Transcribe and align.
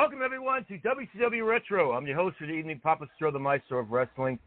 Welcome, 0.00 0.24
everyone, 0.24 0.64
to 0.64 0.78
WCW 0.78 1.46
Retro. 1.46 1.92
I'm 1.92 2.06
your 2.06 2.16
host 2.16 2.38
for 2.38 2.46
the 2.46 2.54
evening, 2.54 2.80
Papa 2.82 3.06
Stro, 3.20 3.30
the 3.30 3.38
Maestro 3.38 3.80
of 3.80 3.90
Wrestling. 3.90 4.38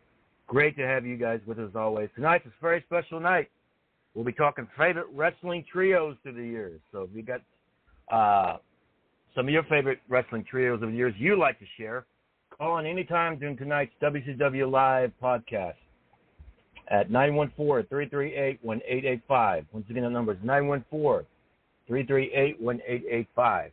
Great 0.48 0.76
to 0.78 0.82
have 0.82 1.06
you 1.06 1.16
guys 1.16 1.42
with 1.46 1.60
us 1.60 1.70
always. 1.76 2.10
Tonight's 2.16 2.48
a 2.48 2.50
very 2.60 2.84
special 2.88 3.20
night. 3.20 3.52
We'll 4.16 4.26
be 4.26 4.34
talking 4.34 4.68
favorite 4.76 5.06
wrestling 5.14 5.64
trios 5.72 6.18
through 6.24 6.34
the 6.34 6.44
years. 6.44 6.82
So 6.92 7.04
if 7.04 7.12
you 7.14 7.22
got 7.22 7.42
uh, 8.12 8.58
some 9.36 9.48
of 9.48 9.54
your 9.54 9.62
favorite 9.66 10.00
wrestling 10.10 10.44
trios 10.44 10.82
of 10.82 10.90
the 10.90 10.96
years 10.96 11.14
you 11.20 11.38
like 11.38 11.60
to 11.60 11.66
share, 11.78 12.08
call 12.50 12.80
in 12.80 12.88
anytime 12.88 13.38
during 13.38 13.56
tonight's 13.56 13.94
WCW 14.02 14.72
Live 14.72 15.12
podcast 15.22 15.76
at 16.90 17.12
914-338-1885. 17.12 19.66
Once 19.72 19.86
again, 19.88 20.02
the 20.02 20.10
number 20.10 20.32
is 20.32 20.40
914-338-1885. 21.90 23.70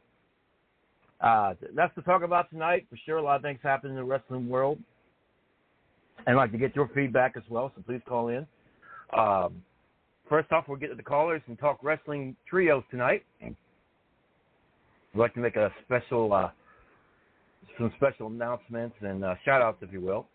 Uh, 1.20 1.54
that's 1.74 1.94
to 1.94 2.02
talk 2.02 2.22
about 2.22 2.50
tonight. 2.50 2.86
For 2.88 2.96
sure, 3.04 3.18
a 3.18 3.22
lot 3.22 3.36
of 3.36 3.42
things 3.42 3.60
happen 3.62 3.90
in 3.90 3.96
the 3.96 4.04
wrestling 4.04 4.48
world. 4.48 4.78
And 6.26 6.36
I'd 6.36 6.42
like 6.42 6.52
to 6.52 6.58
get 6.58 6.76
your 6.76 6.88
feedback 6.94 7.34
as 7.36 7.42
well, 7.48 7.72
so 7.74 7.82
please 7.82 8.00
call 8.06 8.28
in. 8.28 8.46
Um, 9.16 9.62
first 10.28 10.52
off, 10.52 10.64
we'll 10.68 10.78
get 10.78 10.88
to 10.88 10.94
the 10.94 11.02
callers 11.02 11.42
and 11.46 11.58
talk 11.58 11.78
wrestling 11.82 12.36
trios 12.48 12.82
tonight. 12.90 13.24
We'd 13.40 15.20
like 15.20 15.34
to 15.34 15.40
make 15.40 15.56
a 15.56 15.72
special, 15.84 16.32
uh, 16.32 16.50
some 17.78 17.92
special 17.96 18.28
announcements 18.28 18.96
and 19.00 19.24
uh, 19.24 19.34
shout 19.44 19.62
outs, 19.62 19.78
if 19.80 19.92
you 19.92 20.00
will. 20.00 20.26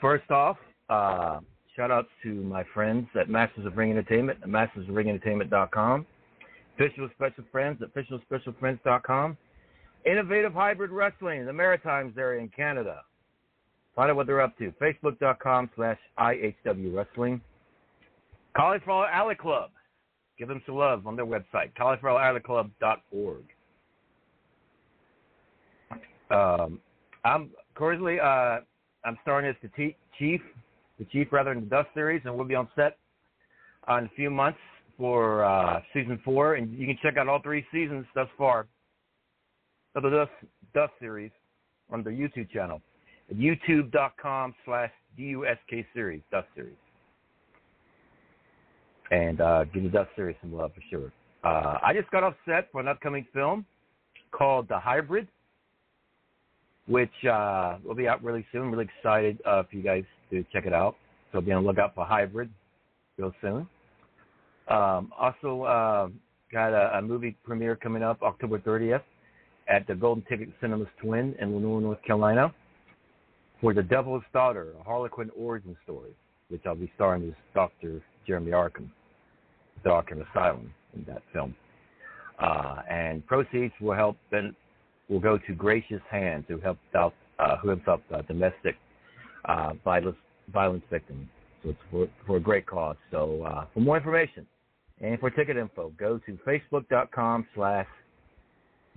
First 0.00 0.30
off, 0.30 0.56
uh, 0.90 1.40
shout 1.76 1.90
outs 1.90 2.08
to 2.24 2.28
my 2.28 2.64
friends 2.74 3.06
at 3.18 3.30
Masters 3.30 3.64
of 3.64 3.76
Ring 3.76 3.90
Entertainment 3.90 4.40
mastersofringentertainment.com. 4.42 6.06
Official 6.74 7.08
Special 7.14 7.44
Friends 7.50 7.80
officialspecialfriends.com. 7.80 9.36
Innovative 10.04 10.52
Hybrid 10.52 10.90
Wrestling 10.90 11.40
in 11.40 11.46
the 11.46 11.52
Maritimes 11.52 12.14
area 12.18 12.40
in 12.40 12.48
Canada. 12.48 13.02
Find 13.94 14.10
out 14.10 14.16
what 14.16 14.26
they're 14.26 14.40
up 14.40 14.56
to. 14.58 14.72
Facebook.com 14.80 15.70
slash 15.76 15.98
IHW 16.18 16.94
Wrestling. 16.94 17.40
Cauliflower 18.56 19.06
Alley 19.08 19.34
Club. 19.34 19.70
Give 20.38 20.48
them 20.48 20.62
some 20.66 20.76
love 20.76 21.06
on 21.06 21.14
their 21.14 21.26
website, 21.26 21.72
caulifloweralleyclub.org. 21.78 23.44
Um, 26.30 26.80
I'm 27.24 27.50
currently 27.74 28.18
uh, 28.18 28.60
I'm 29.04 29.18
starting 29.22 29.50
as 29.50 29.56
the 29.62 29.68
t- 29.76 29.96
chief, 30.18 30.40
the 30.98 31.04
chief 31.06 31.28
rather 31.30 31.52
in 31.52 31.60
the 31.60 31.66
Dust 31.66 31.88
series, 31.94 32.22
and 32.24 32.34
we'll 32.34 32.46
be 32.46 32.54
on 32.54 32.68
set 32.74 32.96
in 33.88 34.04
a 34.04 34.10
few 34.16 34.30
months 34.30 34.58
for 34.98 35.44
uh, 35.44 35.80
season 35.92 36.20
four, 36.24 36.54
and 36.54 36.72
you 36.72 36.86
can 36.86 36.98
check 37.02 37.16
out 37.16 37.28
all 37.28 37.40
three 37.42 37.64
seasons 37.72 38.06
thus 38.14 38.28
far 38.36 38.66
of 39.94 40.02
the 40.02 40.10
Dust, 40.10 40.30
Dust 40.74 40.92
series 41.00 41.30
on 41.90 42.02
the 42.02 42.10
YouTube 42.10 42.50
channel 42.50 42.80
at 43.30 43.36
youtube.com 43.36 44.54
slash 44.64 44.90
DUSK 45.18 45.84
series, 45.94 46.22
Dust 46.30 46.48
series. 46.54 46.74
And 49.10 49.40
uh, 49.40 49.64
give 49.64 49.82
the 49.82 49.88
Dust 49.88 50.10
series 50.16 50.36
some 50.40 50.54
love 50.54 50.72
for 50.74 50.82
sure. 50.90 51.12
Uh, 51.44 51.78
I 51.82 51.92
just 51.92 52.10
got 52.10 52.22
off 52.22 52.34
set 52.46 52.68
for 52.72 52.80
an 52.80 52.88
upcoming 52.88 53.26
film 53.34 53.66
called 54.30 54.68
The 54.68 54.78
Hybrid. 54.78 55.28
which 56.86 57.12
uh, 57.30 57.78
will 57.84 57.94
be 57.94 58.08
out 58.08 58.22
really 58.22 58.44
soon. 58.52 58.70
Really 58.70 58.88
excited 58.98 59.38
uh, 59.46 59.62
for 59.62 59.76
you 59.76 59.82
guys 59.82 60.04
to 60.30 60.44
check 60.52 60.66
it 60.66 60.72
out. 60.72 60.96
So 61.32 61.40
be 61.40 61.52
on 61.52 61.62
the 61.62 61.68
lookout 61.68 61.94
for 61.94 62.04
Hybrid 62.04 62.50
real 63.18 63.32
soon. 63.40 63.68
Um, 64.68 65.12
also, 65.18 65.62
uh, 65.62 66.08
got 66.52 66.72
a, 66.72 66.98
a, 66.98 67.02
movie 67.02 67.36
premiere 67.44 67.74
coming 67.74 68.02
up 68.02 68.22
October 68.22 68.58
30th 68.58 69.02
at 69.68 69.86
the 69.86 69.94
Golden 69.94 70.22
Ticket 70.28 70.50
Cinemas 70.60 70.88
Twin 71.00 71.34
in 71.40 71.54
Lenoir, 71.54 71.80
North 71.80 72.02
Carolina 72.06 72.54
for 73.60 73.72
The 73.72 73.82
Devil's 73.82 74.24
Daughter, 74.32 74.74
a 74.78 74.82
Harlequin 74.82 75.30
origin 75.38 75.76
story, 75.84 76.10
which 76.48 76.62
I'll 76.66 76.74
be 76.74 76.90
starring 76.96 77.28
as 77.28 77.34
Dr. 77.54 78.02
Jeremy 78.26 78.50
Arkham, 78.50 78.88
the 79.82 79.90
Arkham 79.90 80.28
Asylum 80.30 80.72
in 80.94 81.04
that 81.04 81.22
film. 81.32 81.54
Uh, 82.38 82.82
and 82.90 83.26
proceeds 83.26 83.72
will 83.80 83.94
help 83.94 84.16
then 84.30 84.54
will 85.08 85.20
go 85.20 85.38
to 85.38 85.54
Gracious 85.54 86.00
Hands, 86.10 86.44
who 86.48 86.58
helps 86.58 86.80
out 86.96 87.14
uh, 87.38 87.56
who 87.58 87.68
helps 87.68 87.86
out 87.86 88.02
uh, 88.12 88.22
domestic 88.22 88.76
violence 89.84 90.16
violence 90.52 90.84
victims. 90.90 91.28
So 91.62 91.70
it's 91.70 91.78
for, 91.90 92.08
for 92.26 92.36
a 92.38 92.40
great 92.40 92.66
cause. 92.66 92.96
So 93.12 93.42
uh, 93.42 93.66
for 93.72 93.80
more 93.80 93.96
information 93.96 94.46
and 95.00 95.18
for 95.18 95.30
ticket 95.30 95.56
info, 95.56 95.92
go 95.98 96.18
to 96.26 96.38
facebook.com 96.46 97.46
slash 97.54 97.86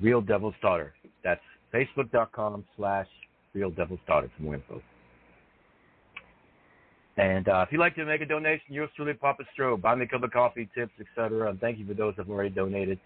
Real 0.02 0.22
Devil's 0.22 0.56
Daughter. 0.62 0.94
That's 1.24 1.42
facebook.com 1.74 2.66
slash 2.78 3.08
Real 3.54 3.72
Devil's 3.72 4.00
Daughter 4.08 4.30
for 4.36 4.44
more 4.44 4.56
info. 4.56 4.82
And 7.18 7.48
uh, 7.48 7.64
if 7.66 7.72
you'd 7.72 7.80
like 7.80 7.96
to 7.96 8.06
make 8.06 8.22
a 8.22 8.26
donation, 8.26 8.66
yours 8.74 8.90
truly, 8.96 9.14
Papa 9.14 9.44
Stroh, 9.58 9.82
buy 9.82 9.96
me 9.96 10.04
a 10.04 10.08
cup 10.08 10.24
of 10.24 10.32
coffee, 10.32 10.70
tips, 10.76 10.92
etc. 11.00 11.50
And 11.50 11.60
thank 11.62 11.80
you 11.80 11.86
for 11.88 11.94
those 11.94 12.14
that 12.18 12.24
have 12.24 12.30
already 12.30 12.50
donated. 12.50 13.00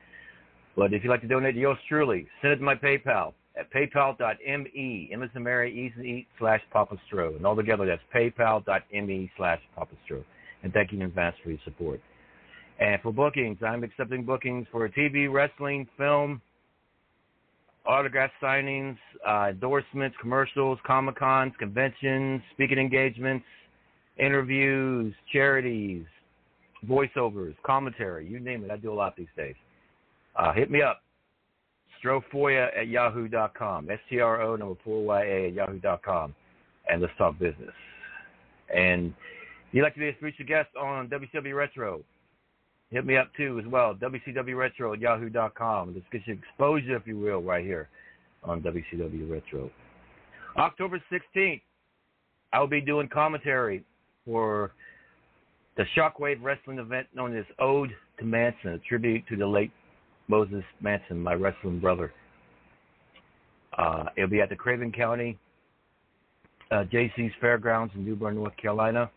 But 0.76 0.94
if 0.94 1.04
you'd 1.04 1.12
like 1.12 1.22
to 1.22 1.28
donate 1.28 1.56
to 1.56 1.62
yours 1.62 1.78
truly, 1.88 2.28
send 2.42 2.54
it 2.54 2.58
to 2.58 2.64
my 2.64 2.76
PayPal 2.76 3.34
at 3.58 3.72
paypal.me, 3.72 5.10
M 5.12 5.24
as 5.24 5.30
Mary, 5.36 5.72
E 5.72 6.02
in 6.02 6.26
slash 6.40 6.62
Papa 6.72 6.98
Stroh. 7.12 7.36
And 7.36 7.46
all 7.46 7.56
together, 7.56 7.86
that's 7.86 8.02
paypal.me 8.16 9.32
slash 9.38 9.60
Papa 9.76 9.96
Stroh. 10.10 10.24
And 10.64 10.74
thank 10.74 10.92
you 10.92 10.98
in 10.98 11.06
advance 11.06 11.36
for 11.44 11.50
your 11.52 11.60
support. 11.64 12.02
And 12.80 13.02
for 13.02 13.12
bookings, 13.12 13.58
I'm 13.66 13.84
accepting 13.84 14.24
bookings 14.24 14.66
for 14.72 14.88
TV, 14.88 15.32
wrestling, 15.32 15.88
film, 15.98 16.42
autograph 17.86 18.32
signings, 18.42 18.98
uh, 19.28 19.48
endorsements, 19.50 20.16
commercials, 20.22 20.80
Comic 20.86 21.18
Cons, 21.18 21.54
conventions, 21.60 22.42
speaking 22.54 22.78
engagements, 22.78 23.46
interviews, 24.18 25.14
charities, 25.32 26.06
voiceovers, 26.88 27.56
commentary, 27.66 28.28
you 28.28 28.40
name 28.40 28.64
it. 28.64 28.72
I 28.72 28.78
do 28.78 28.94
a 28.94 28.96
lot 28.96 29.16
these 29.18 29.28
days. 29.36 29.56
Uh, 30.36 30.54
hit 30.54 30.72
me 30.72 30.82
up. 30.82 31.02
Strofoya 32.02 32.70
at 32.78 32.88
yahoo.com. 32.88 33.90
S-T-R-O 33.90 34.56
number 34.56 34.76
4-Y-A 34.88 35.48
at 35.48 35.54
yahoo.com. 35.54 36.34
And 36.90 37.02
let's 37.02 37.14
talk 37.18 37.38
business. 37.38 37.74
And 38.74 39.14
if 39.68 39.74
you'd 39.74 39.84
like 39.84 39.96
to 39.96 40.00
be 40.00 40.10
a 40.10 40.16
featured 40.22 40.48
guest 40.48 40.70
on 40.80 41.10
WCW 41.10 41.56
Retro, 41.56 42.02
hit 42.92 43.06
me 43.06 43.18
up 43.18 43.30
too 43.36 43.60
as 43.60 43.70
well. 43.72 43.96
WCW 43.96 44.58
Retro 44.58 44.94
at 44.94 45.00
yahoo.com. 45.00 45.94
Let's 45.94 46.06
get 46.12 46.22
you 46.26 46.34
exposure, 46.34 46.96
if 46.96 47.06
you 47.06 47.18
will, 47.18 47.42
right 47.42 47.64
here 47.64 47.90
on 48.44 48.62
WCW 48.62 49.30
Retro. 49.30 49.70
October 50.58 51.02
16th, 51.12 51.62
I 52.52 52.60
will 52.60 52.68
be 52.68 52.82
doing 52.82 53.08
commentary 53.08 53.84
for 54.26 54.72
the 55.78 55.84
Shockwave 55.96 56.42
Wrestling 56.42 56.80
event 56.80 57.08
known 57.14 57.38
as 57.38 57.46
Ode 57.60 57.92
to 58.20 58.26
Manson, 58.26 58.72
a 58.72 58.80
tribute 58.80 59.26
to 59.28 59.36
the 59.36 59.46
late 59.46 59.72
Moses 60.28 60.64
Manson, 60.82 61.20
my 61.20 61.34
wrestling 61.34 61.80
brother. 61.80 62.12
Uh, 63.78 64.06
it'll 64.18 64.30
be 64.30 64.42
at 64.42 64.50
the 64.50 64.56
Craven 64.56 64.92
County 64.92 65.38
uh, 66.72 66.84
JC's 66.92 67.34
Fairgrounds 67.42 67.94
in 67.96 68.06
New 68.06 68.16
Bern, 68.16 68.36
North 68.36 68.56
Carolina, 68.58 69.10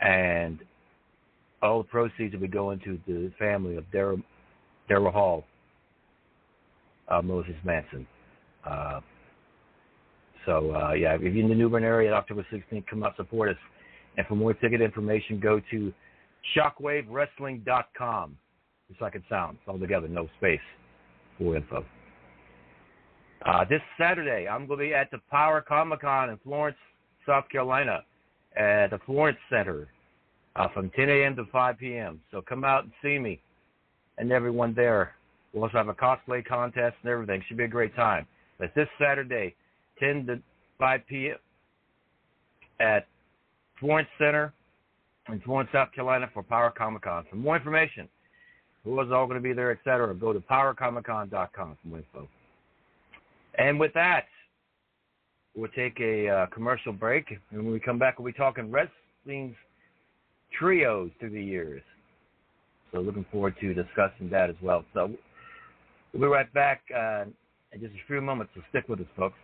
and 0.00 0.58
all 1.62 1.82
the 1.82 1.88
proceeds 1.88 2.34
will 2.34 2.40
be 2.40 2.48
going 2.48 2.80
to 2.80 2.98
the 3.06 3.32
family 3.38 3.76
of 3.76 3.84
Daryl 3.92 4.22
Daryl 4.88 5.12
Hall, 5.12 5.44
uh, 7.08 7.20
Moses 7.20 7.54
Manson. 7.64 8.06
Uh, 8.64 9.00
so 10.46 10.74
uh, 10.74 10.92
yeah, 10.92 11.14
if 11.14 11.22
you're 11.22 11.36
in 11.36 11.48
the 11.48 11.54
New 11.54 11.68
Bern 11.68 11.84
area, 11.84 12.12
October 12.12 12.46
16th, 12.52 12.86
come 12.86 13.02
out 13.02 13.16
support 13.16 13.50
us. 13.50 13.56
And 14.16 14.26
for 14.26 14.34
more 14.34 14.54
ticket 14.54 14.80
information, 14.80 15.38
go 15.38 15.60
to 15.70 15.92
shockwavewrestling.com. 16.56 18.36
Just 18.88 19.00
like 19.00 19.14
it 19.14 19.22
sounds, 19.28 19.58
all 19.66 19.78
together, 19.78 20.08
no 20.08 20.28
space 20.38 20.60
for 21.38 21.56
info. 21.56 21.84
Uh, 23.44 23.64
this 23.68 23.82
Saturday, 24.00 24.48
I'm 24.48 24.66
going 24.66 24.80
to 24.80 24.86
be 24.86 24.94
at 24.94 25.10
the 25.10 25.18
Power 25.30 25.60
Comic 25.60 26.00
Con 26.00 26.30
in 26.30 26.38
Florence, 26.38 26.78
South 27.26 27.44
Carolina, 27.52 28.02
at 28.56 28.88
the 28.88 28.98
Florence 29.06 29.38
Center 29.50 29.88
uh, 30.58 30.68
from 30.74 30.90
10 30.90 31.08
a.m. 31.08 31.36
to 31.36 31.44
5 31.52 31.78
p.m. 31.78 32.20
So 32.30 32.42
come 32.42 32.64
out 32.64 32.84
and 32.84 32.92
see 33.02 33.18
me 33.18 33.40
and 34.18 34.32
everyone 34.32 34.74
there. 34.74 35.14
We'll 35.52 35.64
also 35.64 35.78
have 35.78 35.88
a 35.88 35.94
cosplay 35.94 36.44
contest 36.44 36.96
and 37.02 37.10
everything. 37.10 37.42
Should 37.46 37.56
be 37.56 37.64
a 37.64 37.68
great 37.68 37.94
time. 37.94 38.26
But 38.58 38.74
this 38.74 38.88
Saturday, 39.00 39.54
10 40.00 40.26
to 40.26 40.40
5 40.78 41.00
p.m. 41.08 41.36
at 42.80 43.06
Florence 43.80 44.08
Center 44.18 44.52
in 45.28 45.40
Florence, 45.40 45.70
South 45.72 45.92
Carolina 45.92 46.28
for 46.32 46.42
Power 46.42 46.72
Comic 46.76 47.02
Con. 47.02 47.24
For 47.30 47.36
more 47.36 47.56
information, 47.56 48.08
who 48.84 49.00
is 49.00 49.12
all 49.12 49.26
going 49.26 49.36
to 49.36 49.42
be 49.42 49.52
there, 49.52 49.70
etc., 49.70 50.14
go 50.14 50.32
to 50.32 50.40
powercomiccon.com 50.40 51.78
for 51.82 51.96
info. 51.96 52.28
And 53.58 53.78
with 53.78 53.92
that, 53.94 54.24
we'll 55.54 55.70
take 55.70 56.00
a 56.00 56.28
uh, 56.28 56.46
commercial 56.46 56.92
break. 56.92 57.26
And 57.50 57.62
when 57.64 57.72
we 57.72 57.80
come 57.80 57.98
back, 57.98 58.18
we'll 58.18 58.26
be 58.26 58.32
talking 58.32 58.70
wrestling's 58.70 59.56
trios 60.56 61.10
through 61.18 61.30
the 61.30 61.42
years. 61.42 61.82
So 62.92 63.00
looking 63.00 63.26
forward 63.30 63.54
to 63.60 63.74
discussing 63.74 64.30
that 64.30 64.48
as 64.50 64.56
well. 64.62 64.84
So 64.94 65.12
we'll 66.12 66.22
be 66.22 66.26
right 66.26 66.52
back 66.54 66.82
uh, 66.94 67.24
in 67.72 67.80
just 67.80 67.92
a 67.92 68.06
few 68.06 68.20
moments. 68.20 68.52
So 68.54 68.62
stick 68.70 68.88
with 68.88 69.00
us, 69.00 69.06
folks. 69.16 69.36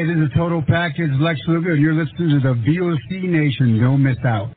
Hey, 0.00 0.06
this 0.06 0.16
is 0.16 0.30
a 0.34 0.38
Total 0.38 0.62
Package 0.62 1.10
Lex 1.20 1.38
Luger, 1.46 1.72
and 1.72 1.82
you're 1.82 1.92
listening 1.92 2.30
to 2.30 2.40
the 2.40 2.54
VOC 2.54 3.28
Nation. 3.28 3.78
Don't 3.78 4.02
miss 4.02 4.16
out. 4.24 4.48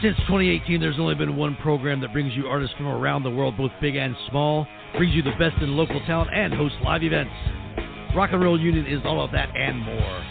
Since 0.00 0.16
2018, 0.28 0.80
there's 0.80 0.98
only 0.98 1.14
been 1.14 1.36
one 1.36 1.56
program 1.56 2.00
that 2.00 2.14
brings 2.14 2.32
you 2.34 2.46
artists 2.46 2.74
from 2.78 2.86
around 2.86 3.22
the 3.22 3.28
world, 3.28 3.58
both 3.58 3.70
big 3.82 3.96
and 3.96 4.16
small, 4.30 4.66
brings 4.96 5.14
you 5.14 5.22
the 5.22 5.32
best 5.38 5.60
in 5.60 5.76
local 5.76 6.00
talent, 6.06 6.30
and 6.32 6.54
hosts 6.54 6.78
live 6.82 7.02
events. 7.02 7.32
Rock 8.16 8.30
and 8.32 8.42
Roll 8.42 8.58
Union 8.58 8.86
is 8.86 9.02
all 9.04 9.22
of 9.22 9.30
that 9.32 9.54
and 9.54 9.78
more. 9.78 10.26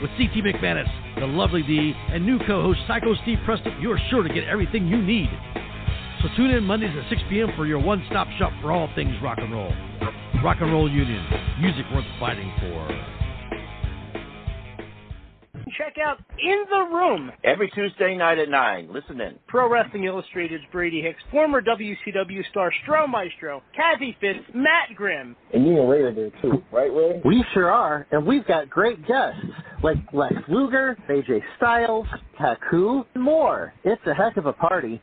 With 0.00 0.12
CT 0.12 0.44
McManus, 0.44 1.18
the 1.18 1.26
lovely 1.26 1.64
D, 1.64 1.92
and 2.12 2.24
new 2.24 2.38
co-host 2.46 2.78
Psycho 2.86 3.16
Steve 3.22 3.38
Preston, 3.44 3.80
you're 3.80 3.98
sure 4.10 4.22
to 4.22 4.32
get 4.32 4.44
everything 4.44 4.86
you 4.86 5.02
need. 5.02 5.28
So 6.22 6.28
tune 6.36 6.50
in 6.50 6.64
Mondays 6.64 6.90
at 6.96 7.08
6 7.10 7.22
p.m. 7.28 7.48
for 7.56 7.66
your 7.66 7.78
one-stop 7.78 8.28
shop 8.38 8.52
for 8.62 8.72
all 8.72 8.88
things 8.94 9.14
rock 9.22 9.38
and 9.38 9.52
roll. 9.52 9.72
Rock 10.42 10.58
and 10.60 10.72
Roll 10.72 10.90
Union, 10.90 11.24
music 11.60 11.84
worth 11.92 12.04
fighting 12.20 12.52
for. 12.60 13.16
Check 15.76 15.96
out 16.02 16.18
In 16.38 16.64
the 16.70 16.94
Room 16.94 17.30
every 17.44 17.68
Tuesday 17.70 18.16
night 18.16 18.38
at 18.38 18.48
9. 18.48 18.88
Listen 18.90 19.20
in. 19.20 19.34
Pro 19.46 19.68
Wrestling 19.68 20.04
Illustrated's 20.04 20.64
Brady 20.72 21.02
Hicks, 21.02 21.20
former 21.30 21.60
WCW 21.60 22.48
star 22.50 22.72
Stro 22.82 23.06
Maestro, 23.06 23.62
Kathy 23.74 24.16
Fitz, 24.20 24.38
Matt 24.54 24.96
Grimm. 24.96 25.36
And 25.52 25.66
you 25.66 25.78
and 25.78 25.90
Ray 25.90 26.00
are 26.00 26.14
there 26.14 26.30
too, 26.40 26.62
right, 26.72 26.90
Ray? 26.90 27.20
We 27.24 27.44
sure 27.52 27.70
are, 27.70 28.06
and 28.10 28.24
we've 28.24 28.46
got 28.46 28.70
great 28.70 29.06
guests 29.06 29.40
like 29.82 29.98
Lex 30.14 30.34
Luger, 30.48 30.96
AJ 31.10 31.42
Styles, 31.58 32.06
Haku, 32.40 33.04
and 33.14 33.22
more. 33.22 33.74
It's 33.84 34.00
a 34.06 34.14
heck 34.14 34.38
of 34.38 34.46
a 34.46 34.54
party. 34.54 35.02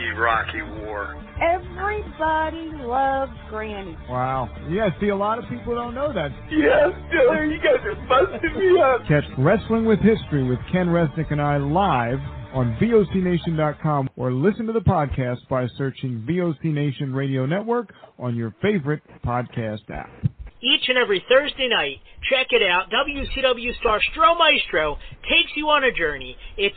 Iraqi 0.00 0.62
war. 0.82 1.16
Everybody 1.40 2.70
loves 2.84 3.32
Granny. 3.48 3.96
Wow. 4.08 4.48
Yeah, 4.68 4.90
see, 5.00 5.08
a 5.08 5.16
lot 5.16 5.38
of 5.38 5.44
people 5.48 5.74
don't 5.74 5.94
know 5.94 6.12
that. 6.12 6.30
Yes, 6.50 6.90
Killer, 7.10 7.44
you 7.46 7.58
guys 7.58 7.84
are 7.84 7.96
busting 8.08 8.58
me 8.58 8.80
up. 8.80 9.00
Catch 9.08 9.24
Wrestling 9.38 9.84
with 9.84 9.98
History 10.00 10.44
with 10.44 10.58
Ken 10.70 10.86
Resnick 10.86 11.30
and 11.32 11.40
I 11.40 11.56
live 11.56 12.18
on 12.54 12.76
VOCNation.com 12.80 14.10
or 14.16 14.32
listen 14.32 14.66
to 14.66 14.72
the 14.72 14.80
podcast 14.80 15.46
by 15.48 15.66
searching 15.78 16.24
VOC 16.28 16.64
Nation 16.64 17.14
Radio 17.14 17.46
Network 17.46 17.92
on 18.18 18.36
your 18.36 18.54
favorite 18.60 19.02
podcast 19.24 19.90
app. 19.90 20.10
Each 20.62 20.88
and 20.88 20.96
every 20.96 21.24
Thursday 21.28 21.66
night, 21.68 21.96
check 22.30 22.48
it 22.50 22.62
out. 22.62 22.84
WCW 22.90 23.76
star 23.80 24.00
Stro 24.14 24.38
Maestro 24.38 24.96
takes 25.22 25.50
you 25.56 25.66
on 25.68 25.82
a 25.82 25.90
journey. 25.92 26.36
It's 26.56 26.76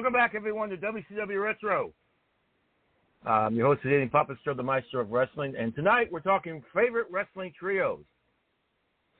Welcome 0.00 0.14
back, 0.14 0.32
everyone, 0.34 0.70
to 0.70 0.78
WCW 0.78 1.44
Retro. 1.44 1.92
I'm 3.26 3.54
your 3.54 3.66
host 3.66 3.82
today, 3.82 4.08
Papa 4.08 4.34
Stroh, 4.42 4.56
the 4.56 4.62
Maestro 4.62 5.02
of 5.02 5.10
Wrestling, 5.10 5.54
and 5.58 5.74
tonight 5.74 6.10
we're 6.10 6.20
talking 6.20 6.64
favorite 6.74 7.06
wrestling 7.10 7.52
trios. 7.60 8.00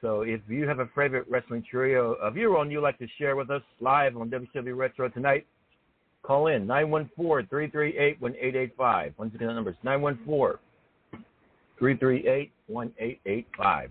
So 0.00 0.22
if 0.22 0.40
you 0.48 0.66
have 0.66 0.78
a 0.78 0.86
favorite 0.96 1.26
wrestling 1.28 1.62
trio 1.70 2.14
of 2.14 2.38
your 2.38 2.56
own 2.56 2.70
you'd 2.70 2.80
like 2.80 2.96
to 2.96 3.06
share 3.18 3.36
with 3.36 3.50
us 3.50 3.60
live 3.80 4.16
on 4.16 4.30
WCW 4.30 4.74
Retro 4.74 5.10
tonight, 5.10 5.46
call 6.22 6.46
in 6.46 6.66
914-338-1885. 6.66 9.12
Once 9.18 9.34
again, 9.34 9.48
the 9.48 9.52
number 9.52 9.72
is 9.72 9.76
914-338-1885. 11.82 13.90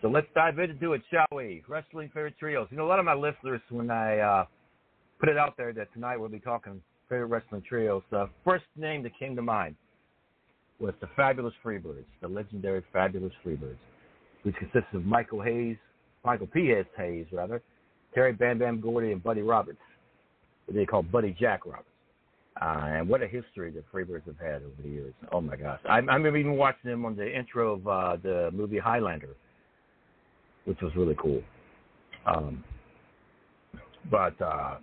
So 0.00 0.08
let's 0.08 0.28
dive 0.34 0.60
into 0.60 0.92
it, 0.92 1.02
shall 1.10 1.26
we? 1.36 1.64
Wrestling 1.66 2.08
favorite 2.14 2.38
trios. 2.38 2.68
You 2.70 2.76
know, 2.76 2.84
a 2.84 2.88
lot 2.88 3.00
of 3.00 3.04
my 3.04 3.14
listeners, 3.14 3.60
when 3.68 3.90
I 3.90 4.18
uh, 4.18 4.44
put 5.18 5.28
it 5.28 5.36
out 5.36 5.56
there 5.56 5.72
that 5.72 5.92
tonight 5.92 6.16
we'll 6.16 6.28
be 6.28 6.38
talking 6.38 6.80
favorite 7.08 7.26
wrestling 7.26 7.62
trios, 7.68 8.02
the 8.10 8.28
first 8.44 8.64
name 8.76 9.02
that 9.02 9.18
came 9.18 9.34
to 9.34 9.42
mind 9.42 9.74
was 10.78 10.94
the 11.00 11.08
Fabulous 11.16 11.54
Freebirds, 11.64 12.04
the 12.20 12.28
legendary 12.28 12.84
Fabulous 12.92 13.32
Freebirds, 13.44 13.78
which 14.44 14.54
consists 14.56 14.88
of 14.92 15.04
Michael 15.04 15.42
Hayes, 15.42 15.76
Michael 16.24 16.46
P.S. 16.46 16.86
Hayes, 16.96 17.26
rather, 17.32 17.60
Terry 18.14 18.32
Bam 18.32 18.60
Bam 18.60 18.80
Gordy, 18.80 19.10
and 19.10 19.22
Buddy 19.22 19.42
Roberts, 19.42 19.78
what 20.66 20.76
they 20.76 20.86
call 20.86 21.02
Buddy 21.02 21.36
Jack 21.40 21.66
Roberts. 21.66 21.88
Uh, 22.60 22.98
and 22.98 23.08
what 23.08 23.22
a 23.22 23.26
history 23.26 23.72
the 23.72 23.82
Freebirds 23.92 24.26
have 24.26 24.38
had 24.38 24.62
over 24.62 24.82
the 24.82 24.88
years. 24.88 25.14
Oh 25.32 25.40
my 25.40 25.56
gosh. 25.56 25.80
I, 25.88 25.94
I 25.94 25.96
remember 25.98 26.36
even 26.36 26.56
watching 26.56 26.90
them 26.90 27.04
on 27.04 27.16
the 27.16 27.36
intro 27.36 27.74
of 27.74 27.88
uh, 27.88 28.16
the 28.22 28.50
movie 28.52 28.78
Highlander 28.78 29.34
which 30.68 30.82
was 30.82 30.94
really 30.94 31.16
cool. 31.18 31.42
Um, 32.26 32.62
but 34.10 34.40
uh, 34.40 34.76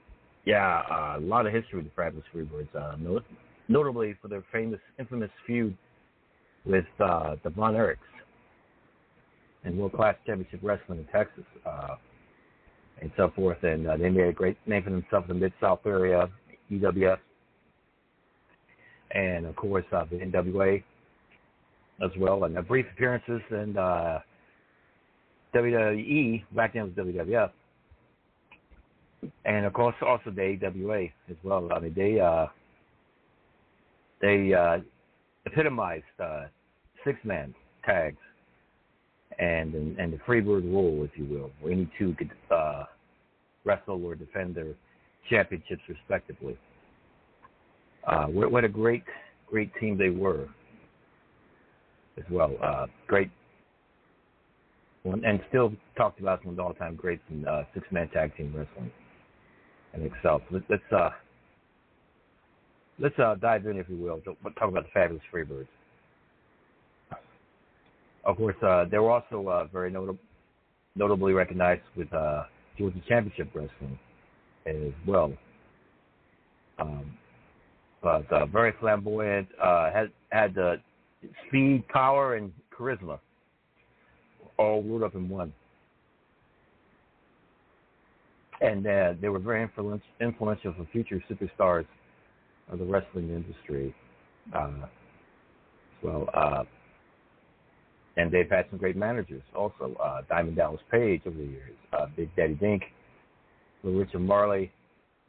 yeah, 0.46 0.82
uh, 0.90 1.20
a 1.20 1.22
lot 1.22 1.46
of 1.46 1.54
history 1.54 1.78
with 1.78 1.86
the 1.86 1.92
Fabulous 1.96 2.26
Freebirds, 2.34 2.76
uh, 2.76 2.96
not- 3.00 3.24
notably 3.68 4.16
for 4.20 4.28
their 4.28 4.44
famous, 4.52 4.80
infamous 5.00 5.30
feud 5.46 5.78
with 6.66 6.86
uh, 7.00 7.36
the 7.44 7.52
Von 7.52 7.76
Erichs 7.76 7.98
in 9.64 9.78
World 9.78 9.94
Class 9.94 10.16
Championship 10.26 10.60
Wrestling 10.64 11.00
in 11.00 11.06
Texas, 11.06 11.44
uh, 11.68 11.96
and 13.02 13.12
so 13.16 13.32
forth. 13.36 13.64
And 13.64 13.88
uh, 13.88 13.98
they 13.98 14.10
made 14.10 14.28
a 14.28 14.34
great 14.34 14.58
name 14.68 14.84
for 14.84 14.90
themselves 14.90 15.30
in 15.30 15.36
the 15.36 15.46
Mid 15.46 15.54
South 15.62 15.82
area, 15.86 16.30
EWS, 16.72 17.20
and 19.12 19.46
of 19.46 19.56
course 19.56 19.86
uh, 19.92 20.06
the 20.10 20.18
NWA 20.18 20.84
as 22.04 22.12
well, 22.18 22.44
and 22.46 22.56
their 22.56 22.64
brief 22.64 22.88
appearances 22.92 23.42
and. 23.52 23.78
Uh, 23.78 24.20
WWE, 25.56 26.44
back 26.56 26.74
then 26.74 26.84
it 26.84 26.98
was 26.98 27.06
WWF, 27.08 27.52
and 29.46 29.66
of 29.66 29.74
course 29.74 29.96
also 30.02 30.30
the 30.32 30.58
AWA 30.64 31.06
as 31.30 31.38
well. 31.44 31.70
I 31.74 31.80
mean 31.80 31.94
they 31.96 32.20
uh, 32.20 32.48
they 34.22 34.54
uh, 34.54 34.80
epitomized 35.46 36.04
uh, 36.22 36.46
six 37.06 37.18
man 37.24 37.54
tags 37.86 38.18
and, 39.40 39.98
and 40.00 40.14
the 40.14 40.18
Freebird 40.28 40.64
rule, 40.64 41.04
if 41.04 41.12
you 41.16 41.26
will, 41.26 41.52
where 41.62 41.74
any 41.74 41.90
two 41.98 42.14
could 42.18 42.32
uh, 42.52 42.86
wrestle 43.64 44.04
or 44.06 44.16
defend 44.16 44.56
their 44.56 44.74
championships 45.30 45.82
respectively. 45.88 46.58
Uh, 48.08 48.26
what, 48.26 48.52
what 48.52 48.64
a 48.64 48.70
great 48.70 49.04
great 49.48 49.72
team 49.80 49.98
they 49.98 50.10
were 50.10 50.48
as 52.18 52.24
well. 52.30 52.54
Uh, 52.62 52.88
great 53.08 53.30
and 55.06 55.40
still 55.50 55.72
talked 55.96 56.20
about 56.20 56.40
as 56.40 56.46
one 56.46 56.54
of 56.54 56.58
the 56.58 56.64
all-time 56.64 56.96
greats 56.96 57.22
in 57.30 57.48
uh, 57.48 57.64
six-man 57.74 58.10
tag 58.10 58.36
team 58.36 58.54
wrestling 58.56 58.92
and 59.94 60.04
itself. 60.04 60.42
Let, 60.52 60.64
let's 60.70 60.84
uh, 60.92 61.10
let's 63.00 63.18
uh, 63.20 63.36
dive 63.36 63.66
in, 63.66 63.78
if 63.78 63.88
you 63.90 63.98
will, 63.98 64.18
to 64.22 64.36
talk 64.58 64.70
about 64.70 64.84
the 64.84 64.90
fabulous 64.94 65.24
Freebirds. 65.34 65.68
Of 68.24 68.38
course, 68.38 68.56
uh, 68.64 68.86
they 68.90 68.98
were 68.98 69.12
also 69.12 69.48
uh, 69.48 69.66
very 69.66 69.92
notable, 69.92 70.18
notably 70.96 71.34
recognized 71.34 71.84
with 71.96 72.12
uh, 72.12 72.44
Georgia 72.78 73.02
Championship 73.08 73.50
Wrestling 73.54 74.00
as 74.66 74.92
well. 75.08 75.32
Um, 76.80 77.16
but 78.02 78.32
uh, 78.32 78.48
very 78.48 78.74
flamboyant, 78.80 79.48
uh, 79.64 79.92
had 79.92 80.12
had 80.30 80.56
the 80.56 80.80
speed, 81.48 81.88
power, 81.88 82.36
and 82.36 82.52
charisma 82.78 83.20
all 84.58 84.84
rolled 84.84 85.04
up 85.04 85.16
in 85.16 85.30
one. 85.30 85.54
And 88.62 88.88
uh, 88.88 89.14
they 89.22 89.30
were 89.30 89.40
very 89.40 89.62
influence, 89.62 90.04
influential 90.22 90.74
for 90.78 90.88
future 90.92 91.22
superstars 91.30 91.86
of 92.72 92.80
the 92.80 92.86
wrestling 92.86 93.30
industry. 93.30 93.94
Uh, 94.54 94.88
well, 96.02 96.30
uh, 96.34 96.64
and 98.18 98.32
they've 98.32 98.50
had 98.50 98.66
some 98.70 98.80
great 98.80 98.96
managers 98.96 99.44
also. 99.56 99.96
Uh, 100.02 100.22
Diamond 100.30 100.56
Dallas 100.56 100.80
Page 100.90 101.22
over 101.26 101.38
the 101.38 101.44
years, 101.44 101.76
uh, 101.94 102.06
Big 102.16 102.34
Daddy 102.36 102.54
Dink, 102.54 102.84
Richard 103.84 104.20
Marley, 104.20 104.72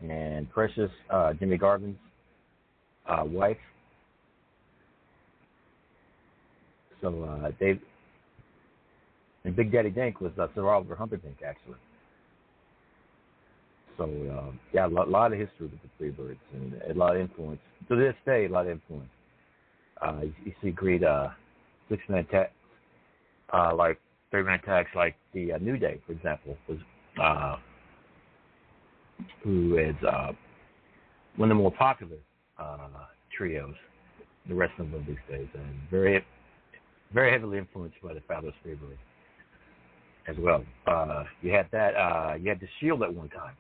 and 0.00 0.50
Precious 0.50 0.90
uh, 1.11 1.33
Jimmy 1.35 1.56
Garvin's 1.56 1.97
uh, 3.09 3.25
wife. 3.25 3.56
So 7.00 7.25
uh, 7.25 7.50
Dave 7.59 7.80
and 9.46 9.54
Big 9.54 9.70
Daddy 9.70 9.90
Dink 9.90 10.20
was 10.20 10.32
uh, 10.40 10.48
Sir 10.56 10.68
Oliver 10.68 10.96
Humperdinck 10.96 11.36
actually. 11.46 11.78
So 13.96 14.04
uh, 14.04 14.52
yeah, 14.74 14.86
a 14.86 14.88
lot, 14.88 15.08
lot 15.08 15.32
of 15.32 15.38
history 15.38 15.68
with 15.68 15.78
the 15.82 16.04
Freebirds 16.04 16.36
and 16.52 16.74
a 16.90 16.94
lot 16.98 17.14
of 17.14 17.22
influence. 17.22 17.60
To 17.88 17.96
this 17.96 18.14
day, 18.26 18.46
a 18.46 18.48
lot 18.48 18.66
of 18.66 18.72
influence. 18.72 19.08
Uh, 20.02 20.22
you, 20.22 20.34
you 20.46 20.52
see 20.60 20.70
great 20.70 21.04
uh, 21.04 21.28
six 21.88 22.02
man 22.08 22.26
tag, 22.26 22.48
uh, 23.54 23.72
like 23.74 24.00
three 24.32 24.42
man 24.42 24.60
tags, 24.66 24.88
like 24.96 25.14
the 25.32 25.52
uh, 25.52 25.58
New 25.58 25.78
Day, 25.78 26.00
for 26.06 26.12
example, 26.12 26.56
was 26.68 26.78
uh, 27.22 27.56
who 29.44 29.78
is 29.78 29.94
uh, 30.06 30.32
one 31.36 31.52
of 31.52 31.56
the 31.56 31.62
more 31.62 31.72
popular 31.72 32.18
uh, 32.58 32.88
trios 33.34 33.74
the 34.48 34.54
wrestling 34.54 34.88
of 34.88 34.92
them 34.92 35.04
these 35.08 35.16
days, 35.38 35.48
and 35.54 35.74
very, 35.90 36.24
very 37.14 37.30
heavily 37.32 37.58
influenced 37.58 37.96
by 38.02 38.12
the 38.12 38.20
Fabulous 38.28 38.54
Freebirds 38.64 38.98
as 40.28 40.37
well. 40.38 40.64
Uh, 40.87 41.25
you 41.42 41.52
had 41.52 41.66
that. 41.73 41.95
Uh, 41.95 42.35
you 42.40 42.49
had 42.49 42.61
the 42.61 42.68
Shield 42.80 43.02
at 43.02 43.12
one 43.12 43.28
time, 43.28 43.54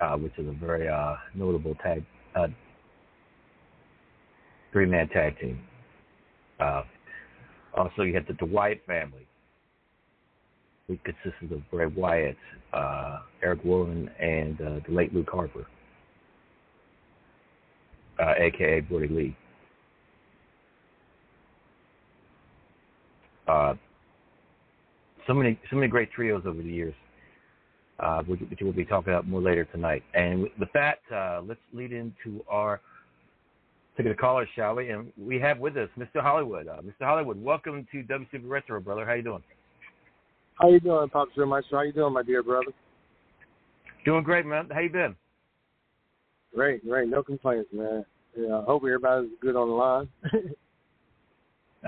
uh, 0.00 0.16
which 0.16 0.32
is 0.38 0.48
a 0.48 0.52
very 0.52 0.88
uh, 0.88 1.14
notable 1.34 1.74
tag, 1.82 2.04
uh, 2.34 2.48
three-man 4.72 5.08
tag 5.08 5.38
team. 5.40 5.60
Uh, 6.58 6.82
also, 7.74 8.02
you 8.02 8.14
had 8.14 8.26
the 8.26 8.46
Wyatt 8.46 8.82
family, 8.86 9.26
which 10.86 11.00
consisted 11.04 11.52
of 11.52 11.68
Bray 11.70 11.86
Wyatt, 11.86 12.36
uh, 12.72 13.20
Eric 13.42 13.60
Rowan, 13.64 14.10
and 14.20 14.60
uh, 14.60 14.80
the 14.86 14.92
late 14.94 15.14
Luke 15.14 15.30
Harper, 15.30 15.66
uh, 18.20 18.34
aka 18.36 18.80
Brodie 18.80 19.08
Lee. 19.08 19.36
Uh, 23.48 23.74
so 25.30 25.34
many, 25.34 25.56
so 25.70 25.76
many 25.76 25.86
great 25.86 26.10
trios 26.10 26.42
over 26.44 26.60
the 26.60 26.68
years, 26.68 26.94
uh, 28.00 28.20
which, 28.24 28.40
which 28.50 28.58
we'll 28.60 28.72
be 28.72 28.84
talking 28.84 29.12
about 29.12 29.28
more 29.28 29.40
later 29.40 29.64
tonight. 29.66 30.02
And 30.12 30.48
with 30.58 30.68
that, 30.74 30.98
uh, 31.14 31.40
let's 31.46 31.60
lead 31.72 31.92
into 31.92 32.44
our 32.48 32.80
to 33.96 34.02
the 34.02 34.14
callers, 34.14 34.48
shall 34.56 34.74
we? 34.74 34.90
And 34.90 35.12
we 35.16 35.38
have 35.38 35.58
with 35.58 35.76
us 35.76 35.88
Mr. 35.96 36.20
Hollywood. 36.20 36.66
Uh, 36.66 36.80
Mr. 36.82 37.06
Hollywood, 37.06 37.40
welcome 37.40 37.86
to 37.92 38.02
WCW 38.02 38.48
Retro, 38.48 38.80
brother. 38.80 39.06
How 39.06 39.12
you 39.12 39.22
doing? 39.22 39.42
How 40.54 40.68
you 40.68 40.80
doing, 40.80 41.08
Pop 41.10 41.28
Sir 41.36 41.46
Maestro? 41.46 41.78
How 41.78 41.84
you 41.84 41.92
doing, 41.92 42.12
my 42.12 42.24
dear 42.24 42.42
brother? 42.42 42.72
Doing 44.04 44.24
great, 44.24 44.46
man. 44.46 44.68
How 44.72 44.80
you 44.80 44.90
been? 44.90 45.14
Great, 46.52 46.84
great. 46.84 47.08
No 47.08 47.22
complaints, 47.22 47.70
man. 47.72 48.04
Yeah, 48.36 48.56
I 48.56 48.64
hope 48.64 48.82
everybody's 48.82 49.30
good 49.40 49.54
on 49.54 49.68
the 49.68 49.74
line. 49.74 50.08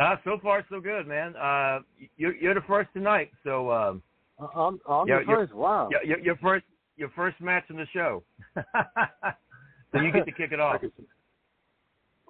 uh, 0.00 0.16
so 0.24 0.38
far, 0.42 0.64
so 0.70 0.80
good, 0.80 1.06
man. 1.06 1.36
Uh, 1.36 1.80
you're, 2.16 2.34
you're 2.36 2.54
the 2.54 2.62
first 2.66 2.90
tonight, 2.92 3.30
so. 3.44 3.70
Um, 3.70 4.02
I'm, 4.54 4.80
I'm 4.88 5.06
yeah, 5.06 5.20
the 5.20 5.26
first. 5.26 5.54
Wow. 5.54 5.88
Yeah, 5.92 5.98
your, 6.04 6.18
your 6.18 6.36
first, 6.36 6.64
your 6.96 7.10
first 7.10 7.40
match 7.40 7.64
in 7.70 7.76
the 7.76 7.86
show. 7.92 8.22
so 8.54 10.00
you 10.00 10.12
get 10.12 10.26
to 10.26 10.32
kick 10.32 10.52
it 10.52 10.60
off. 10.60 10.80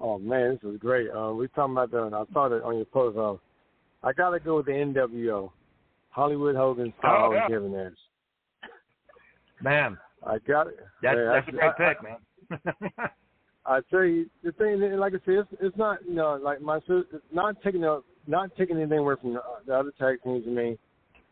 Oh 0.01 0.19
man, 0.19 0.59
this 0.61 0.73
is 0.73 0.81
great. 0.81 1.09
Uh, 1.11 1.33
we 1.33 1.47
talking 1.49 1.75
about 1.75 1.93
the. 1.93 1.99
I 1.99 2.25
saw 2.33 2.49
that 2.49 2.65
on 2.65 2.77
your 2.77 2.87
post. 2.87 3.17
Uh, 3.17 3.35
I 4.05 4.13
gotta 4.13 4.41
go 4.41 4.57
with 4.57 4.67
the 4.67 4.73
NWO. 4.73 5.53
Hollywood 6.11 6.57
Hogan, 6.57 6.93
Style, 6.99 7.29
oh, 7.31 7.33
yeah. 7.33 7.45
and 7.45 7.53
Kevin 7.53 7.73
Nash. 7.73 7.93
Man, 9.63 9.97
I 10.27 10.39
got 10.39 10.67
it. 10.67 10.81
That's, 11.03 11.15
man, 11.15 11.27
that's 11.27 11.47
I, 11.47 11.51
a 11.51 11.53
great 11.53 11.71
I, 11.71 11.95
pick, 11.95 11.99
I, 12.01 12.05
man. 12.05 13.11
I 13.65 13.81
tell 13.91 14.05
you, 14.05 14.27
the 14.43 14.53
thing, 14.53 14.81
like 14.99 15.13
I 15.13 15.25
said, 15.25 15.35
it's, 15.35 15.49
it's 15.61 15.77
not, 15.77 15.99
you 16.07 16.15
know, 16.15 16.39
like 16.43 16.61
my 16.61 16.81
sister, 16.81 17.23
not 17.33 17.57
taking 17.63 17.83
the, 17.83 18.03
not 18.27 18.51
taking 18.57 18.77
anything 18.77 18.99
away 18.99 19.15
from 19.21 19.35
the, 19.35 19.41
the 19.67 19.75
other 19.75 19.93
tag 19.99 20.19
teams. 20.25 20.45
I 20.47 20.51
mean, 20.51 20.79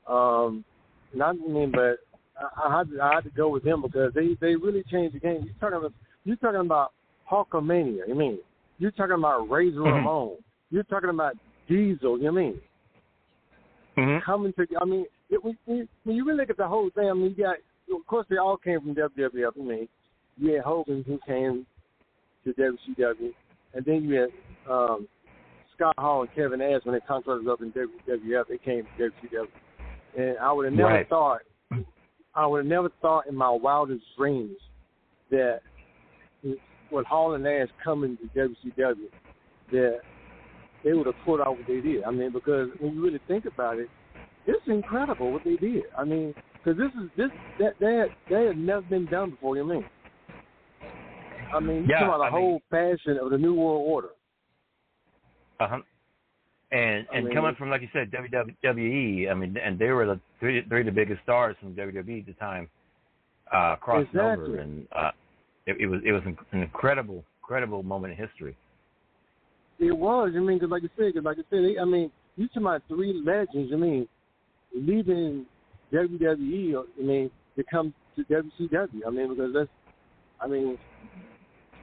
um, 0.07 0.65
not 1.13 1.35
I 1.35 1.49
mean, 1.49 1.73
but 1.73 1.99
I, 2.39 2.69
I 2.69 2.79
had 2.79 2.91
to, 2.91 3.01
I 3.01 3.15
had 3.15 3.25
to 3.25 3.31
go 3.31 3.49
with 3.49 3.65
them 3.65 3.83
because 3.83 4.13
they, 4.15 4.37
they 4.41 4.55
really 4.55 4.85
changed 4.91 5.17
the 5.17 5.21
game. 5.21 5.43
You 5.45 5.51
talking 5.61 5.79
about, 5.79 5.93
you 6.25 6.37
talking 6.37 6.61
about 6.61 6.93
Hulkamania. 7.31 8.07
You 8.07 8.15
mean, 8.15 8.39
you're 8.79 8.93
talking 8.93 9.17
about 9.17 9.51
Razor 9.51 9.79
mm-hmm. 9.79 10.07
Ramon. 10.07 10.37
You're 10.71 10.85
talking 10.85 11.11
about 11.11 11.35
Diesel. 11.69 12.21
You 12.21 12.33
mean, 12.33 12.61
mm-hmm. 13.99 14.25
coming 14.25 14.53
to, 14.53 14.67
I 14.81 14.85
mean, 14.85 15.07
it, 15.31 15.43
when, 15.45 15.57
when 15.67 16.17
you 16.17 16.25
really 16.25 16.39
look 16.39 16.51
at 16.51 16.57
the 16.57 16.69
whole 16.69 16.91
thing, 16.95 17.09
I 17.09 17.13
mean, 17.13 17.35
you 17.37 17.45
got, 17.45 17.57
of 17.93 18.07
course, 18.07 18.27
they 18.31 18.37
all 18.37 18.57
came 18.57 18.81
from 18.81 18.95
WWF. 18.95 19.53
I 19.59 19.63
mean, 19.63 19.89
you 20.37 20.53
had 20.53 20.63
Hogan 20.63 21.05
who 21.07 21.19
came 21.27 21.67
to 22.45 22.53
WCW, 22.55 23.33
and 23.75 23.85
then 23.85 24.05
you 24.05 24.15
had 24.15 24.29
um, 24.71 25.09
Scott 25.77 25.95
Hall 25.99 26.23
and 26.23 26.35
Kevin 26.35 26.61
Nash 26.61 26.81
when 26.85 26.95
they 26.95 27.01
contracted 27.01 27.49
up 27.49 27.61
in 27.63 27.73
WWF. 27.73 28.45
They 28.49 28.59
came 28.59 28.87
to 28.99 29.11
WCW, 29.11 29.47
and 30.19 30.39
I 30.39 30.53
would 30.53 30.67
have 30.67 30.75
never 30.75 30.89
right. 30.89 31.09
thought, 31.09 31.41
I 32.35 32.47
would 32.47 32.59
have 32.59 32.67
never 32.67 32.91
thought 33.01 33.27
in 33.27 33.35
my 33.35 33.51
wildest 33.51 34.05
dreams 34.17 34.57
that 35.31 35.61
with 36.91 37.07
Hall 37.07 37.35
and 37.35 37.45
Nash 37.45 37.69
coming 37.83 38.17
to 38.19 38.39
WCW, 38.39 39.09
that 39.73 39.99
they 40.85 40.93
would 40.93 41.07
have 41.07 41.15
pulled 41.25 41.41
out 41.41 41.57
what 41.57 41.67
they 41.67 41.81
did. 41.81 42.05
I 42.05 42.11
mean, 42.11 42.33
because 42.33 42.69
when 42.81 42.95
you 42.95 43.03
really 43.03 43.21
think 43.29 43.45
about 43.45 43.79
it, 43.79 43.89
it's 44.47 44.63
incredible 44.67 45.33
what 45.33 45.45
they 45.45 45.57
did. 45.57 45.85
I 45.97 46.05
mean, 46.05 46.35
because 46.55 46.79
this 46.79 46.91
is 47.03 47.11
this 47.17 47.31
that 47.59 47.79
that 47.81 48.07
that 48.31 48.47
had 48.49 48.59
never 48.59 48.83
been 48.83 49.07
done 49.07 49.31
before. 49.31 49.57
You 49.57 49.67
know 49.67 49.73
I 49.73 49.77
mean? 49.77 49.85
I 51.55 51.61
mean, 51.61 51.87
yeah, 51.89 52.01
talking 52.01 52.09
about 52.09 52.19
the 52.19 52.25
I 52.25 52.31
whole 52.31 52.51
mean, 52.53 52.61
fashion 52.71 53.19
of 53.21 53.31
the 53.31 53.39
New 53.39 53.55
World 53.55 53.85
Order. 53.87 54.09
Uh 55.59 55.69
huh. 55.69 55.79
And 56.73 57.07
and 57.13 57.27
mean, 57.27 57.35
coming 57.35 57.55
from 57.57 57.71
like 57.71 57.83
you 57.83 57.89
said 57.93 58.13
WWE, 58.13 59.31
I 59.31 59.35
mean, 59.35 59.57
and 59.57 59.79
they 59.79 59.91
were 59.91 60.07
the 60.07 60.21
three 60.39 60.63
three 60.69 60.81
of 60.81 60.87
the 60.87 60.93
biggest 60.93 61.23
stars 61.23 61.57
from 61.61 61.75
WWE 61.75 62.21
at 62.21 62.27
the 62.27 62.33
time, 62.35 62.69
uh, 63.53 63.77
crossing 63.77 64.07
exactly. 64.07 64.53
over, 64.53 64.59
and 64.59 64.87
uh, 64.93 65.11
it, 65.67 65.77
it 65.81 65.87
was 65.87 66.01
it 66.05 66.13
was 66.13 66.23
an 66.25 66.63
incredible 66.63 67.25
incredible 67.43 67.83
moment 67.83 68.13
in 68.13 68.19
history. 68.19 68.57
It 69.81 69.97
was. 69.97 70.33
I 70.37 70.39
mean, 70.39 70.59
because 70.59 70.71
like 70.71 70.83
you 70.83 70.91
said, 70.97 71.15
cause 71.15 71.25
like 71.25 71.39
I 71.39 71.43
said, 71.51 71.65
they, 71.65 71.79
I 71.81 71.85
mean, 71.85 72.11
you 72.37 72.47
talking 72.49 72.63
about 72.63 72.83
three 72.87 73.21
legends. 73.25 73.73
I 73.73 73.77
mean, 73.77 74.07
leaving 74.75 75.47
WWE. 75.93 76.85
I 76.99 77.03
mean, 77.03 77.31
to 77.57 77.65
come 77.69 77.93
to 78.15 78.25
WCW. 78.25 79.01
I 79.07 79.11
mean, 79.11 79.31
because 79.31 79.53
that's. 79.53 79.69
I 80.41 80.47
mean, 80.47 80.79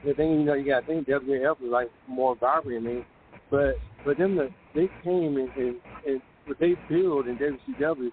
the 0.04 0.14
thing 0.14 0.30
you 0.32 0.44
know 0.44 0.54
you 0.54 0.66
got 0.66 0.80
to 0.80 0.86
think 0.86 1.08
WWF 1.08 1.60
was 1.60 1.70
like 1.70 1.90
more 2.06 2.36
vibrant. 2.36 2.86
I 2.86 2.88
mean, 2.88 3.04
but 3.50 3.74
but 4.04 4.18
then 4.18 4.36
the, 4.36 4.50
they 4.74 4.88
came 5.02 5.36
and, 5.36 5.50
and, 5.56 5.76
and 6.06 6.22
what 6.46 6.58
they 6.60 6.74
build 6.88 7.26
in 7.26 7.36
WCW 7.36 8.10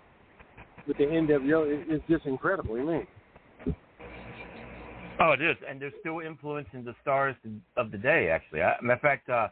with 0.88 0.98
the 0.98 1.04
NWO 1.04 1.72
it, 1.72 1.86
it's 1.90 2.04
just 2.10 2.26
incredible. 2.26 2.78
You 2.78 2.86
mean? 2.86 3.08
Oh, 5.20 5.32
it 5.32 5.42
is, 5.42 5.56
and 5.68 5.82
they're 5.82 5.94
still 6.02 6.20
influencing 6.20 6.84
the 6.84 6.94
stars 7.02 7.36
of 7.78 7.92
the 7.92 7.98
day. 7.98 8.30
Actually, 8.30 8.64
I, 8.64 8.76
matter 8.82 8.94
of 8.96 9.02
fact, 9.02 9.30
uh, 9.30 9.48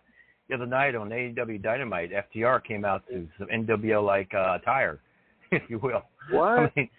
the 0.49 0.55
other 0.55 0.65
night 0.65 0.93
on 0.93 1.09
AEW 1.09 1.61
Dynamite, 1.61 2.11
FTR 2.11 2.63
came 2.63 2.83
out 2.83 3.07
to 3.07 3.27
some 3.37 3.47
NWO 3.47 4.05
like 4.05 4.33
uh, 4.33 4.57
attire, 4.61 4.99
if 5.51 5.61
you 5.69 5.79
will. 5.79 6.03
What? 6.31 6.59
I 6.59 6.71
mean, 6.75 6.89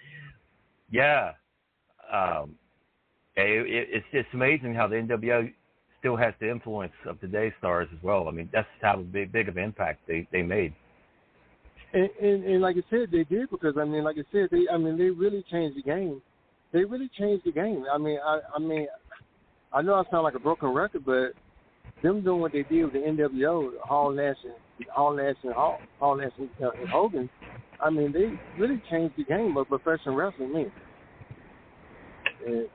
yeah. 0.90 1.32
Um, 2.10 2.54
it, 3.36 3.66
it, 3.66 3.88
it's 3.90 4.06
just 4.12 4.28
amazing 4.32 4.74
how 4.74 4.86
the 4.86 4.96
NWO 4.96 5.52
still 5.98 6.16
has 6.16 6.34
the 6.40 6.50
influence 6.50 6.92
of 7.06 7.20
today's 7.20 7.52
stars 7.58 7.88
as 7.92 8.02
well. 8.02 8.28
I 8.28 8.30
mean, 8.30 8.48
that's 8.52 8.68
how 8.82 8.96
big 8.96 9.32
big 9.32 9.48
of 9.48 9.56
impact 9.56 10.00
they 10.06 10.28
they 10.32 10.42
made. 10.42 10.74
And, 11.92 12.10
and 12.20 12.44
and 12.44 12.60
like 12.60 12.76
I 12.76 12.82
said, 12.90 13.08
they 13.10 13.24
did 13.24 13.50
because 13.50 13.74
I 13.80 13.84
mean, 13.84 14.04
like 14.04 14.16
I 14.16 14.24
said, 14.32 14.48
they 14.50 14.64
I 14.72 14.76
mean 14.76 14.98
they 14.98 15.10
really 15.10 15.44
changed 15.50 15.78
the 15.78 15.82
game. 15.82 16.20
They 16.72 16.84
really 16.84 17.10
changed 17.18 17.44
the 17.44 17.52
game. 17.52 17.84
I 17.92 17.98
mean, 17.98 18.18
I 18.24 18.40
I 18.54 18.58
mean, 18.58 18.86
I 19.72 19.82
know 19.82 19.94
I 19.94 20.02
sound 20.10 20.24
like 20.24 20.34
a 20.34 20.40
broken 20.40 20.68
record, 20.68 21.04
but 21.04 21.32
them 22.02 22.22
doing 22.22 22.40
what 22.40 22.52
they 22.52 22.64
did 22.64 22.84
with 22.84 22.92
the 22.92 22.98
NWO, 22.98 23.70
Hall 23.82 24.10
Nash 24.12 24.36
and 24.44 24.88
Hall 24.90 25.16
Nash 25.16 25.36
and 25.42 25.54
Hall, 25.54 25.78
Hall 25.98 26.16
Nash 26.16 26.32
and, 26.38 26.50
uh, 26.62 26.70
and 26.78 26.88
Hogan, 26.88 27.30
I 27.80 27.90
mean, 27.90 28.12
they 28.12 28.32
really 28.60 28.82
changed 28.90 29.14
the 29.16 29.24
game 29.24 29.56
of 29.56 29.68
professional 29.68 30.14
wrestling. 30.14 30.52
Me, 30.52 30.66
and, 32.46 32.68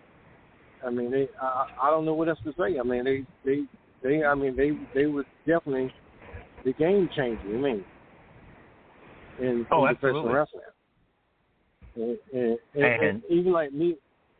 I 0.85 0.89
mean, 0.89 1.11
they. 1.11 1.27
I, 1.41 1.67
I 1.83 1.89
don't 1.89 2.05
know 2.05 2.13
what 2.13 2.29
else 2.29 2.39
to 2.45 2.53
say. 2.57 2.79
I 2.79 2.83
mean, 2.83 3.03
they, 3.03 3.25
they, 3.45 3.61
they. 4.03 4.23
I 4.23 4.35
mean, 4.35 4.55
they, 4.55 4.71
they 4.93 5.07
was 5.07 5.25
definitely 5.45 5.93
the 6.65 6.73
game 6.73 7.09
changer. 7.15 7.41
I 7.45 7.61
mean, 7.61 7.85
in, 9.39 9.65
oh, 9.71 9.85
in 9.85 9.95
professional 9.95 10.31
wrestling. 10.31 10.61
And, 11.95 12.17
and, 12.33 12.57
and, 12.75 13.03
and, 13.03 13.23
even 13.29 13.51
like 13.51 13.73
me, 13.73 13.95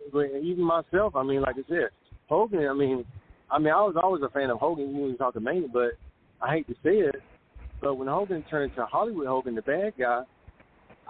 even 0.08 0.64
myself. 0.64 1.16
I 1.16 1.24
mean, 1.24 1.42
like 1.42 1.56
I 1.56 1.68
said, 1.68 1.90
Hogan. 2.28 2.68
I 2.68 2.74
mean, 2.74 3.06
I 3.52 3.60
mean, 3.60 3.74
I 3.74 3.82
was 3.82 3.96
always 4.02 4.24
a 4.24 4.30
fan 4.30 4.50
of 4.50 4.60
Hogan 4.60 4.94
when 4.94 5.04
he 5.04 5.10
was 5.10 5.18
talking 5.18 5.44
Mania, 5.44 5.68
but 5.72 5.92
I 6.42 6.54
hate 6.56 6.68
to 6.68 6.76
say 6.84 7.00
it, 7.00 7.16
But 7.82 7.96
when 7.96 8.08
Hogan 8.08 8.44
turned 8.50 8.72
into 8.72 8.86
Hollywood 8.86 9.28
Hogan, 9.28 9.56
the 9.56 9.62
bad 9.62 9.94
guy, 9.98 10.24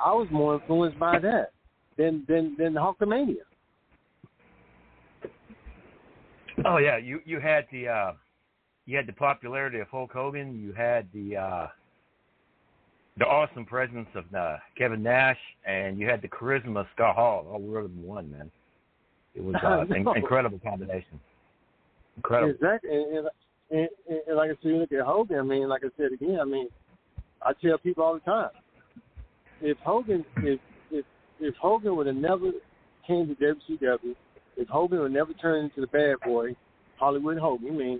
I 0.03 0.13
was 0.13 0.27
more 0.31 0.55
influenced 0.55 0.97
by 0.97 1.19
that 1.19 1.51
than 1.97 2.25
than 2.27 2.55
than 2.57 2.73
Hulkamania. 2.73 3.43
Oh 6.65 6.77
yeah, 6.77 6.97
you 6.97 7.19
you 7.25 7.39
had 7.39 7.65
the 7.71 7.87
uh 7.87 8.11
you 8.85 8.97
had 8.97 9.07
the 9.07 9.13
popularity 9.13 9.79
of 9.79 9.87
Hulk 9.89 10.11
Hogan, 10.11 10.59
you 10.59 10.73
had 10.73 11.07
the 11.13 11.37
uh 11.37 11.67
the 13.19 13.25
awesome 13.25 13.65
presence 13.65 14.07
of 14.15 14.23
uh, 14.33 14.57
Kevin 14.77 15.03
Nash, 15.03 15.37
and 15.65 15.99
you 15.99 16.07
had 16.07 16.21
the 16.21 16.27
charisma 16.29 16.79
of 16.79 16.85
Scott 16.95 17.15
Hall 17.15 17.45
all 17.51 17.59
rolled 17.59 17.91
in 17.91 18.03
one, 18.03 18.31
man. 18.31 18.49
It 19.35 19.43
was 19.43 19.55
uh, 19.63 19.81
an 19.93 20.07
incredible 20.15 20.59
combination. 20.59 21.19
Incredible. 22.15 22.53
Exactly, 22.53 22.89
and, 22.91 23.17
and, 23.17 23.29
and, 23.71 23.89
and 24.27 24.37
like 24.37 24.49
I 24.49 24.53
said, 24.53 24.69
you 24.69 24.77
look 24.77 24.91
at 24.93 25.01
Hogan. 25.01 25.37
I 25.37 25.43
mean, 25.43 25.67
like 25.67 25.83
I 25.83 25.89
said 25.97 26.13
again, 26.13 26.39
I 26.41 26.45
mean, 26.45 26.69
I 27.41 27.51
tell 27.61 27.77
people 27.77 28.03
all 28.03 28.13
the 28.13 28.19
time, 28.21 28.49
if 29.61 29.77
Hogan, 29.79 30.25
if 30.37 30.59
if 30.89 31.05
if 31.39 31.55
Hogan 31.55 31.95
would 31.97 32.07
have 32.07 32.15
never 32.15 32.51
came 33.05 33.27
to 33.27 33.35
WCW, 33.35 34.15
if 34.59 34.67
Hogan 34.67 34.99
would 34.99 35.13
never 35.13 35.33
turned 35.33 35.71
into 35.71 35.81
the 35.81 35.87
bad 35.87 36.15
boy, 36.23 36.49
Hollywood 36.97 37.37
Hogan, 37.37 37.69
I 37.69 37.71
mean, 37.71 37.99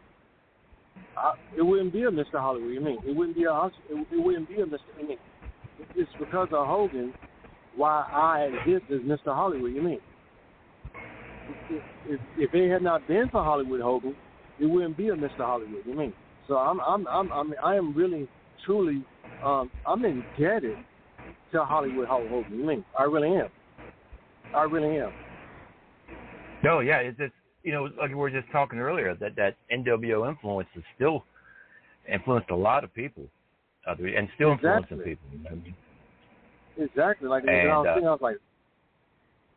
I, 1.16 1.32
it 1.58 1.62
wouldn't 1.62 1.94
be 1.94 2.04
a 2.04 2.12
Mr. 2.12 2.34
Hollywood. 2.34 2.74
You 2.74 2.82
mean 2.82 2.98
it 3.06 3.16
wouldn't 3.16 3.38
be 3.38 3.46
a 3.46 3.66
it, 3.66 3.74
it 3.90 4.24
wouldn't 4.24 4.48
be 4.50 4.56
a 4.56 4.66
Mr. 4.66 4.80
I 5.00 5.08
mean, 5.08 5.18
it's 5.96 6.12
because 6.20 6.50
of 6.52 6.68
Hogan 6.68 7.14
why 7.76 8.06
I 8.12 8.50
exist 8.68 8.92
as 8.92 9.00
Mr. 9.02 9.34
Hollywood. 9.34 9.74
You 9.74 9.82
mean 9.82 10.00
if, 11.70 11.84
if 12.10 12.20
if 12.38 12.54
it 12.54 12.72
had 12.72 12.82
not 12.82 13.08
been 13.08 13.30
for 13.32 13.42
Hollywood 13.42 13.82
Hogan, 13.82 14.16
it 14.60 14.66
wouldn't 14.66 14.98
be 14.98 15.10
a 15.10 15.16
Mr. 15.16 15.38
Hollywood. 15.40 15.86
You 15.86 15.96
mean 15.98 16.14
so? 16.48 16.58
I'm 16.58 16.82
I'm 16.82 17.08
I'm 17.08 17.32
I, 17.32 17.44
mean, 17.44 17.56
I 17.64 17.76
am 17.76 17.94
really 17.96 18.28
truly 18.66 19.02
um, 19.46 19.72
I'm 19.88 20.04
indebted 20.04 20.78
to 21.54 21.64
Hollywood 21.64 22.08
Hogan. 22.10 22.58
You 22.58 22.66
mean 22.66 22.86
I 22.98 23.04
really 23.04 23.30
am. 23.38 23.48
I 24.54 24.64
really 24.64 25.00
am. 25.00 25.12
No, 26.64 26.80
yeah, 26.80 26.98
it's 26.98 27.18
just 27.18 27.34
you 27.64 27.72
know, 27.72 27.90
like 28.00 28.10
we 28.10 28.16
were 28.16 28.30
just 28.30 28.50
talking 28.52 28.80
earlier, 28.80 29.16
that 29.16 29.36
that 29.36 29.56
NWO 29.72 30.30
influence 30.30 30.70
is 30.76 30.84
still 30.96 31.24
influenced 32.12 32.50
a 32.50 32.56
lot 32.56 32.84
of 32.84 32.94
people, 32.94 33.24
uh, 33.88 33.96
and 34.00 34.30
still 34.36 34.54
exactly. 34.54 34.98
influencing 34.98 35.00
people. 35.00 35.28
You 35.32 35.40
know 35.44 35.50
I 35.52 35.56
mean? 35.56 35.76
Exactly. 36.78 37.28
Like 37.28 37.44
and, 37.44 37.70
I 37.70 37.78
was 37.78 37.88
uh, 37.88 37.94
thinking, 37.94 38.08
I 38.08 38.12
was 38.12 38.22
like, 38.22 38.38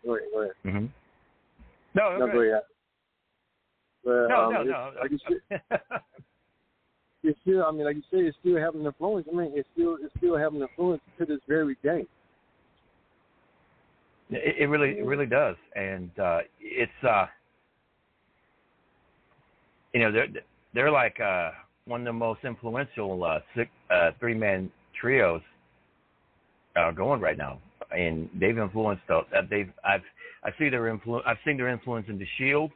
go 0.04 0.16
ahead, 0.16 0.28
go 0.32 0.40
ahead. 0.40 0.52
Mm-hmm. 0.66 0.86
No, 1.94 2.18
no, 2.18 2.24
okay. 2.24 2.32
go 2.32 2.40
ahead. 2.40 2.62
But, 4.04 4.28
no, 4.28 4.44
um, 4.44 4.52
no, 4.52 4.62
no. 4.64 4.90
Like 5.00 5.10
you 5.12 5.18
said, 5.28 5.70
it's 7.22 7.38
still. 7.42 7.64
I 7.64 7.70
mean, 7.70 7.84
like 7.84 7.96
you 7.96 8.02
say, 8.10 8.26
it's 8.26 8.36
still 8.40 8.58
having 8.58 8.80
an 8.80 8.86
influence. 8.86 9.26
I 9.32 9.36
mean, 9.36 9.52
it's 9.54 9.68
still 9.74 9.96
it's 10.02 10.12
still 10.18 10.36
having 10.36 10.60
an 10.60 10.68
influence 10.68 11.02
to 11.18 11.24
this 11.24 11.40
very 11.46 11.76
day. 11.82 12.04
It, 14.30 14.56
it 14.60 14.66
really, 14.66 14.98
it 14.98 15.04
really 15.04 15.26
does, 15.26 15.56
and 15.76 16.10
uh 16.18 16.38
it's 16.60 17.04
uh 17.06 17.26
you 19.92 20.00
know 20.00 20.12
they're 20.12 20.28
they're 20.74 20.90
like 20.90 21.18
uh 21.20 21.50
one 21.86 22.00
of 22.00 22.06
the 22.06 22.12
most 22.12 22.40
influential 22.44 23.24
uh, 23.24 23.40
six, 23.56 23.70
uh 23.90 24.10
three 24.20 24.34
man 24.34 24.70
trios 25.00 25.42
uh 26.76 26.90
going 26.92 27.20
right 27.20 27.36
now. 27.38 27.58
And 27.90 28.30
they've 28.40 28.56
influenced 28.56 29.02
uh, 29.10 29.22
they've 29.50 29.70
I've 29.84 30.02
I 30.44 30.50
see 30.58 30.68
their 30.70 30.88
influence 30.88 31.24
I've 31.26 31.36
seen 31.44 31.56
their 31.56 31.68
influence 31.68 32.06
in 32.08 32.18
the 32.18 32.26
Shield. 32.38 32.70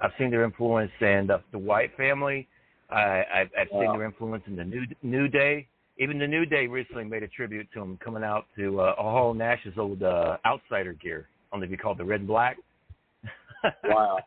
I've 0.00 0.12
seen 0.16 0.30
their 0.30 0.44
influence 0.44 0.92
in 1.00 1.26
the, 1.26 1.42
the 1.50 1.58
Wyatt 1.58 1.90
family. 1.96 2.46
I 2.90 3.24
I've, 3.34 3.50
I've 3.58 3.68
seen 3.70 3.86
Wow. 3.86 3.92
their 3.94 4.04
influence 4.04 4.44
in 4.46 4.54
the 4.56 4.64
New 4.64 4.84
New 5.02 5.26
Day 5.26 5.66
even 5.98 6.18
the 6.18 6.26
New 6.26 6.46
Day 6.46 6.66
recently 6.66 7.04
made 7.04 7.22
a 7.22 7.28
tribute 7.28 7.68
to 7.74 7.80
him 7.80 7.98
coming 8.02 8.22
out 8.22 8.46
to 8.56 8.80
uh, 8.80 8.94
Hall 8.96 9.34
Nash's 9.34 9.74
old 9.76 10.02
uh, 10.02 10.36
outsider 10.46 10.92
gear 10.92 11.28
only 11.52 11.66
to 11.66 11.70
be 11.70 11.76
called 11.76 11.98
the 11.98 12.04
red 12.04 12.20
and 12.20 12.28
black 12.28 12.56
Wow. 13.84 14.18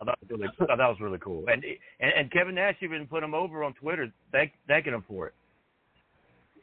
I 0.00 0.04
thought 0.04 0.18
it 0.22 0.30
was 0.30 0.40
really, 0.40 0.52
I 0.60 0.66
thought 0.66 0.78
that 0.78 0.88
was 0.88 1.00
really 1.00 1.18
cool. 1.22 1.44
And, 1.48 1.64
and 2.00 2.12
and 2.12 2.30
Kevin 2.30 2.54
Nash 2.54 2.76
even 2.82 3.06
put 3.06 3.22
him 3.22 3.34
over 3.34 3.64
on 3.64 3.72
Twitter, 3.74 4.12
thank, 4.30 4.52
thanking 4.68 4.92
him 4.92 5.04
for 5.08 5.28
it. 5.28 5.34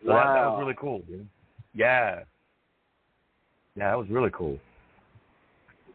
So 0.03 0.09
that, 0.09 0.23
that 0.23 0.45
was 0.45 0.59
really 0.59 0.75
cool, 0.79 0.99
dude. 1.07 1.27
Yeah. 1.73 2.21
Yeah, 3.75 3.89
that 3.89 3.97
was 3.97 4.07
really 4.09 4.29
cool. 4.33 4.59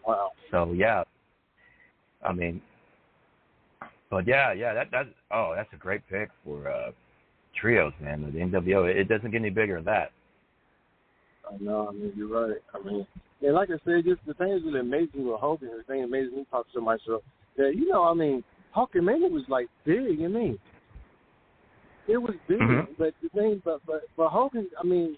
Wow. 0.07 0.33
So 0.51 0.73
yeah, 0.73 1.05
I 2.25 2.33
mean, 2.33 2.61
but 4.11 4.27
yeah, 4.27 4.53
yeah, 4.53 4.75
that 4.75 4.91
that 4.91 5.07
oh, 5.31 5.53
that's 5.55 5.73
a 5.73 5.77
great 5.77 6.01
pick 6.11 6.31
for 6.45 6.69
uh 6.69 6.91
trios, 7.61 7.93
man. 8.01 8.23
The 8.33 8.39
NWO, 8.39 8.89
it 8.89 9.09
doesn't 9.09 9.31
get 9.31 9.41
any 9.41 9.51
bigger 9.51 9.77
than 9.77 9.85
that. 9.87 10.13
I 11.49 11.63
know. 11.63 11.89
I 11.89 11.93
mean, 11.93 12.13
you're 12.17 12.29
right. 12.29 12.59
I 12.75 12.85
mean, 12.85 13.07
and 13.43 13.55
like 13.55 13.71
I 13.71 13.79
said, 13.85 14.05
just 14.05 14.21
the 14.27 14.35
thing 14.35 14.51
is 14.53 14.63
really 14.65 14.81
amazing 14.81 15.27
with 15.27 15.41
Hogan. 15.41 15.71
The 15.77 15.83
thing 15.85 16.01
that 16.01 16.09
amazes 16.09 16.33
me 16.33 16.47
talk 16.51 16.67
so 16.75 16.81
much 16.81 17.01
so 17.07 17.23
that 17.57 17.73
you 17.75 17.89
know, 17.89 18.05
I 18.05 18.15
mean, 18.15 18.43
Hulkamania 18.77 19.31
was 19.31 19.45
like 19.49 19.69
big. 19.85 20.21
I 20.23 20.29
mean, 20.29 20.59
it 22.07 22.19
was 22.19 22.35
big. 22.49 22.59
Mhm. 22.59 22.89
But 22.99 23.15
the 23.23 23.29
thing, 23.31 23.63
but 23.65 23.81
but 23.87 24.03
but 24.17 24.29
Hogan, 24.29 24.69
I 24.79 24.85
mean, 24.85 25.17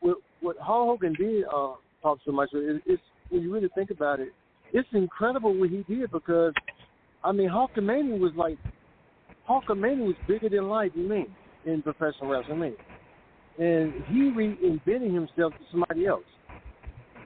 what 0.00 0.18
what 0.40 0.56
Hulk 0.58 1.00
Hogan 1.00 1.14
did 1.14 1.44
uh, 1.44 1.74
talk 2.02 2.18
so 2.24 2.32
much. 2.32 2.50
It, 2.52 2.82
it's 2.86 3.02
when 3.30 3.42
you 3.42 3.52
really 3.52 3.70
think 3.74 3.90
about 3.90 4.20
it, 4.20 4.28
it's 4.72 4.88
incredible 4.92 5.54
what 5.58 5.70
he 5.70 5.84
did 5.88 6.10
because, 6.10 6.52
I 7.24 7.32
mean, 7.32 7.48
Hulkamania 7.48 8.18
was 8.18 8.32
like 8.36 8.58
Hulkamania 9.48 10.06
was 10.06 10.16
bigger 10.28 10.48
than 10.48 10.68
life. 10.68 10.92
You 10.94 11.08
mean 11.08 11.34
in 11.64 11.82
professional 11.82 12.30
wrestling? 12.30 12.74
And 13.58 13.92
he 14.08 14.30
reinvented 14.30 15.12
himself 15.12 15.54
to 15.58 15.64
somebody 15.70 16.06
else, 16.06 16.24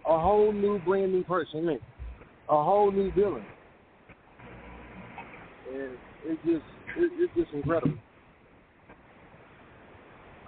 a 0.06 0.18
whole 0.18 0.52
new, 0.52 0.78
brand 0.80 1.12
new 1.12 1.24
person. 1.24 1.60
I 1.60 1.62
mean, 1.62 1.80
a 2.48 2.62
whole 2.62 2.90
new 2.90 3.10
villain, 3.12 3.46
and 5.72 5.92
it's 6.24 6.42
just 6.44 6.64
it, 6.96 7.12
it's 7.18 7.34
just 7.34 7.52
incredible. 7.52 7.96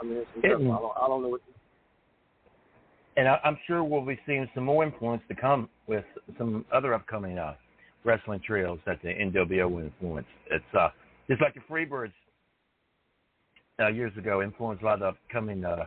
I 0.00 0.04
mean, 0.04 0.18
it's 0.18 0.30
incredible. 0.34 0.72
I 0.72 0.78
don't, 0.78 0.92
I 1.04 1.08
don't 1.08 1.22
know 1.22 1.28
what. 1.28 1.40
And 3.16 3.28
I, 3.28 3.40
I'm 3.44 3.58
sure 3.66 3.82
we'll 3.82 4.04
be 4.04 4.18
seeing 4.26 4.48
some 4.54 4.64
more 4.64 4.84
influence 4.84 5.22
to 5.28 5.34
come 5.34 5.68
with 5.86 6.04
some 6.36 6.64
other 6.72 6.94
upcoming 6.94 7.38
uh, 7.38 7.54
wrestling 8.04 8.40
trios 8.46 8.78
that 8.86 9.02
the 9.02 9.08
NWO 9.08 9.70
will 9.70 9.84
influence. 9.84 10.26
It's 10.50 10.64
uh, 10.78 10.90
just 11.28 11.42
like 11.42 11.54
the 11.54 11.60
Freebirds 11.68 12.12
uh, 13.80 13.88
years 13.88 14.16
ago 14.16 14.42
influenced 14.42 14.82
a 14.82 14.86
lot 14.86 14.94
of 14.94 15.00
the 15.00 15.06
upcoming 15.06 15.64
uh, 15.64 15.86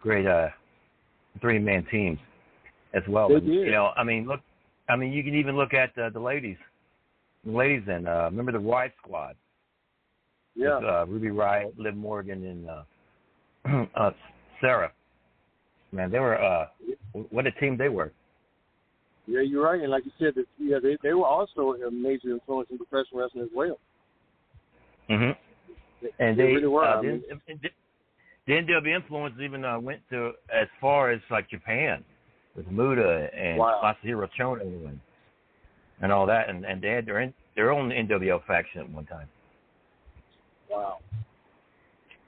great 0.00 0.26
uh, 0.26 0.48
three-man 1.40 1.86
teams 1.90 2.18
as 2.94 3.02
well. 3.08 3.28
They 3.28 3.36
And, 3.36 3.46
did. 3.46 3.66
You 3.66 3.72
know, 3.72 3.90
I 3.96 4.04
mean, 4.04 4.26
look, 4.26 4.40
I 4.88 4.96
mean, 4.96 5.12
you 5.12 5.22
can 5.22 5.34
even 5.34 5.56
look 5.56 5.72
at 5.74 5.96
uh, 5.98 6.10
the 6.10 6.20
ladies. 6.20 6.56
The 7.44 7.52
ladies 7.52 7.82
in 7.88 8.06
uh, 8.06 8.24
remember 8.24 8.52
the 8.52 8.58
Riott 8.58 8.92
Squad? 9.02 9.36
Yeah, 10.54 10.76
With, 10.78 10.84
uh, 10.88 11.06
Ruby 11.06 11.28
Riott, 11.28 11.72
Liv 11.78 11.94
Morgan, 11.94 12.44
and 12.44 12.68
uh, 12.68 13.86
uh, 14.00 14.10
Sarah. 14.60 14.92
Man, 15.92 16.10
they 16.10 16.18
were 16.18 16.40
uh, 16.42 16.66
what 17.30 17.46
a 17.46 17.52
team 17.52 17.76
they 17.76 17.88
were. 17.88 18.12
yeah, 19.26 19.40
you're 19.40 19.64
right. 19.64 19.80
And 19.80 19.90
like 19.90 20.04
you 20.04 20.12
said, 20.18 20.34
that 20.36 20.46
yeah, 20.58 20.78
they 20.82 20.96
they 21.02 21.14
were 21.14 21.26
also 21.26 21.74
a 21.86 21.90
major 21.90 22.30
influence 22.30 22.68
in 22.70 22.78
professional 22.78 23.22
wrestling 23.22 23.44
as 23.44 23.50
well. 23.54 23.78
hmm 25.08 25.30
And 26.18 26.38
They 26.38 26.42
they, 26.42 26.52
really 26.54 26.66
were. 26.66 26.84
uh, 26.84 26.98
I 26.98 27.02
the, 27.02 27.08
mean- 27.08 27.22
the, 28.46 28.52
NW 28.52 28.94
influence 28.94 29.34
even 29.40 29.64
uh, 29.64 29.78
went 29.78 30.00
to 30.10 30.32
as 30.52 30.66
far 30.80 31.10
as 31.10 31.20
like 31.30 31.48
Japan 31.48 32.04
with 32.56 32.66
Muto 32.66 33.28
and 33.36 33.58
Wow. 33.58 33.80
Masahiro 34.04 34.28
Chono 34.38 34.60
and 34.88 35.00
and 36.02 36.10
all 36.10 36.26
that, 36.26 36.48
and 36.48 36.64
and 36.64 36.82
they 36.82 36.88
had 36.88 37.06
their 37.06 37.20
in, 37.20 37.34
their 37.54 37.70
own 37.70 37.90
NWO 37.90 38.44
faction 38.46 38.80
at 38.80 38.90
one 38.90 39.06
time. 39.06 39.28
Wow. 40.70 40.98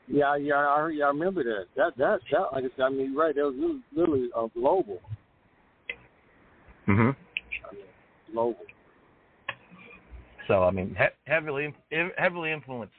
Yeah, 0.09 0.37
yeah, 0.37 0.55
I, 0.57 0.89
yeah, 0.93 1.05
I 1.05 1.09
remember 1.09 1.43
that. 1.45 1.67
That, 1.77 1.97
that, 1.97 2.21
that. 2.31 2.53
Like 2.53 2.65
I 2.65 2.69
said, 2.77 2.83
I 2.83 2.89
mean, 2.91 3.15
right. 3.15 3.35
That 3.35 3.45
was 3.45 3.55
really, 3.59 3.81
literally 3.97 4.29
uh, 4.37 4.49
global. 4.55 4.99
hmm 6.87 6.93
I 7.01 7.75
mean, 7.75 7.85
global. 8.33 8.57
So 10.49 10.63
I 10.65 10.71
mean, 10.71 10.97
he- 10.99 11.31
heavily 11.33 11.73
heavily 12.19 12.53
influenced 12.53 12.93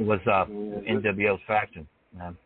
was 0.00 0.20
uh, 0.26 0.46
Yeah. 0.48 0.94
NWO's 0.94 1.40
faction. 1.46 1.86
Man. 2.16 2.36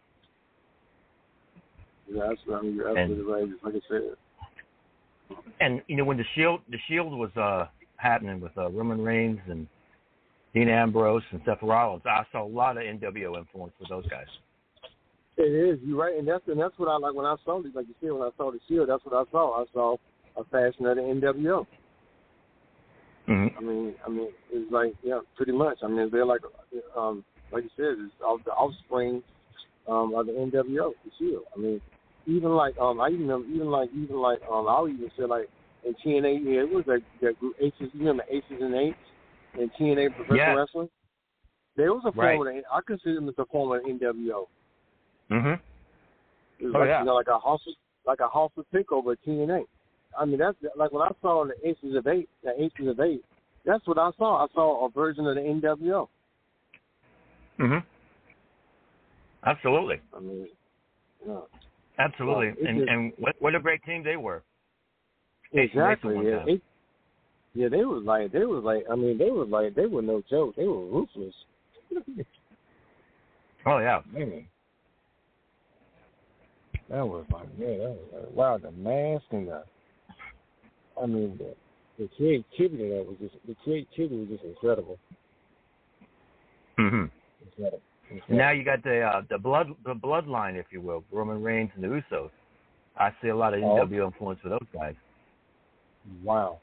Yeah, 2.08 2.26
that's 2.28 2.40
right. 2.46 2.64
You're 2.64 2.98
absolutely 2.98 3.32
right. 3.32 3.48
Like 3.62 3.74
I 3.74 3.80
said. 3.88 5.36
and 5.60 5.80
you 5.88 5.96
know 5.96 6.04
when 6.04 6.18
the 6.18 6.24
shield 6.34 6.60
the 6.68 6.78
shield 6.86 7.12
was 7.18 7.34
uh 7.36 7.66
happening 7.96 8.40
with 8.40 8.52
uh, 8.58 8.68
Roman 8.70 9.00
Reigns 9.00 9.40
and 9.48 9.66
Dean 10.52 10.68
Ambrose 10.68 11.22
and 11.30 11.40
Seth 11.46 11.62
Rollins, 11.62 12.02
I 12.04 12.24
saw 12.30 12.44
a 12.44 12.46
lot 12.46 12.76
of 12.76 12.82
NWO 12.82 13.38
influence 13.38 13.72
with 13.80 13.88
those 13.88 14.06
guys. 14.08 14.26
It 15.36 15.42
is. 15.42 15.80
You're 15.82 15.98
right, 15.98 16.16
and 16.16 16.28
that's 16.28 16.46
and 16.46 16.60
that's 16.60 16.78
what 16.78 16.88
I 16.88 16.96
like 16.96 17.14
when 17.14 17.26
I 17.26 17.36
saw 17.44 17.60
this. 17.62 17.72
Like 17.74 17.86
you 17.88 17.94
said, 18.00 18.12
when 18.12 18.22
I 18.22 18.30
saw 18.36 18.52
the 18.52 18.60
shield, 18.68 18.88
that's 18.88 19.04
what 19.04 19.14
I 19.14 19.28
saw. 19.32 19.62
I 19.62 19.64
saw 19.72 19.96
a 20.36 20.44
fashion 20.44 20.86
of 20.86 20.96
the 20.96 21.02
NWO. 21.02 21.66
Mm-hmm. 23.28 23.58
I 23.58 23.60
mean, 23.60 23.94
I 24.06 24.10
mean, 24.10 24.28
it's 24.52 24.70
like 24.70 24.92
yeah, 25.02 25.20
pretty 25.36 25.52
much. 25.52 25.78
I 25.82 25.88
mean, 25.88 26.08
they're 26.12 26.26
like, 26.26 26.42
um, 26.96 27.24
like 27.54 27.64
you 27.64 27.70
said, 27.76 28.04
it's 28.04 28.14
of 28.26 28.40
the 28.44 28.50
offspring 28.52 29.22
um, 29.88 30.14
of 30.14 30.26
the 30.26 30.32
NWO, 30.32 30.92
the 31.04 31.10
Shield. 31.18 31.44
I 31.54 31.58
mean, 31.60 31.80
even 32.26 32.50
like 32.50 32.76
um, 32.78 33.00
I 33.00 33.08
even 33.08 33.28
remember, 33.28 33.48
even 33.48 33.70
like 33.70 33.90
even 33.96 34.16
like 34.16 34.40
um, 34.50 34.66
I'll 34.68 34.88
even 34.88 35.10
say 35.16 35.24
like 35.24 35.48
in 35.84 35.94
TNA, 36.04 36.44
yeah, 36.44 36.60
it 36.62 36.70
was 36.70 36.84
that 36.86 37.02
that 37.22 37.38
group 37.40 37.54
Aces. 37.60 37.90
You 37.92 38.00
remember 38.00 38.24
Aces 38.30 38.60
and 38.60 38.74
Eights 38.74 38.96
in 39.58 39.70
TNA 39.78 40.14
professional 40.14 40.36
Yeah. 40.36 40.52
wrestling? 40.54 40.88
There 41.76 41.92
was 41.92 42.02
a 42.04 42.12
Right. 42.12 42.36
form 42.36 42.46
of 42.48 42.54
the, 42.54 42.62
I 42.72 42.80
consider 42.86 43.16
them 43.16 43.28
as 43.28 43.34
a 43.38 43.44
form 43.46 43.76
of 43.76 43.82
the 43.82 43.88
NWO. 43.88 44.46
Mm-hmm. 45.30 45.54
It 46.60 46.66
was 46.66 46.74
Oh, 46.74 46.78
like 46.78 46.88
yeah. 46.88 47.00
you 47.00 47.06
know, 47.06 47.14
like 47.14 47.28
a 47.28 47.38
hostile, 47.38 47.74
like 48.06 48.20
a 48.20 48.28
hostile 48.28 48.64
takeover 48.72 49.12
at 49.12 49.22
TNA. 49.26 49.64
I 50.18 50.24
mean, 50.24 50.38
that's 50.38 50.56
like 50.76 50.92
when 50.92 51.02
I 51.02 51.10
saw 51.20 51.44
the 51.44 51.68
Aces 51.68 51.96
of 51.96 52.06
Eight, 52.06 52.28
the 52.42 52.52
Aces 52.62 52.88
of 52.88 53.00
Eight. 53.00 53.24
That's 53.64 53.84
what 53.86 53.98
I 53.98 54.10
saw. 54.18 54.44
I 54.44 54.46
saw 54.54 54.86
a 54.86 54.90
version 54.90 55.26
of 55.26 55.34
the 55.34 55.40
NWO. 55.40 56.08
Mm-hmm. 57.60 57.78
Absolutely. 59.46 60.00
I 60.16 60.20
mean, 60.20 60.48
yeah. 61.26 61.34
Absolutely. 61.98 62.48
Well, 62.48 62.68
and 62.68 62.78
just- 62.78 62.90
and 62.90 63.12
what, 63.18 63.36
what 63.38 63.54
a 63.54 63.60
great 63.60 63.82
team 63.84 64.02
they 64.02 64.16
were. 64.16 64.42
Ace 65.52 65.70
and 65.74 65.82
Ace 65.82 65.98
at 66.02 66.10
Exactly. 66.10 66.30
Yeah. 66.30 66.42
They, 66.44 66.60
yeah, 67.54 67.68
they 67.68 67.84
was 67.84 68.02
like 68.04 68.32
they 68.32 68.44
was 68.44 68.64
like 68.64 68.84
I 68.90 68.96
mean 68.96 69.16
they 69.16 69.30
was 69.30 69.48
like 69.48 69.74
they 69.76 69.86
were 69.86 70.02
no 70.02 70.22
joke. 70.28 70.56
They 70.56 70.66
were 70.66 70.84
ruthless. 70.86 71.34
Oh 73.66 73.78
yeah. 73.78 74.00
Man. 74.12 74.46
That 76.90 77.06
was 77.06 77.24
like 77.32 77.46
yeah, 77.58 77.66
that 77.68 77.78
was 77.78 77.98
like 78.12 78.30
wow, 78.34 78.58
the 78.58 78.70
mask 78.72 79.24
and 79.30 79.48
the 79.48 79.64
I 81.00 81.06
mean 81.06 81.38
the 81.38 81.54
the 81.98 82.10
creativity 82.16 82.90
that 82.90 83.06
was 83.06 83.16
just 83.20 83.36
the 83.46 83.54
creativity 83.64 84.16
was 84.16 84.28
just 84.28 84.44
incredible. 84.44 84.98
Mm-hmm. 87.60 88.36
Now 88.36 88.50
you 88.50 88.64
got 88.64 88.82
the 88.82 89.00
uh, 89.00 89.22
the 89.30 89.38
blood 89.38 89.68
the 89.84 89.94
bloodline, 89.94 90.56
if 90.56 90.66
you 90.70 90.80
will, 90.80 91.04
Roman 91.10 91.42
Reigns 91.42 91.70
and 91.74 91.84
the 91.84 91.88
Usos. 91.88 92.30
I 92.96 93.10
see 93.22 93.28
a 93.28 93.36
lot 93.36 93.54
of 93.54 93.62
Oh. 93.62 93.86
NWO 93.86 94.06
influence 94.06 94.40
with 94.42 94.52
those 94.52 94.68
guys. 94.72 94.94
Wow. 96.22 96.60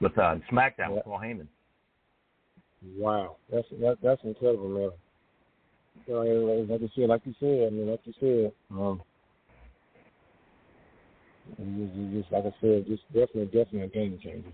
With 0.00 0.16
uh, 0.18 0.36
SmackDown 0.50 0.78
Yeah. 0.78 0.88
with 0.90 1.04
Paul 1.04 1.18
Heyman. 1.18 1.46
Wow. 2.96 3.36
That's 3.50 3.66
that, 3.80 3.98
that's 4.02 4.22
incredible, 4.22 4.68
man. 4.68 4.90
So, 6.06 6.12
like 6.12 6.68
like 6.70 6.80
you 6.80 6.88
said, 6.94 7.08
like 7.08 7.22
you 7.24 7.34
said, 7.40 7.66
I 7.66 7.70
mean, 7.70 7.90
like 7.90 8.00
you 8.04 8.14
said, 8.20 8.52
um, 8.70 9.02
was 11.58 12.12
just 12.12 12.32
like 12.32 12.44
I 12.44 12.54
said, 12.60 12.86
just 12.86 13.02
definitely, 13.12 13.46
definitely 13.46 13.82
a 13.82 13.88
game 13.88 14.18
changer. 14.22 14.52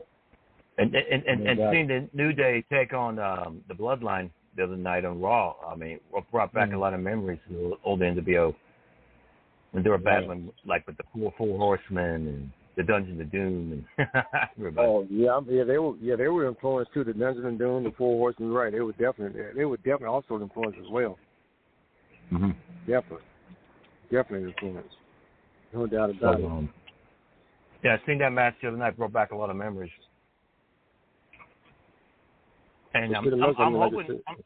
And 0.78 0.94
and 0.94 1.22
and, 1.26 1.46
and 1.46 1.58
doubt. 1.58 1.72
seeing 1.72 1.86
the 1.86 2.08
New 2.14 2.32
Day 2.32 2.64
take 2.72 2.92
on 2.92 3.18
um, 3.18 3.60
the 3.68 3.74
Bloodline 3.74 4.30
the 4.56 4.64
other 4.64 4.76
night 4.76 5.04
on 5.04 5.20
Raw, 5.20 5.54
I 5.68 5.74
mean, 5.74 5.98
what 6.10 6.30
brought 6.30 6.52
back 6.52 6.70
Mhm. 6.70 6.74
a 6.74 6.78
lot 6.78 6.94
of 6.94 7.00
memories 7.00 7.40
of 7.50 7.52
the 7.56 7.78
old 7.84 8.00
NWO 8.02 8.54
when 9.72 9.82
they 9.82 9.90
were 9.90 9.96
Right. 9.96 10.04
battling 10.04 10.52
like 10.64 10.86
with 10.86 10.96
the 10.96 11.02
four 11.12 11.32
four 11.36 11.58
horsemen 11.58 12.28
and 12.28 12.50
the 12.76 12.82
Dungeon 12.82 13.20
of 13.20 13.30
Doom 13.30 13.84
and 13.98 14.08
everybody. 14.56 14.86
Oh 14.86 15.06
yeah, 15.10 15.40
yeah, 15.48 15.64
they 15.64 15.78
were 15.78 15.94
yeah 15.96 16.16
they 16.16 16.28
were 16.28 16.46
influenced 16.46 16.92
too. 16.92 17.04
The 17.04 17.12
Dungeon 17.14 17.46
and 17.46 17.58
Doom, 17.58 17.84
the 17.84 17.92
Four 17.92 18.18
Horsemen, 18.18 18.52
right? 18.52 18.72
They 18.72 18.80
were 18.80 18.92
definitely 18.92 19.42
they 19.54 19.64
were 19.64 19.76
definitely 19.78 20.06
also 20.06 20.40
influenced 20.40 20.78
as 20.78 20.88
well. 20.90 21.18
Mm-hmm. 22.32 22.50
Definitely, 22.86 23.26
definitely 24.10 24.48
influenced. 24.50 24.96
No 25.72 25.86
doubt 25.86 26.10
about 26.10 26.40
it. 26.40 26.44
um, 26.44 26.68
yeah, 27.82 27.96
I 28.00 28.06
seen 28.06 28.18
that 28.18 28.30
match 28.32 28.54
the 28.62 28.68
other 28.68 28.76
night. 28.76 28.96
Brought 28.96 29.12
back 29.12 29.32
a 29.32 29.36
lot 29.36 29.50
of 29.50 29.56
memories. 29.56 29.90
And 32.94 33.16
I'm, 33.16 33.26
I'm, 33.26 33.54
I'm 33.58 33.72
mean, 33.72 33.80
like 33.80 33.92
I 33.92 33.96
hoping 33.96 34.20
I'm, 34.28 34.36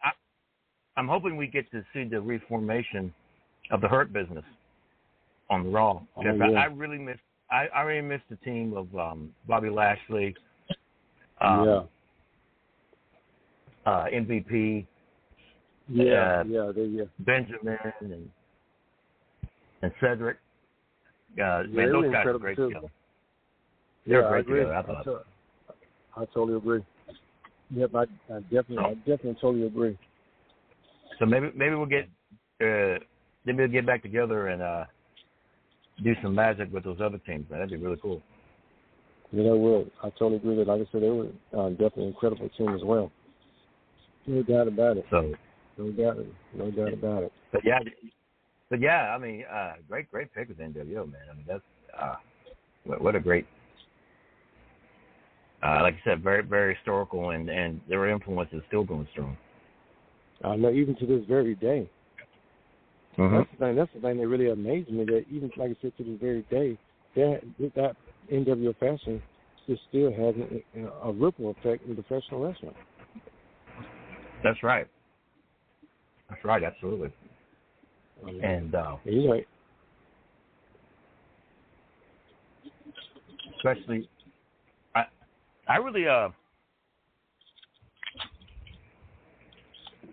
I'm 0.96 1.08
hoping 1.08 1.36
we 1.36 1.46
get 1.46 1.70
to 1.70 1.84
see 1.92 2.04
the 2.04 2.20
reformation 2.20 3.12
of 3.70 3.80
the 3.80 3.88
Hurt 3.88 4.12
Business 4.12 4.44
on 5.50 5.64
the 5.64 5.70
Raw. 5.70 6.00
Oh, 6.16 6.22
yeah. 6.22 6.32
I, 6.44 6.62
I 6.62 6.64
really 6.64 6.98
miss 6.98 7.18
I, 7.50 7.66
I 7.74 7.82
really 7.82 8.06
miss 8.06 8.20
the 8.28 8.36
team 8.36 8.74
of 8.76 8.94
um, 8.98 9.30
Bobby 9.46 9.70
Lashley, 9.70 10.34
um, 11.40 11.64
yeah, 11.64 11.80
uh, 13.90 14.04
MVP, 14.12 14.86
yeah, 15.88 16.04
uh, 16.04 16.44
yeah, 16.46 16.72
they, 16.74 16.84
yeah. 16.84 17.04
Benjamin, 17.20 17.78
and 18.00 18.28
and 19.82 19.92
Cedric. 20.00 20.36
Uh, 20.36 20.40
Yeah, 21.36 21.62
man, 21.62 21.74
they 21.74 21.86
those 21.86 22.12
guys 22.12 22.26
are 22.26 22.38
great 22.38 22.56
too. 22.56 22.68
together. 22.68 22.88
They're 24.06 24.22
yeah, 24.22 24.28
great 24.28 24.36
I 24.36 24.40
agree. 24.40 24.60
together. 24.60 24.74
I 24.74 24.80
I, 24.80 25.04
thought. 25.04 25.26
I 26.16 26.24
totally 26.34 26.56
agree. 26.58 26.82
Yep, 27.70 27.90
I, 27.94 28.02
I 28.32 28.40
definitely, 28.40 28.78
I 28.78 28.94
definitely 28.94 29.36
totally 29.40 29.66
agree. 29.66 29.98
So 31.18 31.26
maybe 31.26 31.50
maybe 31.54 31.74
we'll 31.74 31.86
get 31.86 32.08
uh, 32.62 32.98
maybe 33.44 33.58
we'll 33.58 33.68
get 33.68 33.86
back 33.86 34.02
together 34.02 34.48
and 34.48 34.62
uh, 34.62 34.84
do 36.02 36.14
some 36.22 36.34
magic 36.34 36.72
with 36.72 36.84
those 36.84 37.00
other 37.00 37.18
teams. 37.18 37.48
Man, 37.50 37.60
that'd 37.60 37.70
be 37.70 37.84
really 37.84 37.98
cool. 38.00 38.22
You 39.30 39.42
know 39.42 39.56
what? 39.56 39.88
I 40.02 40.10
totally 40.18 40.36
agree 40.36 40.56
that, 40.56 40.66
like 40.66 40.80
I 40.80 40.90
said, 40.90 41.02
they 41.02 41.10
were 41.10 41.26
uh, 41.56 41.68
definitely 41.70 42.04
an 42.04 42.08
incredible 42.08 42.48
team 42.56 42.74
as 42.74 42.82
well. 42.82 43.12
No 44.26 44.42
doubt 44.42 44.68
about 44.68 44.96
it. 44.96 45.04
So, 45.10 45.34
No 45.76 45.90
doubt, 45.90 46.16
no 46.54 46.70
doubt 46.70 46.92
about 46.94 47.22
it. 47.24 47.32
but 47.52 47.62
yeah, 47.64 47.78
but 48.70 48.80
yeah, 48.80 49.14
I 49.14 49.18
mean, 49.18 49.44
uh, 49.52 49.74
great 49.88 50.10
great 50.10 50.32
pick 50.34 50.48
with 50.48 50.58
NWO, 50.58 51.10
man. 51.10 51.22
I 51.30 51.34
mean, 51.34 51.44
that's 51.46 51.62
uh, 52.00 52.14
what, 52.84 53.02
what 53.02 53.16
a 53.16 53.20
great. 53.20 53.46
Uh, 55.62 55.82
like 55.82 55.94
I 55.94 56.00
said, 56.04 56.22
very 56.22 56.44
very 56.44 56.74
historical, 56.76 57.30
and 57.30 57.48
and 57.48 57.80
their 57.88 58.08
influence 58.08 58.50
is 58.52 58.62
still 58.68 58.84
going 58.84 59.08
strong. 59.12 59.36
I 60.44 60.56
know 60.56 60.70
even 60.70 60.94
to 60.96 61.06
this 61.06 61.24
very 61.26 61.56
day. 61.56 61.90
Mm-hmm. 63.18 63.36
That's 63.36 63.50
the 63.50 63.58
thing. 63.58 63.76
That's 63.76 63.90
the 63.94 64.00
thing 64.00 64.18
that 64.18 64.28
really 64.28 64.50
amazed 64.50 64.90
me. 64.90 65.04
That 65.04 65.24
even 65.30 65.50
like 65.56 65.70
I 65.70 65.76
said, 65.82 65.92
to 65.98 66.04
this 66.04 66.20
very 66.20 66.42
day, 66.50 66.78
that 67.16 67.40
that 67.74 67.96
NWO 68.32 68.76
fashion 68.78 69.20
is 69.66 69.78
still 69.88 70.10
has 70.12 70.34
a, 70.76 71.08
a 71.08 71.12
ripple 71.12 71.50
effect 71.50 71.86
in 71.86 71.94
professional 71.94 72.46
wrestling. 72.46 72.74
That's 74.44 74.62
right. 74.62 74.86
That's 76.30 76.44
right, 76.44 76.62
absolutely. 76.62 77.10
Um, 78.24 78.40
And 78.42 78.74
uh, 78.74 78.96
you 79.04 79.28
know, 79.28 79.40
especially 83.56 84.08
I 85.68 85.76
really 85.76 86.06
uh 86.08 86.28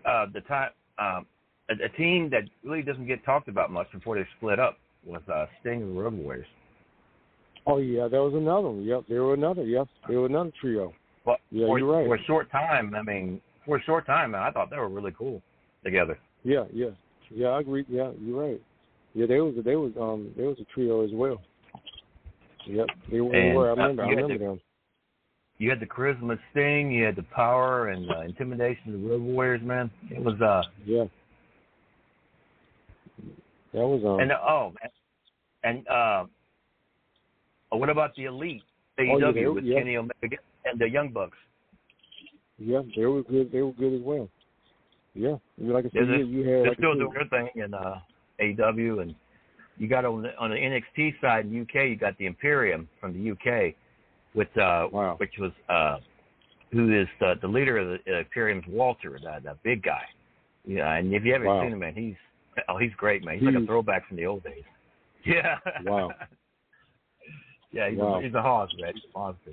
uh 0.04 0.26
the 0.32 0.40
time 0.42 0.70
um 0.98 1.26
a, 1.68 1.84
a 1.84 1.88
team 1.96 2.30
that 2.30 2.42
really 2.64 2.82
doesn't 2.82 3.06
get 3.06 3.24
talked 3.24 3.48
about 3.48 3.70
much 3.72 3.90
before 3.92 4.16
they 4.16 4.26
split 4.36 4.58
up 4.60 4.78
was 5.04 5.22
uh 5.32 5.46
Sting 5.60 5.82
and 5.82 5.96
the 5.96 6.00
Road 6.00 6.14
Warriors. 6.14 6.46
oh 7.66 7.78
yeah, 7.78 8.08
there 8.08 8.22
was 8.22 8.34
another 8.34 8.68
one. 8.68 8.84
Yep, 8.84 9.04
there 9.08 9.22
were 9.24 9.34
another. 9.34 9.64
Yep, 9.64 9.88
there 10.08 10.20
were 10.20 10.26
another 10.26 10.52
trio. 10.60 10.92
But 11.24 11.38
Yeah, 11.50 11.66
for, 11.66 11.78
you're 11.78 11.92
right. 11.92 12.06
for 12.06 12.14
a 12.16 12.22
short 12.24 12.50
time, 12.52 12.94
I 12.94 13.02
mean, 13.02 13.40
for 13.64 13.78
a 13.78 13.82
short 13.82 14.06
time, 14.06 14.34
I 14.36 14.50
thought 14.52 14.70
they 14.70 14.76
were 14.76 14.88
really 14.88 15.12
cool 15.18 15.42
together. 15.82 16.16
Yeah, 16.44 16.64
yeah, 16.72 16.90
yeah. 17.34 17.48
I 17.48 17.60
agree. 17.60 17.84
Yeah, 17.88 18.10
you're 18.20 18.40
right. 18.40 18.60
Yeah, 19.14 19.26
there 19.26 19.42
was 19.44 19.56
a, 19.58 19.62
there 19.62 19.80
was 19.80 19.92
um 20.00 20.30
there 20.36 20.46
was 20.46 20.58
a 20.60 20.64
trio 20.72 21.04
as 21.04 21.10
well. 21.12 21.40
Yep, 22.66 22.86
they 23.10 23.20
were. 23.20 23.32
they 23.32 23.48
And, 23.48 23.56
were. 23.56 23.68
I 23.68 23.72
uh, 23.72 23.74
remember. 23.76 24.02
I 24.04 24.08
remember 24.10 24.38
the- 24.38 24.44
them. 24.44 24.60
You 25.58 25.70
had 25.70 25.80
the 25.80 25.86
charisma 25.86 26.38
Sting, 26.50 26.90
you 26.90 27.04
had 27.04 27.16
the 27.16 27.22
power 27.22 27.88
and 27.88 28.10
uh, 28.10 28.20
intimidation 28.20 28.94
of 28.94 29.00
the 29.00 29.08
Road 29.08 29.22
Warriors, 29.22 29.62
man. 29.62 29.90
It 30.10 30.22
was 30.22 30.40
uh 30.40 30.62
Yeah. 30.84 31.04
That 33.72 33.86
was 33.86 34.02
um. 34.04 34.20
and 34.20 34.32
oh 34.32 34.72
man, 34.82 34.90
and 35.64 35.88
uh, 35.88 36.24
what 37.70 37.88
about 37.88 38.14
the 38.16 38.24
Elite 38.24 38.62
AEW 38.98 39.22
Oh, 39.22 39.30
yeah, 39.34 39.48
with 39.48 39.64
yeah. 39.64 39.78
Kenny 39.78 39.96
Omega 39.96 40.36
and 40.64 40.78
the 40.78 40.88
Young 40.88 41.10
Bucks? 41.10 41.36
Yeah, 42.58 42.80
they 42.94 43.04
were 43.04 43.22
good. 43.22 43.52
They 43.52 43.60
were 43.60 43.72
good 43.72 43.94
as 43.94 44.00
well. 44.02 44.28
Yeah, 45.14 45.36
you 45.56 45.72
like 45.72 45.86
I 45.86 45.90
said, 45.90 46.08
you, 46.08 46.26
you 46.26 46.38
had 46.40 46.48
they're 46.48 46.68
like 46.68 46.78
still 46.78 46.94
doing 46.94 47.12
their 47.12 47.28
thing 47.28 47.48
in 47.62 47.74
uh, 47.74 48.00
AEW, 48.40 49.02
and 49.02 49.14
you 49.78 49.88
got 49.88 50.04
on 50.04 50.22
the, 50.22 50.36
on 50.38 50.50
the 50.50 50.56
NXT 50.56 51.20
side 51.20 51.46
in 51.46 51.62
UK, 51.62 51.88
you 51.88 51.96
got 51.96 52.16
the 52.18 52.26
Imperium 52.26 52.88
from 53.00 53.12
the 53.12 53.30
UK, 53.30 53.74
with 54.36 54.56
uh, 54.58 54.86
which 55.16 55.32
was 55.40 55.52
uh, 55.68 55.96
who 56.72 57.00
is 57.00 57.08
the, 57.18 57.34
the 57.40 57.48
leader 57.48 57.78
of 57.78 57.98
the 58.04 58.14
uh, 58.14 58.18
Imperium's 58.20 58.64
Walter, 58.68 59.18
that 59.24 59.42
that 59.42 59.62
big 59.62 59.82
guy. 59.82 60.04
Yeah, 60.64 60.92
and 60.94 61.12
if 61.14 61.24
you 61.24 61.32
haven't 61.32 61.48
Wow. 61.48 61.62
seen 61.62 61.72
him, 61.72 61.78
man, 61.80 61.94
he's 61.94 62.14
oh, 62.68 62.78
he's 62.78 62.92
great, 62.96 63.24
man. 63.24 63.38
He's, 63.38 63.46
like 63.46 63.62
a 63.62 63.66
throwback 63.66 64.06
from 64.06 64.16
the 64.18 64.26
old 64.26 64.44
days. 64.44 64.62
Yeah. 65.24 65.58
Wow. 65.84 66.12
yeah, 67.72 67.90
he's, 67.90 67.98
Wow. 67.98 68.18
a, 68.18 68.22
he's 68.22 68.32
a 68.34 68.42
man. 68.80 68.92
He's 68.94 69.02
a 69.12 69.18
monster. 69.18 69.50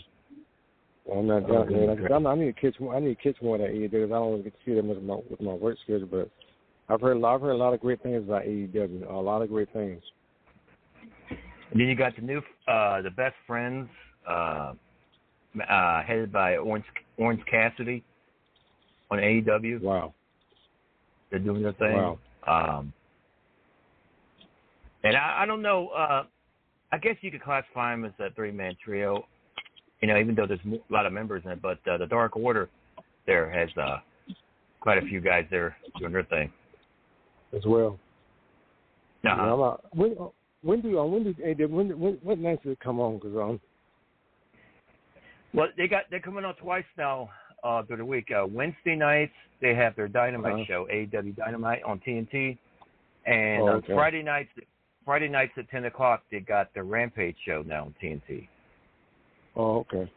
I'm 1.11 1.25
not 1.27 1.43
Oh, 1.43 1.47
down 1.47 1.73
there. 1.73 1.87
goodness 1.87 1.99
Like, 2.03 2.11
I'm, 2.11 2.27
I 2.27 2.35
need 2.35 2.55
to 2.55 2.61
catch 2.61 2.79
more. 2.79 2.95
I 2.95 2.99
need 2.99 3.17
to 3.17 3.23
catch 3.33 3.41
more 3.41 3.55
of 3.55 3.61
that 3.61 3.71
AEW. 3.71 4.05
I 4.05 4.07
don't 4.09 4.43
get 4.43 4.53
to 4.53 4.59
see 4.65 4.75
them 4.75 4.89
with 4.89 5.01
my 5.01 5.15
with 5.29 5.41
my 5.41 5.53
work 5.53 5.77
schedule, 5.83 6.07
but 6.07 6.29
I've 6.89 7.01
heard 7.01 7.17
a 7.17 7.19
lot. 7.19 7.35
I've 7.35 7.41
heard 7.41 7.53
a 7.53 7.57
lot 7.57 7.73
of 7.73 7.79
great 7.79 8.03
things 8.03 8.23
about 8.23 8.43
AEW. 8.43 9.09
A 9.09 9.13
lot 9.13 9.41
of 9.41 9.49
great 9.49 9.71
things. 9.73 10.01
And 11.71 11.79
then 11.81 11.87
you 11.87 11.95
got 11.95 12.15
the 12.15 12.21
new, 12.21 12.39
uh, 12.67 13.01
the 13.01 13.09
best 13.09 13.33
friends, 13.47 13.89
uh, 14.27 14.73
uh, 15.69 16.03
headed 16.03 16.31
by 16.31 16.57
Orange 16.57 16.85
Orange 17.17 17.41
Cassidy 17.49 18.03
on 19.11 19.19
AEW. 19.19 19.81
Wow. 19.81 20.13
They're 21.29 21.39
doing 21.39 21.63
their 21.63 21.73
thing. 21.73 21.95
Wow. 21.95 22.19
Um, 22.47 22.93
and 25.03 25.15
I, 25.17 25.43
I 25.43 25.45
don't 25.45 25.61
know. 25.61 25.89
Uh, 25.89 26.23
I 26.91 26.97
guess 26.97 27.15
you 27.21 27.31
could 27.31 27.41
classify 27.41 27.91
them 27.91 28.05
as 28.05 28.11
a 28.19 28.31
three-man 28.33 28.75
trio. 28.83 29.25
You 30.01 30.07
know, 30.07 30.17
even 30.17 30.35
though 30.35 30.45
there's 30.45 30.59
a 30.65 30.93
lot 30.93 31.05
of 31.05 31.13
members 31.13 31.43
in 31.45 31.51
it, 31.51 31.61
but 31.61 31.79
uh, 31.89 31.97
the 31.97 32.05
Dark 32.05 32.35
Order 32.35 32.69
there 33.25 33.49
has 33.49 33.69
uh, 33.77 33.97
quite 34.79 34.97
a 34.97 35.01
few 35.07 35.21
guys 35.21 35.45
there 35.49 35.75
doing 35.97 36.13
their 36.13 36.23
thing. 36.23 36.51
as 37.55 37.63
well. 37.65 37.97
Uh-huh. 39.25 39.35
Yeah, 39.35 39.53
I'm 39.53 39.61
out. 39.61 39.85
when 39.93 40.15
when 40.63 40.81
do 40.81 40.99
uh, 40.99 41.05
when 41.05 41.35
hey, 41.37 41.55
when 41.65 41.97
when 41.97 42.19
what 42.21 42.37
nights 42.37 42.63
does 42.63 42.73
it 42.73 42.79
come 42.79 42.99
on? 42.99 43.15
Because 43.15 43.35
um 43.37 43.59
Well, 45.53 45.67
they 45.77 45.87
got 45.87 46.03
they're 46.09 46.19
coming 46.19 46.45
on 46.45 46.55
twice 46.55 46.85
now 46.97 47.29
uh, 47.63 47.83
through 47.83 47.97
the 47.97 48.05
week. 48.05 48.29
Uh, 48.31 48.45
Wednesday 48.47 48.95
nights 48.95 49.33
they 49.61 49.75
have 49.75 49.95
their 49.95 50.07
Dynamite 50.07 50.53
Uh-huh. 50.53 50.63
show, 50.67 50.87
AEW 50.91 51.35
Dynamite 51.35 51.83
on 51.83 51.99
TNT, 51.99 52.57
and 53.25 53.61
Oh, 53.63 53.67
on. 53.75 53.83
Friday 53.83 54.23
nights 54.23 54.49
Friday 55.05 55.27
nights 55.29 55.51
at 55.57 55.69
ten 55.69 55.85
o'clock 55.85 56.23
they 56.31 56.39
got 56.39 56.73
their 56.73 56.83
Rampage 56.85 57.35
show 57.45 57.61
now 57.65 57.85
on 57.85 57.95
TNT. 58.01 58.47
oh 59.55 59.79
okay. 59.79 60.11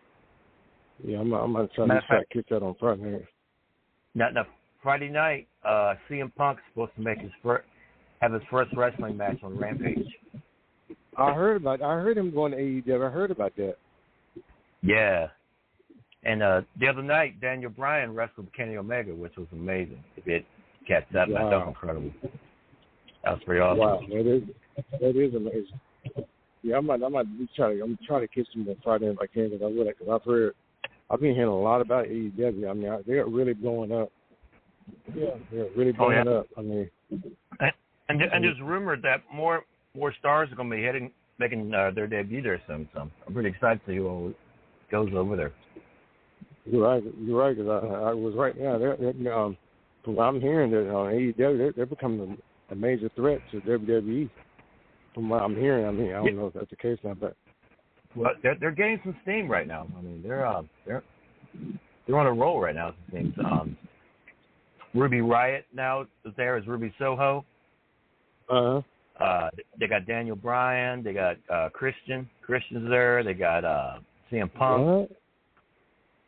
Yeah, 1.04 1.20
I'm 1.20 1.32
I'm 1.32 1.52
gonna 1.52 1.68
try 1.74 1.86
to 1.86 2.00
fact- 2.08 2.30
kick 2.32 2.48
that 2.48 2.62
on 2.62 2.74
Friday. 2.80 3.26
Now, 4.14 4.30
now 4.30 4.46
Friday 4.82 5.08
night, 5.08 5.46
uh, 5.64 5.94
CM 6.08 6.34
Punk's 6.34 6.62
supposed 6.72 6.94
to 6.96 7.02
make 7.02 7.18
his 7.20 7.30
first 7.42 7.66
have 8.22 8.32
his 8.32 8.42
first 8.50 8.72
wrestling 8.74 9.16
match 9.18 9.36
on 9.42 9.58
Rampage. 9.58 10.06
I 11.18 11.34
heard 11.34 11.56
about 11.58 11.82
I 11.82 11.92
heard 12.00 12.16
him 12.16 12.30
going 12.32 12.52
to 12.52 12.58
AEW. 12.58 13.06
I 13.06 13.10
heard 13.10 13.30
about 13.30 13.54
that. 13.56 13.76
Yeah. 14.82 15.28
And 16.24 16.42
uh 16.42 16.62
the 16.80 16.88
other 16.88 17.02
night, 17.02 17.40
Daniel 17.40 17.70
Bryan 17.70 18.14
wrestled 18.14 18.48
Kenny 18.56 18.76
Omega, 18.76 19.14
which 19.14 19.36
was 19.36 19.46
amazing. 19.52 20.02
If 20.16 20.26
it 20.26 20.44
catch 20.86 21.04
that 21.12 21.28
match, 21.28 21.50
that 21.50 21.66
incredible. 21.66 22.10
That 23.24 23.32
was 23.32 23.40
pretty 23.44 23.60
awesome. 23.60 23.78
Wow, 23.78 24.00
that 24.08 24.26
is 24.26 24.42
that 25.00 25.16
is 25.16 25.34
amazing. 25.34 26.26
Yeah, 26.62 26.78
I 26.78 26.80
might 26.80 27.02
I 27.02 27.08
might 27.08 27.38
be 27.38 27.48
trying 27.54 27.78
to 27.78 27.84
I'm 27.84 27.98
trying 28.06 28.22
to 28.22 28.28
catch 28.28 28.52
him 28.54 28.68
on 28.68 28.76
Friday 28.82 29.06
if 29.06 29.18
I 29.20 29.26
can 29.26 29.50
because 29.50 29.62
I 29.62 29.66
would 29.66 29.86
because 29.86 30.08
I've 30.12 30.24
heard 30.24 30.54
I've 31.10 31.20
been 31.20 31.34
hearing 31.34 31.48
a 31.50 31.60
lot 31.60 31.80
about 31.80 32.06
AEW. 32.06 32.68
I 32.68 32.72
mean 32.72 32.88
I, 32.88 32.98
they're 33.06 33.26
really 33.26 33.54
blowing 33.54 33.92
up. 33.92 34.10
Yeah, 35.14 35.30
they're 35.52 35.68
really 35.76 35.92
Oh, 35.98 36.08
blowing 36.08 36.26
yeah. 36.26 36.32
up. 36.32 36.46
I 36.58 36.62
mean 36.62 36.90
And 37.60 37.72
and, 38.08 38.22
and 38.22 38.44
there's 38.44 38.60
rumored 38.60 39.02
that 39.02 39.22
more 39.32 39.64
more 39.96 40.12
stars 40.18 40.50
are 40.52 40.56
going 40.56 40.70
to 40.70 40.76
be 40.76 40.82
heading 40.82 41.10
making 41.38 41.72
uh, 41.74 41.90
their 41.94 42.06
debut 42.06 42.42
there 42.42 42.60
soon. 42.66 42.88
So 42.94 43.08
I'm 43.26 43.34
pretty 43.34 43.50
excited 43.50 43.80
to 43.84 43.90
see 43.92 43.96
who 43.96 44.08
all 44.08 44.32
goes 44.90 45.10
over 45.14 45.36
there. 45.36 45.52
You're 46.64 46.82
right. 46.82 47.02
You're 47.20 47.38
right. 47.38 47.56
Cause 47.56 47.66
I, 47.68 48.10
I 48.10 48.14
was 48.14 48.34
right. 48.36 48.54
Yeah, 48.58 48.76
they're, 48.78 48.96
they're, 48.96 49.32
um, 49.38 49.56
from 50.04 50.16
what 50.16 50.24
I'm 50.24 50.40
hearing, 50.40 50.70
that 50.72 50.88
on 50.90 51.12
AEW, 51.12 51.36
they're, 51.36 51.72
they're 51.72 51.86
becoming 51.86 52.36
a, 52.70 52.72
a 52.72 52.76
major 52.76 53.08
threat 53.14 53.40
to 53.52 53.60
WWE. 53.60 54.28
From 55.14 55.28
what 55.28 55.42
I'm 55.42 55.56
hearing, 55.56 55.86
I 55.86 55.90
mean, 55.90 56.10
I 56.10 56.16
don't 56.16 56.26
Yeah. 56.26 56.32
know 56.32 56.46
if 56.48 56.54
that's 56.54 56.70
the 56.70 56.76
case 56.76 56.98
now, 57.02 57.14
but 57.14 57.34
Well, 58.14 58.32
they're 58.42 58.56
they're 58.60 58.70
getting 58.70 59.00
some 59.02 59.16
steam 59.22 59.48
right 59.48 59.66
now. 59.66 59.86
I 59.96 60.00
mean, 60.02 60.22
they're 60.22 60.46
uh, 60.46 60.62
they're 60.86 61.02
they're 62.06 62.18
on 62.18 62.26
a 62.26 62.32
roll 62.32 62.60
right 62.60 62.74
now. 62.74 62.88
It 62.88 62.94
seems. 63.12 63.34
Um, 63.38 63.76
Ruby 64.94 65.18
Riott 65.18 65.64
now 65.74 66.02
is 66.02 66.32
there 66.36 66.56
as 66.56 66.66
Ruby 66.66 66.92
Soho. 66.98 67.44
Uh-huh. 68.48 68.82
Uh, 69.22 69.50
they 69.80 69.86
got 69.86 70.06
Daniel 70.06 70.36
Bryan. 70.36 71.02
They 71.02 71.12
got 71.12 71.36
uh, 71.52 71.68
Christian. 71.70 72.28
Christian's 72.42 72.88
there. 72.88 73.22
They 73.24 73.34
got 73.34 73.64
uh, 73.64 73.98
CM 74.30 74.52
Punk. 74.54 74.84
what? 74.86 75.10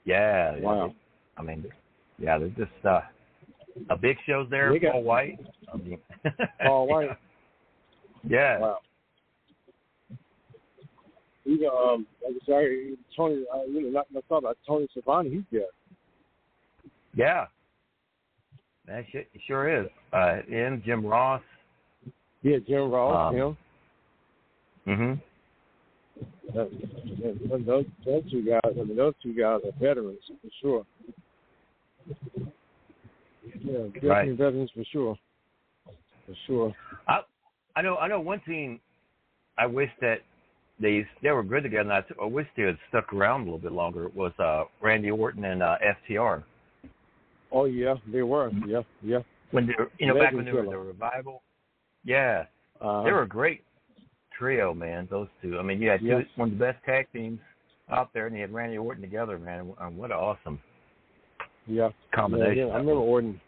Yeah. 0.05 0.59
Wow. 0.61 0.95
I 1.37 1.43
mean, 1.43 1.65
yeah, 2.19 2.39
they're 2.39 2.49
just 2.49 2.85
uh, 2.85 3.01
a 3.91 3.97
big 3.97 4.17
show's 4.27 4.49
there. 4.51 4.77
Got- 4.79 4.93
Paul 4.93 5.03
White. 5.03 5.39
Paul 6.65 6.89
White. 6.89 7.11
Yeah. 8.29 8.59
Wow. 8.59 8.79
Even 11.45 11.69
um, 11.69 12.07
like 12.23 12.35
I 12.43 12.47
said, 12.47 12.97
Tony, 13.17 13.45
I 13.55 13.59
really 13.71 13.91
not 13.91 14.07
I 14.15 14.21
thought 14.29 14.39
about 14.39 14.59
Tony 14.67 14.87
Schiavone. 14.91 15.31
He's 15.31 15.43
there. 15.51 15.63
Yeah. 17.15 17.47
That 18.87 19.05
shit 19.11 19.29
sure 19.47 19.83
is. 19.83 19.89
Uh, 20.13 20.39
him, 20.47 20.83
Jim 20.85 21.05
Ross. 21.05 21.43
Yeah, 22.43 22.59
Jim 22.67 22.91
Ross. 22.91 23.31
Um, 23.33 23.37
him. 23.37 23.57
Mhm. 24.87 25.21
Those, 26.55 27.85
those 28.05 28.31
two 28.31 28.43
guys. 28.43 28.61
I 28.65 28.83
mean, 28.85 28.97
those 28.97 29.15
two 29.23 29.35
guys 29.35 29.61
are 29.65 29.73
veterans 29.81 30.19
for 30.27 30.51
sure. 30.61 30.87
Yeah, 33.65 33.85
definitely 33.95 34.09
Right. 34.09 34.37
veterans 34.37 34.71
for 34.75 34.85
sure. 34.85 35.19
For 36.27 36.35
sure. 36.47 36.75
I 37.07 37.21
I 37.77 37.83
know 37.83 37.97
I 37.97 38.09
know 38.09 38.21
one 38.21 38.41
team. 38.47 38.81
I 39.59 39.67
wish 39.67 39.91
that 40.01 40.21
they 40.81 41.07
they 41.23 41.31
were 41.31 41.43
good 41.43 41.65
together. 41.65 41.91
And 41.91 41.93
I, 41.93 42.03
I 42.23 42.27
wish 42.27 42.47
they 42.57 42.63
had 42.63 42.79
stuck 42.89 43.13
around 43.13 43.43
a 43.43 43.45
little 43.45 43.59
bit 43.59 43.73
longer. 43.73 44.07
It 44.07 44.15
was 44.15 44.33
uh, 44.39 44.65
Randy 44.81 45.11
Orton 45.11 45.45
and 45.45 45.63
uh, 45.63 45.77
FTR 46.09 46.45
Oh 47.51 47.65
yeah, 47.65 47.95
they 48.13 48.23
were. 48.23 48.51
Yeah, 48.67 48.83
yeah. 49.03 49.19
when 49.53 49.67
they 49.67 49.75
were, 49.79 49.91
you 49.99 50.07
know 50.07 50.19
back 50.19 50.35
when 50.35 50.45
they 50.45 50.53
were 50.53 50.65
the 50.65 50.77
revival. 50.77 51.43
Yeah, 52.05 52.45
Uh, 52.81 53.03
they 53.03 53.13
were 53.13 53.27
great 53.27 53.63
trio, 54.39 54.73
man. 54.75 55.09
Those 55.11 55.29
two. 55.43 55.59
I 55.59 55.63
mean, 55.63 55.81
you 55.83 55.91
had 55.91 56.01
two, 56.01 56.07
Yes. 56.07 56.25
one 56.37 56.53
of 56.53 56.59
the 56.59 56.65
best 56.65 56.85
tag 56.85 57.07
teams 57.13 57.41
out 57.91 58.11
there, 58.13 58.27
and 58.27 58.35
you 58.37 58.43
had 58.43 58.53
Randy 58.53 58.79
Orton 58.79 59.03
together, 59.03 59.39
man. 59.39 59.73
And 59.81 59.97
what 59.99 60.11
an 60.11 60.17
awesome 60.17 60.61
yeah. 61.67 61.91
combination. 62.15 62.57
Yeah, 62.57 62.67
yeah. 62.67 62.73
I 62.73 62.77
remember. 62.77 63.01
Orton. 63.01 63.41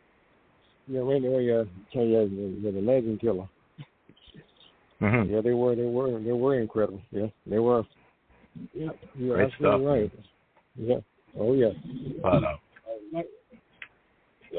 Yeah, 0.89 1.01
Randy 1.01 1.29
Orton. 1.29 1.69
Yeah, 1.93 2.03
you, 2.03 2.59
yeah, 2.63 2.71
the 2.71 2.81
legend 2.81 3.21
killer. 3.21 3.49
Mm-hmm. 5.01 5.33
Yeah, 5.33 5.41
they 5.41 5.53
were. 5.53 5.75
They 5.75 5.87
were. 5.87 6.21
They 6.21 6.33
were 6.33 6.59
incredible. 6.61 7.01
Yeah, 7.11 7.27
they 7.47 7.59
were. 7.59 7.85
Yeah, 8.75 8.89
you're 9.15 9.37
Great 9.37 9.53
absolutely 9.53 9.79
stuff. 9.81 9.87
right. 9.87 10.13
Yeah. 10.77 10.97
Oh 11.39 11.53
yeah. 11.55 11.71
But, 12.23 12.45
uh, 12.45 12.57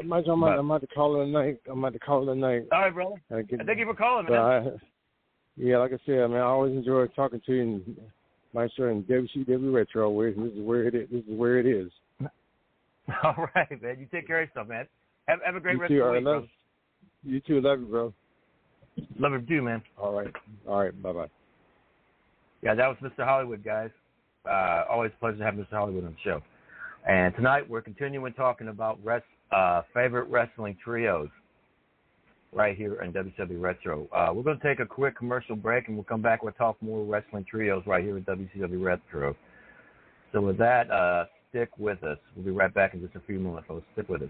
Mike, 0.05 0.23
I'm, 0.25 0.41
about, 0.41 0.57
I'm 0.57 0.71
about 0.71 0.81
to 0.81 0.87
call 0.87 1.19
it 1.19 1.25
a 1.25 1.27
night. 1.27 1.59
I'm 1.69 1.79
about 1.79 1.91
to 1.93 1.99
call 1.99 2.27
it 2.29 2.31
a 2.31 2.35
night. 2.35 2.63
all 2.71 2.79
right, 2.79 2.93
brother. 2.93 3.43
Get- 3.43 3.65
Thank 3.65 3.77
you 3.77 3.85
for 3.85 3.93
calling, 3.93 4.25
man. 4.29 4.79
I, 5.57 5.61
yeah, 5.61 5.77
like 5.77 5.91
I 5.93 5.97
said, 6.05 6.29
man, 6.29 6.37
I 6.37 6.41
always 6.41 6.75
enjoy 6.75 7.07
talking 7.07 7.41
to 7.45 7.53
you 7.53 7.61
and 7.61 7.97
my 8.53 8.67
show 8.75 8.83
WCW 8.83 9.73
Retro. 9.73 10.09
Where 10.09 10.31
this 10.31 10.51
is 10.53 10.59
where 10.59 10.87
it 10.87 10.95
is. 10.95 11.07
This 11.11 11.23
is 11.23 11.37
where 11.37 11.59
it 11.59 11.65
is. 11.65 11.91
All 13.23 13.47
right, 13.55 13.81
man. 13.81 13.97
You 13.99 14.07
take 14.11 14.27
care 14.27 14.41
of 14.41 14.49
yourself, 14.49 14.67
man. 14.67 14.87
Have, 15.27 15.39
have 15.45 15.55
a 15.55 15.59
great 15.59 15.75
you 15.75 15.81
rest 15.81 15.91
too. 15.91 16.01
of 16.01 16.07
the 16.07 16.19
week, 16.19 16.25
love. 16.25 16.43
bro. 16.43 17.31
You 17.31 17.39
too. 17.41 17.61
Love 17.61 17.79
you, 17.79 17.85
bro. 17.85 18.13
Love 19.19 19.31
you 19.33 19.41
too, 19.47 19.61
man. 19.61 19.81
All 19.97 20.13
right. 20.13 20.33
All 20.67 20.79
right. 20.79 21.01
Bye 21.01 21.13
bye. 21.13 21.27
Yeah, 22.61 22.75
that 22.75 22.87
was 22.87 22.97
Mr. 23.01 23.25
Hollywood, 23.25 23.63
guys. 23.63 23.89
Uh, 24.45 24.83
always 24.89 25.11
a 25.15 25.19
pleasure 25.19 25.37
to 25.37 25.43
have 25.43 25.53
Mr. 25.55 25.71
Hollywood 25.71 26.05
on 26.05 26.11
the 26.11 26.17
show. 26.23 26.41
And 27.07 27.33
tonight 27.35 27.67
we're 27.67 27.81
continuing 27.81 28.33
talking 28.33 28.67
about 28.67 28.99
res- 29.03 29.21
uh, 29.51 29.81
favorite 29.93 30.29
wrestling 30.29 30.77
trios 30.83 31.29
right 32.53 32.75
here 32.75 33.01
in 33.01 33.13
WCW 33.13 33.61
Retro. 33.61 34.07
Uh, 34.13 34.31
we're 34.33 34.43
going 34.43 34.59
to 34.59 34.63
take 34.63 34.79
a 34.79 34.85
quick 34.85 35.17
commercial 35.17 35.55
break 35.55 35.87
and 35.87 35.95
we'll 35.95 36.03
come 36.03 36.21
back. 36.21 36.43
We'll 36.43 36.53
talk 36.53 36.81
more 36.81 37.03
wrestling 37.05 37.45
trios 37.49 37.83
right 37.85 38.03
here 38.03 38.17
at 38.17 38.25
WCW 38.25 38.83
Retro. 38.83 39.35
So 40.33 40.41
with 40.41 40.57
that, 40.57 40.89
uh, 40.91 41.25
stick 41.49 41.69
with 41.77 42.03
us. 42.03 42.17
We'll 42.35 42.45
be 42.45 42.51
right 42.51 42.73
back 42.73 42.93
in 42.93 43.01
just 43.01 43.15
a 43.15 43.21
few 43.21 43.39
moments, 43.39 43.67
folks. 43.67 43.85
Stick 43.93 44.09
with 44.09 44.23
us. 44.23 44.29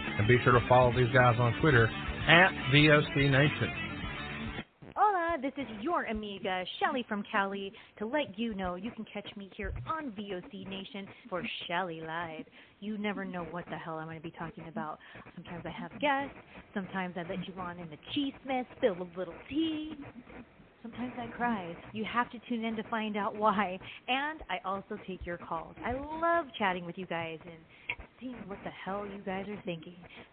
And 0.17 0.27
be 0.27 0.37
sure 0.43 0.53
to 0.53 0.67
follow 0.67 0.91
these 0.95 1.11
guys 1.13 1.35
on 1.39 1.53
Twitter 1.61 1.87
at 2.27 2.51
VOC 2.73 3.31
Nation. 3.31 3.69
Hola, 4.95 5.37
this 5.41 5.53
is 5.57 5.65
your 5.81 6.03
amiga, 6.03 6.63
Shelly 6.79 7.05
from 7.07 7.23
Cali, 7.31 7.71
to 7.97 8.05
let 8.05 8.37
you 8.37 8.53
know 8.53 8.75
you 8.75 8.91
can 8.91 9.05
catch 9.11 9.27
me 9.35 9.49
here 9.55 9.73
on 9.87 10.11
VOC 10.11 10.67
Nation 10.67 11.07
for 11.29 11.41
Shelly 11.67 12.01
Live. 12.01 12.45
You 12.81 12.97
never 12.97 13.25
know 13.25 13.43
what 13.51 13.65
the 13.69 13.77
hell 13.77 13.95
I'm 13.95 14.07
going 14.07 14.17
to 14.17 14.23
be 14.23 14.33
talking 14.37 14.67
about. 14.67 14.99
Sometimes 15.35 15.63
I 15.65 15.69
have 15.69 15.91
guests, 15.99 16.35
sometimes 16.73 17.15
I 17.17 17.21
let 17.21 17.47
you 17.47 17.53
on 17.59 17.79
in 17.79 17.89
the 17.89 17.97
cheese 18.13 18.33
mess, 18.45 18.65
spill 18.77 18.97
a 19.01 19.17
little 19.17 19.33
tea. 19.49 19.95
Sometimes 20.81 21.13
I 21.19 21.27
cry. 21.27 21.75
You 21.93 22.03
have 22.11 22.29
to 22.31 22.39
tune 22.49 22.65
in 22.65 22.75
to 22.75 22.83
find 22.89 23.15
out 23.15 23.35
why. 23.35 23.77
And 24.07 24.41
I 24.49 24.57
also 24.65 24.97
take 25.07 25.25
your 25.25 25.37
calls. 25.37 25.75
I 25.85 25.93
love 25.93 26.45
chatting 26.57 26.85
with 26.85 26.97
you 26.97 27.05
guys 27.05 27.37
and 27.45 27.59
what 28.47 28.59
the 28.63 28.71
hell 28.85 29.05
you 29.07 29.21
guys 29.25 29.45
are 29.49 29.61
thinking. 29.65 29.97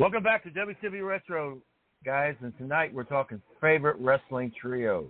Welcome 0.00 0.22
back 0.22 0.42
to 0.44 0.50
WCW 0.50 1.06
Retro, 1.06 1.58
guys. 2.06 2.34
And 2.40 2.56
tonight 2.56 2.94
we're 2.94 3.04
talking 3.04 3.42
favorite 3.60 3.98
wrestling 4.00 4.50
trios 4.58 5.04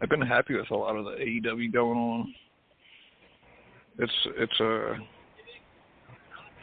I've 0.01 0.09
been 0.09 0.21
happy 0.21 0.55
with 0.55 0.69
a 0.71 0.75
lot 0.75 0.95
of 0.95 1.05
the 1.05 1.11
AEW 1.11 1.71
going 1.71 1.97
on. 1.97 2.33
It's 3.99 4.11
it's 4.37 4.59
uh 4.59 4.95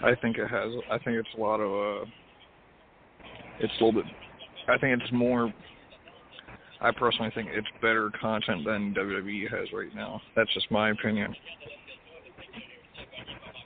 I 0.04 0.14
think 0.20 0.36
it 0.38 0.48
has. 0.48 0.70
I 0.90 0.98
think 0.98 1.16
it's 1.18 1.28
a 1.36 1.40
lot 1.40 1.60
of. 1.60 1.70
uh 1.70 2.06
It's 3.60 3.72
a 3.80 3.84
little 3.84 4.02
bit. 4.02 4.10
I 4.68 4.78
think 4.78 5.00
it's 5.00 5.12
more. 5.12 5.52
I 6.80 6.90
personally 6.92 7.30
think 7.34 7.48
it's 7.52 7.66
better 7.82 8.10
content 8.20 8.64
than 8.64 8.94
WWE 8.94 9.50
has 9.50 9.68
right 9.72 9.94
now. 9.94 10.20
That's 10.34 10.52
just 10.54 10.70
my 10.70 10.90
opinion. 10.90 11.34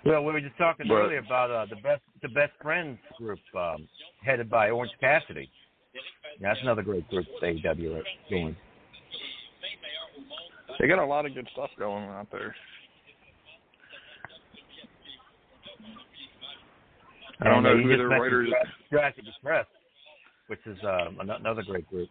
Well, 0.05 0.25
we 0.25 0.33
were 0.33 0.41
just 0.41 0.59
talking 0.59 0.87
But- 0.89 0.95
earlier 0.95 1.19
about 1.19 1.51
uh, 1.51 1.67
the 1.71 1.77
best 1.77 2.03
the 2.23 2.29
best 2.29 2.53
friends 2.61 2.99
group 3.17 3.39
um, 3.57 3.89
headed 4.25 4.51
by 4.51 4.71
Orange 4.71 4.93
Cassidy. 5.01 5.49
That's 6.41 6.59
another 6.63 6.83
great 6.83 7.09
group 7.09 7.27
AEW 7.43 7.97
are 8.01 8.03
doing. 8.29 8.57
They 10.79 10.89
got 10.89 10.99
a 10.99 11.07
lot 11.07 11.27
of 11.27 11.35
good 11.35 11.49
stuff 11.53 11.71
going 11.79 12.05
out 12.05 12.29
there. 12.33 12.55
I 17.41 17.49
don't 17.49 17.65
And, 17.65 17.65
know 17.65 17.73
uh, 17.73 17.83
who 17.83 17.97
their 17.97 18.09
writers. 18.09 18.51
Jurassic 18.91 19.25
Express, 19.27 19.67
which 20.47 20.61
is 20.67 20.79
um, 20.85 21.19
another 21.21 21.63
great 21.63 21.89
group. 21.91 22.09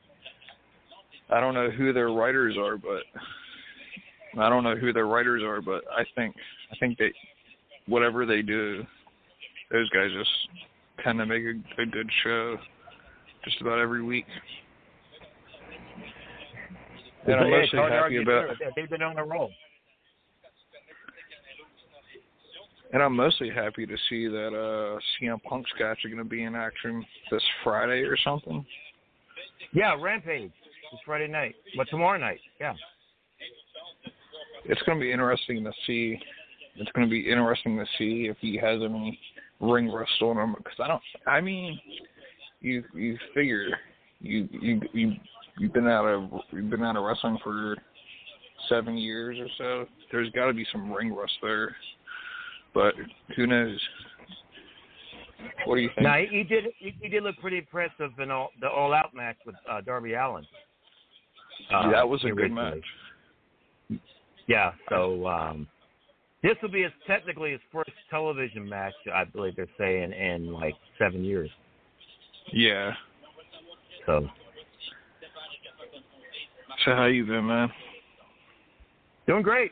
I 1.30 1.39
don't 1.39 1.53
know 1.53 1.70
who 1.70 1.93
their 1.93 2.09
writers 2.09 2.55
are, 2.57 2.78
but 2.78 3.03
I 4.39 4.49
don't 4.49 4.64
know 4.64 4.76
who 4.76 4.93
their 4.93 5.07
writers 5.07 5.41
are, 5.43 5.61
but 5.61 5.84
I 5.91 6.03
think 6.16 6.36
I 6.72 6.76
think 6.80 6.97
they 6.97 7.11
whatever 7.88 8.26
they 8.26 8.41
do, 8.41 8.86
those 9.72 9.89
guys 9.89 10.09
just 10.18 10.30
kind 11.03 11.22
of 11.22 11.28
make 11.28 11.43
a, 11.43 11.82
a 11.82 11.86
good 11.86 12.09
show 12.24 12.57
just 13.43 13.59
about 13.61 13.80
every 13.80 14.03
week. 14.03 14.26
And 17.26 17.36
I'm 17.36 17.49
mostly 17.49 17.80
hard 17.80 17.91
happy 17.91 18.21
about. 18.21 18.49
They've 18.76 18.89
been 18.89 19.01
on 19.01 19.17
a 19.17 19.26
roll. 19.26 19.49
and 22.93 23.01
I'm 23.01 23.15
mostly 23.15 23.49
happy 23.49 23.86
to 23.86 23.95
see 24.09 24.28
that 24.28 24.49
uh 24.49 24.99
CM 25.19 25.41
Punk's 25.43 25.71
guys 25.80 25.97
are 26.05 26.09
going 26.09 26.24
to 26.24 26.30
be 26.30 26.43
in 26.43 26.55
action 26.55 27.03
this 27.32 27.43
Friday 27.63 28.03
or 28.03 28.15
something. 28.24 28.65
Yeah, 29.74 29.95
Rampage. 29.99 30.51
It's 30.93 31.01
Friday 31.05 31.28
night, 31.28 31.55
but 31.76 31.88
tomorrow 31.89 32.19
night. 32.19 32.39
Yeah. 32.61 32.74
it's 34.65 34.82
going 34.84 34.99
to 34.99 35.01
be 35.01 35.11
interesting 35.11 35.63
to 35.63 35.71
see. 35.88 36.19
It's 36.76 36.91
going 36.91 37.07
to 37.07 37.11
be 37.11 37.30
interesting 37.30 37.78
to 37.78 37.86
see 37.97 38.28
if 38.30 38.38
he 38.39 38.57
has 38.57 38.80
any 38.84 39.19
ring 39.59 39.89
rust 39.91 40.21
on 40.21 40.38
him 40.38 40.55
because 40.57 40.80
I 40.80 40.88
don't. 40.88 41.01
I 41.26 41.41
mean, 41.41 41.80
you 42.61 42.84
you 42.93 43.17
figure 43.34 43.69
you 44.21 44.47
you 44.51 44.82
you 44.93 45.13
you've 45.57 45.73
been 45.73 45.87
out 45.87 46.05
of 46.05 46.29
you've 46.51 46.69
been 46.69 46.83
out 46.83 46.97
of 46.97 47.03
wrestling 47.03 47.37
for 47.43 47.75
seven 48.69 48.97
years 48.97 49.37
or 49.39 49.47
so. 49.57 49.87
There's 50.11 50.29
got 50.31 50.47
to 50.47 50.53
be 50.53 50.65
some 50.71 50.91
ring 50.91 51.13
rust 51.13 51.33
there, 51.41 51.75
but 52.73 52.93
who 53.35 53.47
knows? 53.47 53.79
What 55.65 55.75
do 55.75 55.81
you 55.81 55.89
think? 55.95 56.03
Now 56.03 56.17
he, 56.17 56.27
he 56.27 56.43
did 56.43 56.65
he, 56.77 56.95
he 57.01 57.09
did 57.09 57.23
look 57.23 57.37
pretty 57.37 57.57
impressive 57.57 58.11
in 58.19 58.31
all, 58.31 58.49
the 58.61 58.69
All 58.69 58.93
Out 58.93 59.13
match 59.13 59.37
with 59.45 59.55
uh, 59.69 59.81
Darby 59.81 60.13
Allin. 60.13 60.45
Uh, 61.73 61.91
that 61.91 62.07
was 62.07 62.23
a 62.23 62.29
good 62.29 62.51
match. 62.51 62.77
Yeah, 64.47 64.71
so 64.89 65.27
um 65.27 65.67
this 66.41 66.57
will 66.61 66.69
be 66.69 66.83
his 66.83 66.91
technically 67.07 67.51
his 67.51 67.61
first 67.71 67.91
television 68.09 68.67
match, 68.67 68.93
I 69.13 69.23
believe 69.23 69.55
they're 69.55 69.65
saying, 69.77 70.11
in 70.11 70.51
like 70.51 70.75
seven 70.99 71.23
years. 71.23 71.49
Yeah. 72.51 72.91
So 74.05 74.27
So 76.86 76.91
how 76.91 77.05
you 77.05 77.25
been, 77.25 77.47
man? 77.47 77.71
doing 79.25 79.41
great. 79.41 79.71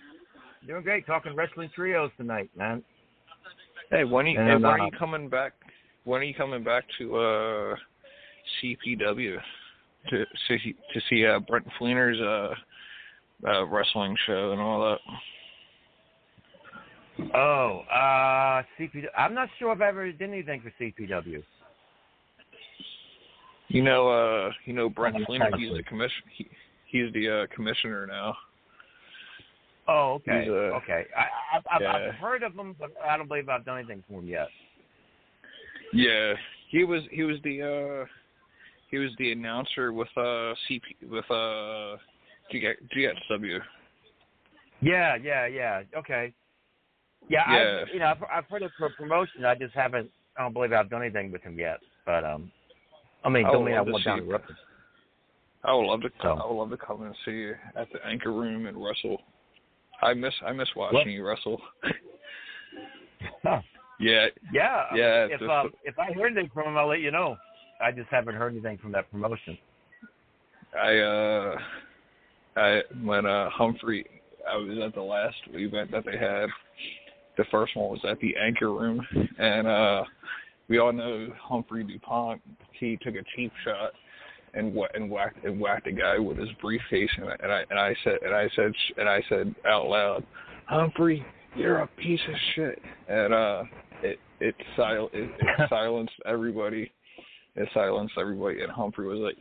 Doing 0.66 0.84
great. 0.84 1.06
Talking 1.06 1.36
wrestling 1.36 1.70
trios 1.76 2.12
tonight, 2.16 2.50
man. 2.56 2.84
Hey, 3.90 4.06
when 4.06 4.26
are 4.26 4.30
you, 4.30 4.40
And, 4.40 4.48
hey, 4.48 4.56
when 4.56 4.66
are 4.66 4.80
uh, 4.80 4.86
you 4.86 4.92
coming 4.98 5.28
back? 5.28 5.54
When 6.06 6.22
are 6.22 6.24
you 6.24 6.34
coming 6.34 6.64
back 6.64 6.86
to 7.00 7.18
uh 7.18 7.76
CPW 8.64 9.38
to 10.10 10.26
see 10.48 10.76
to 10.94 11.02
see 11.10 11.26
uh, 11.26 11.40
Brent 11.40 11.68
Fleener's 11.80 12.20
uh, 12.22 13.48
uh 13.48 13.66
wrestling 13.66 14.16
show 14.26 14.54
and 14.54 14.62
all 14.62 14.80
that? 14.80 15.00
Oh, 17.36 17.82
uh 17.94 18.64
CPW 18.80 19.08
I'm 19.18 19.34
not 19.34 19.50
sure 19.60 19.74
if 19.74 19.82
I 19.82 19.90
ever 19.90 20.10
did 20.12 20.22
anything 20.22 20.62
for 20.62 20.72
CPW. 20.82 21.44
You 23.68 23.84
know, 23.84 24.10
uh, 24.10 24.52
you 24.66 24.74
know 24.74 24.90
Brent 24.90 25.18
Fleener. 25.28 25.58
He's 25.58 25.76
the 25.76 25.84
commission. 25.84 26.24
He, 26.38 26.48
he's 26.92 27.12
the 27.14 27.30
uh, 27.30 27.56
commissioner 27.56 28.06
now. 28.06 28.36
Oh, 29.88 30.14
okay. 30.14 30.42
He's, 30.44 30.50
uh, 30.50 30.78
okay. 30.78 31.06
I, 31.18 31.22
I, 31.22 31.76
I've, 31.76 31.82
yeah. 31.82 31.94
I've 31.94 32.16
heard 32.16 32.44
of 32.44 32.54
him, 32.54 32.76
but 32.80 32.92
I 33.06 33.18
don't 33.18 33.28
believe 33.28 33.50
I've 33.50 33.66
done 33.66 33.80
anything 33.80 34.04
for 34.08 34.20
him 34.20 34.28
yet. 34.28 34.48
Yeah, 35.94 36.34
he 36.70 36.84
was 36.84 37.04
he 37.12 37.24
was 37.24 37.38
the 37.44 37.62
uh 37.62 38.06
he 38.90 38.98
was 38.98 39.12
the 39.18 39.32
announcer 39.32 39.92
with 39.92 40.08
uh 40.16 40.54
CP 40.70 40.82
with 41.10 41.30
uh 41.30 41.98
G- 42.52 42.66
GXW. 42.96 43.60
Yeah, 44.82 45.16
yeah, 45.16 45.48
yeah. 45.48 45.82
Okay. 45.98 46.34
Yeah, 47.30 47.44
Yeah. 47.50 47.86
I, 47.88 47.94
you 47.94 48.00
know, 48.00 48.06
I've, 48.06 48.24
I've 48.32 48.50
heard 48.50 48.70
for 48.78 48.90
promotion. 48.90 49.46
I 49.46 49.56
just 49.56 49.74
haven't. 49.74 50.10
I 50.38 50.44
don't 50.44 50.54
believe 50.54 50.74
I've 50.74 50.90
done 50.90 51.02
anything 51.02 51.32
with 51.32 51.42
him 51.42 51.60
yet. 51.60 51.80
But 52.06 52.24
um, 52.24 52.52
I 53.24 53.30
mean, 53.30 53.46
I 53.46 53.52
don't 53.52 53.66
mean 53.66 53.76
I 53.76 53.80
love 53.80 53.88
to 53.88 54.04
down 54.04 54.28
the. 54.28 54.40
I 55.64 55.74
would 55.74 55.86
love 55.86 56.02
to 56.02 56.10
So. 56.22 56.30
I 56.30 56.48
would 56.48 56.58
love 56.58 56.70
to 56.72 56.78
come 56.78 57.04
and 57.04 57.16
see 57.24 57.32
you 57.32 57.56
at 57.76 57.88
the 57.92 58.06
Anchor 58.06 58.32
Room 58.32 58.66
and 58.66 58.84
wrestle. 58.84 59.22
I 60.02 60.14
miss 60.14 60.34
I 60.46 60.52
miss 60.52 60.70
watching 60.76 60.98
What? 60.98 61.08
you 61.08 61.26
wrestle. 61.26 61.62
Huh. 63.44 63.62
yeah, 64.00 64.28
Yeah. 64.52 64.86
Yeah, 64.96 65.28
If 65.30 65.42
um, 65.42 65.72
if 65.84 66.00
I 66.00 66.12
hear 66.14 66.26
anything 66.26 66.50
from 66.54 66.70
him, 66.70 66.78
I'll 66.78 66.88
let 66.88 67.02
you 67.02 67.12
know. 67.12 67.38
I 67.82 67.92
just 67.92 68.10
haven't 68.10 68.36
heard 68.36 68.54
anything 68.54 68.78
from 68.80 68.92
that 68.94 69.10
promotion. 69.12 69.58
I 70.80 70.98
uh 70.98 71.56
I 72.56 72.82
when 73.04 73.26
uh 73.26 73.50
Humphrey 73.50 74.06
I 74.50 74.56
was 74.58 74.78
at 74.84 74.96
the 74.96 75.02
last 75.02 75.38
event 75.54 75.92
that 75.92 76.06
they 76.06 76.18
had. 76.18 76.50
The 77.38 77.46
first 77.52 77.76
one 77.76 77.90
was 77.90 78.02
at 78.10 78.20
the 78.20 78.36
Anchor 78.36 78.74
Room 78.74 79.06
and 79.38 79.68
uh 79.68 80.04
we 80.68 80.80
all 80.80 80.94
know 80.94 81.28
Humphrey 81.40 81.84
DuPont 81.84 82.42
he 82.80 82.98
took 82.98 83.16
a 83.16 83.24
cheap 83.36 83.52
shot 83.64 83.92
and 84.54 84.74
wha- 84.74 84.88
and 84.94 85.10
whacked 85.10 85.44
and 85.46 85.60
whacked 85.60 85.88
a 85.88 85.92
guy 85.92 86.20
with 86.20 86.38
his 86.38 86.50
briefcase 86.62 87.10
and 87.18 87.30
I, 87.30 87.36
and 87.42 87.52
I 87.52 87.64
and 87.70 87.80
I 87.80 87.96
said 88.04 88.18
and 88.24 88.34
I 88.34 88.50
said 88.56 88.72
and 88.98 89.10
I 89.10 89.24
said 89.30 89.56
out 89.68 89.88
loud, 89.88 90.26
Humphrey, 90.66 91.26
you're 91.56 91.80
a 91.80 91.88
piece 91.88 92.20
of 92.28 92.36
shit. 92.56 92.82
And 93.08 93.34
uh 93.34 93.64
it 94.04 94.20
it 94.40 94.56
sil 94.76 95.10
it, 95.14 95.32
it 95.40 95.66
silenced 95.70 96.14
everybody. 96.26 96.92
It 97.56 97.70
silenced 97.74 98.16
everybody 98.20 98.62
and 98.62 98.72
Humphrey 98.72 99.08
was 99.08 99.20
like, 99.20 99.38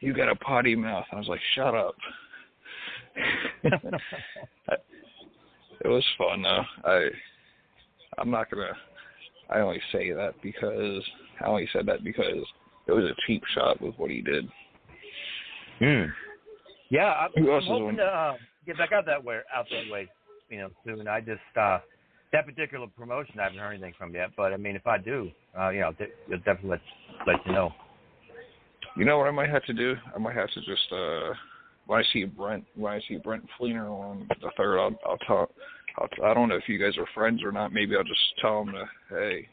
You 0.00 0.14
got 0.14 0.30
a 0.30 0.36
potty 0.36 0.74
mouth. 0.74 1.06
I 1.12 1.16
was 1.16 1.28
like, 1.28 1.40
Shut 1.54 1.74
up. 1.74 1.94
it 3.64 3.92
was 5.88 6.04
fun 6.16 6.42
though. 6.42 6.62
I 6.84 7.08
I'm 8.18 8.30
not 8.30 8.50
gonna 8.50 8.72
I 9.50 9.60
only 9.60 9.80
say 9.92 10.12
that 10.12 10.34
because 10.42 11.02
I 11.40 11.46
only 11.46 11.68
said 11.72 11.86
that 11.86 12.04
because 12.04 12.44
it 12.88 12.92
was 12.92 13.04
a 13.04 13.14
cheap 13.26 13.42
shot 13.54 13.80
with 13.80 13.94
what 13.96 14.10
he 14.10 14.22
did. 14.22 14.48
Hmm. 15.78 16.10
Yeah, 16.90 17.12
I'm, 17.12 17.30
Who 17.36 17.50
I'm 17.50 17.54
else 17.56 17.64
is 17.64 17.68
hoping 17.68 17.96
to 17.98 18.04
uh, 18.04 18.36
get 18.66 18.78
back 18.78 18.92
out 18.92 19.04
that 19.06 19.22
way, 19.22 19.40
out 19.54 19.66
that 19.70 19.92
way, 19.92 20.08
you 20.48 20.58
know, 20.58 20.70
soon. 20.84 21.06
I 21.06 21.20
just 21.20 21.40
uh, 21.60 21.78
that 22.32 22.46
particular 22.46 22.86
promotion, 22.96 23.38
I 23.38 23.44
haven't 23.44 23.58
heard 23.58 23.72
anything 23.72 23.94
from 23.98 24.14
yet. 24.14 24.30
But 24.36 24.52
I 24.52 24.56
mean, 24.56 24.74
if 24.74 24.86
I 24.86 24.98
do, 24.98 25.30
uh, 25.58 25.68
you 25.68 25.80
know, 25.80 25.92
de- 25.92 26.08
I'll 26.32 26.38
definitely 26.38 26.70
let 26.70 26.80
let 27.26 27.46
you 27.46 27.52
know. 27.52 27.72
You 28.96 29.04
know 29.04 29.18
what 29.18 29.28
I 29.28 29.32
might 29.32 29.50
have 29.50 29.64
to 29.64 29.74
do? 29.74 29.94
I 30.14 30.18
might 30.18 30.34
have 30.34 30.50
to 30.50 30.60
just 30.62 30.92
uh 30.92 31.34
when 31.86 32.00
I 32.00 32.02
see 32.12 32.24
Brent 32.24 32.64
when 32.74 32.92
I 32.92 33.00
see 33.06 33.16
Brent 33.16 33.44
Fleener 33.60 33.88
on 33.90 34.26
the 34.28 34.50
third, 34.56 34.78
I'll 34.78 34.98
I'll 35.06 35.18
talk. 35.18 35.50
I'll, 35.98 36.24
I 36.24 36.34
don't 36.34 36.48
know 36.48 36.56
if 36.56 36.68
you 36.68 36.78
guys 36.78 36.96
are 36.96 37.06
friends 37.14 37.42
or 37.44 37.52
not. 37.52 37.72
Maybe 37.72 37.96
I'll 37.96 38.04
just 38.04 38.20
tell 38.40 38.62
him 38.62 38.72
to 38.72 38.84
hey, 39.10 39.48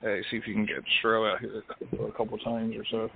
hey, 0.00 0.22
see 0.30 0.36
if 0.36 0.46
you 0.46 0.54
can 0.54 0.66
get 0.66 0.76
Stro 1.02 1.32
out 1.32 1.40
here 1.40 1.62
a 2.06 2.12
couple 2.12 2.38
times 2.38 2.74
or 2.76 2.84
so. 2.90 3.10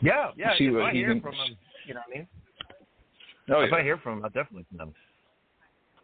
Yeah, 0.00 0.30
yeah. 0.36 0.56
See 0.58 0.66
if 0.66 0.74
what 0.74 0.82
I 0.84 0.92
he 0.92 0.98
hear 0.98 1.08
thinks. 1.08 1.24
from 1.24 1.34
him, 1.34 1.56
you 1.86 1.94
know 1.94 2.00
what 2.06 2.14
I 2.14 2.18
mean. 2.18 2.28
Oh 3.50 3.60
if 3.60 3.70
yeah. 3.70 3.76
I 3.76 3.82
hear 3.82 3.98
from 3.98 4.18
him, 4.18 4.24
I'll 4.24 4.30
definitely 4.30 4.66
him. 4.78 4.94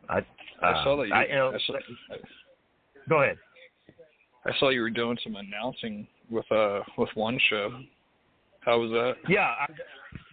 I 0.09 0.21
I 0.63 0.71
uh, 0.71 0.85
saw 0.85 0.97
that 0.97 1.09
you. 1.09 1.15
I, 1.15 1.25
you 1.27 1.35
know, 1.35 1.53
I 1.53 1.59
saw, 1.67 1.75
go 3.09 3.23
ahead. 3.23 3.37
I 4.47 4.51
saw 4.59 4.71
you 4.71 4.81
were 4.81 4.91
doing 4.91 5.19
some 5.23 5.37
announcing 5.37 6.07
with 6.31 6.51
uh 6.51 6.81
with 6.99 7.11
one 7.15 7.39
show. 7.51 7.71
How 8.61 8.79
was 8.79 8.91
that? 8.93 9.15
Yeah, 9.29 9.53
I'm 9.69 9.75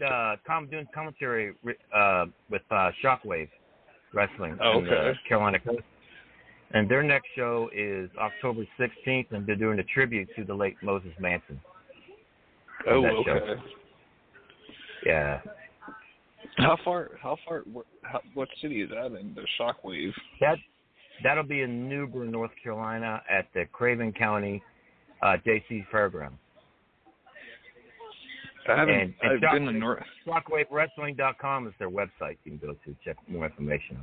uh, 0.05 0.35
com- 0.45 0.67
doing 0.67 0.87
commentary 0.93 1.55
uh, 1.95 2.25
with 2.49 2.61
uh, 2.69 2.91
Shockwave 3.03 3.49
Wrestling 4.13 4.55
Oh, 4.63 4.79
in 4.79 4.85
the 4.85 4.91
okay. 4.91 5.19
Carolina 5.27 5.59
Coast. 5.59 5.81
And 6.71 6.89
their 6.89 7.01
next 7.01 7.27
show 7.35 7.69
is 7.75 8.09
October 8.19 8.63
16th, 8.79 9.31
and 9.31 9.45
they're 9.45 9.55
doing 9.55 9.79
a 9.79 9.83
tribute 9.83 10.29
to 10.35 10.43
the 10.43 10.53
late 10.53 10.75
Moses 10.83 11.11
Manson. 11.19 11.59
Oh, 12.87 13.01
that 13.01 13.11
show. 13.25 13.31
okay. 13.31 13.61
Yeah, 15.05 15.39
How 16.57 16.77
far? 16.83 17.11
How 17.21 17.37
far? 17.47 17.61
What, 17.71 17.85
how, 18.03 18.19
what 18.33 18.49
city 18.61 18.81
is 18.81 18.89
that 18.89 19.07
in? 19.17 19.33
The 19.33 19.45
Shockwave. 19.59 20.11
that 20.41 20.57
that'll 21.23 21.43
be 21.43 21.61
in 21.61 21.87
New 21.87 22.05
Bern, 22.05 22.31
North 22.31 22.51
Carolina, 22.61 23.21
at 23.29 23.47
the 23.53 23.65
Craven 23.71 24.11
County 24.11 24.61
uh, 25.23 25.37
JC 25.45 25.85
Fairground. 25.91 26.33
I 28.67 28.77
haven't. 28.77 28.95
And, 28.95 29.13
and 29.21 29.45
I've 29.45 29.53
been 29.53 29.65
to 29.65 29.71
North. 29.71 30.03
ShockwaveWrestling.com 30.27 31.67
is 31.67 31.73
their 31.79 31.89
website. 31.89 32.37
You 32.43 32.57
can 32.57 32.57
go 32.57 32.73
to 32.73 32.95
check 33.03 33.15
more 33.27 33.45
information. 33.45 33.97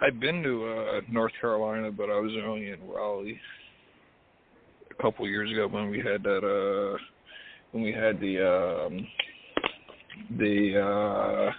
I've 0.00 0.20
been 0.20 0.42
to 0.42 0.66
uh 0.66 1.00
North 1.10 1.32
Carolina, 1.40 1.90
but 1.90 2.10
I 2.10 2.18
was 2.20 2.32
only 2.44 2.70
in 2.70 2.86
Raleigh 2.88 3.40
a 4.90 5.02
couple 5.02 5.26
years 5.28 5.50
ago 5.50 5.66
when 5.68 5.90
we 5.90 5.98
had 5.98 6.22
that 6.22 6.44
uh 6.44 6.98
when 7.72 7.82
we 7.82 7.92
had 7.92 8.20
the 8.20 8.86
um 8.86 9.06
the 10.38 10.78
uh 10.78 11.52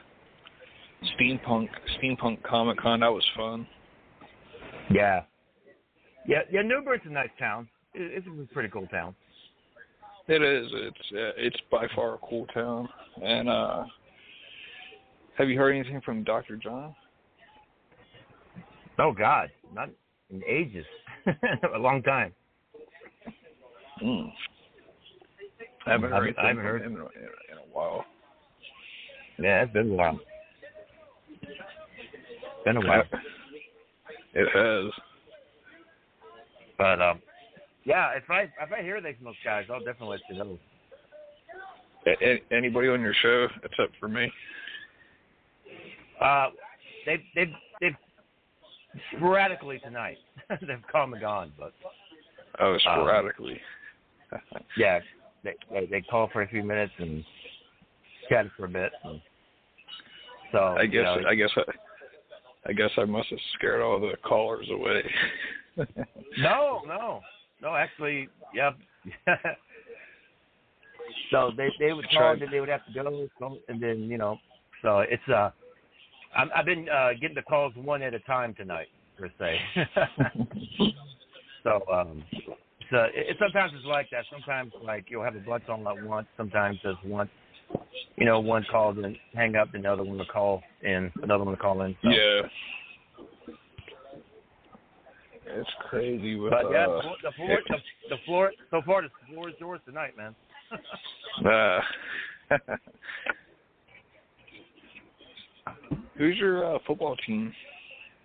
steampunk 1.20 1.70
steampunk 2.00 2.42
comic 2.44 2.78
con. 2.78 3.00
That 3.02 3.12
was 3.14 3.26
fun. 3.36 3.68
Yeah. 4.92 5.24
Yeah, 6.28 6.40
yeah. 6.52 6.62
Newburgh's 6.62 7.02
a 7.06 7.10
nice 7.10 7.30
town. 7.40 7.68
It- 7.94 8.24
It's 8.24 8.28
a 8.28 8.54
pretty 8.54 8.70
cool 8.70 8.88
town. 8.88 9.16
It 10.28 10.42
is. 10.42 10.68
It's 10.74 11.12
uh, 11.14 11.32
it's 11.38 11.58
by 11.72 11.88
far 11.96 12.16
a 12.16 12.18
cool 12.20 12.46
town. 12.48 12.88
And 13.24 13.50
uh 13.50 13.84
have 15.38 15.50
you 15.50 15.58
heard 15.58 15.72
anything 15.72 16.02
from 16.02 16.24
Dr. 16.24 16.56
John? 16.58 16.96
Oh 19.00 19.12
God, 19.12 19.50
not 19.74 19.89
in 20.30 20.43
ages, 20.45 20.86
a 21.76 21.78
long 21.78 22.02
time. 22.04 22.34
Mm. 24.04 24.32
I 25.86 25.91
haven't 25.91 26.12
I 26.14 26.16
heard 26.18 26.36
haven't- 26.36 26.39
I 26.39 26.48
haven't 26.48 26.84
him 26.84 26.95
in, 26.95 27.02
a- 27.02 27.52
in 27.52 27.58
a 27.58 27.74
while. 27.74 28.06
Yeah, 29.39 29.64
it's 29.64 29.74
been 29.74 29.91
a 29.91 29.93
while. 29.93 30.20
Been 32.66 32.78
a 32.78 32.82
while. 32.82 33.04
It 34.34 34.48
has. 34.54 34.91
But 36.78 37.02
um, 37.02 37.22
yeah, 37.86 38.12
if 38.12 38.30
I 38.30 38.41
if 38.43 38.72
I 38.78 38.84
hear 38.84 38.98
anything 38.98 39.16
from 39.16 39.26
those 39.26 39.36
guys, 39.43 39.66
I'll 39.72 39.80
definitely 39.80 40.18
let 40.18 40.20
you 40.30 40.38
know. 40.38 40.60
A- 42.22 42.56
anybody 42.56 42.88
on 42.89 43.02
your 43.02 43.16
show 43.22 43.48
except 43.64 43.93
for 44.00 44.08
me? 44.08 44.32
Uh, 46.22 46.50
they've 47.08 47.22
they've 47.34 47.54
sporadically 49.16 49.80
tonight 49.80 50.18
they've 50.50 50.84
come 50.91 51.14
and 51.14 51.22
gone, 51.22 51.52
but 51.58 51.74
Oh, 52.60 52.74
Um, 52.74 52.80
sporadically. 52.80 53.60
yeah, 54.78 55.00
they 55.43 55.54
they, 55.72 55.86
they 55.86 56.02
call 56.02 56.30
for 56.32 56.41
a 56.41 56.48
few 56.48 56.64
minutes 56.64 56.93
and 56.98 57.24
chat 58.30 58.45
for 58.56 58.66
a 58.66 58.70
bit. 58.70 58.91
And 59.04 59.22
so 60.52 60.58
I 60.58 60.84
you 60.84 60.89
guess 60.89 61.04
know, 61.04 61.24
I 61.28 61.36
guess 61.36 61.50
I, 61.56 61.62
I 62.70 62.74
guess 62.74 62.89
I 62.98 63.06
must 63.06 63.30
have 63.30 63.39
scared 63.56 63.82
all 63.82 64.00
the 64.00 64.14
callers 64.24 64.68
away. 64.72 65.04
No, 66.39 66.82
no, 66.88 67.22
no. 67.62 67.76
Actually, 67.76 68.30
yeah. 68.52 68.72
so 71.32 71.52
they 71.56 71.70
they 71.80 71.93
would 71.93 72.10
call, 72.10 72.32
and 72.32 72.41
then 72.41 72.50
they 72.52 72.60
would 72.60 72.70
have 72.70 72.84
to 72.88 72.93
go, 73.39 73.58
and 73.68 73.82
then 73.82 74.10
you 74.10 74.18
know. 74.18 74.39
So 74.82 75.00
it's 75.02 75.22
uh, 75.30 75.52
I'm, 76.38 76.50
I've 76.56 76.66
been 76.66 76.88
uh 76.90 77.10
getting 77.20 77.36
the 77.36 77.42
calls 77.42 77.74
one 77.76 78.02
at 78.02 78.14
a 78.14 78.20
time 78.20 78.54
tonight, 78.54 78.88
per 79.18 79.30
se. 79.40 79.60
so 81.64 81.82
um, 81.92 82.24
so 82.92 82.98
it, 83.14 83.32
it 83.32 83.38
sometimes 83.40 83.74
it's 83.76 83.86
like 83.86 84.10
that. 84.12 84.26
Sometimes 84.32 84.72
like 84.84 85.06
you'll 85.10 85.24
have 85.24 85.36
a 85.36 85.40
bunch 85.40 85.68
on 85.70 85.86
at 85.88 86.04
once. 86.06 86.28
Sometimes 86.38 86.78
there's 86.84 86.98
one, 87.04 87.30
you 88.16 88.26
know, 88.26 88.40
one 88.40 88.66
call 88.70 88.94
then 88.94 89.16
hang 89.34 89.56
up, 89.56 89.74
and 89.74 89.84
another 89.84 90.04
one 90.04 90.18
will 90.18 90.26
call 90.26 90.62
in, 90.84 91.12
another 91.24 91.44
one 91.44 91.50
will 91.50 91.58
call 91.58 91.82
in. 91.82 91.96
So. 92.04 92.10
Yeah. 92.10 92.42
It's 95.50 95.70
crazy 95.90 96.36
with 96.36 96.52
But 96.52 96.72
yeah, 96.72 96.88
uh, 96.88 97.02
the 97.24 97.32
floor, 97.38 97.60
the, 97.70 97.78
the 98.10 98.16
floor, 98.26 98.52
so 98.70 98.82
far 98.86 99.02
the 99.02 99.10
floor 99.32 99.50
is 99.50 99.56
yours 99.60 99.80
tonight, 99.86 100.12
man. 100.18 100.36
uh, 101.46 101.80
Who's 106.38 106.42
your 106.44 106.76
uh, 106.76 106.78
football 106.86 107.16
team? 107.26 107.52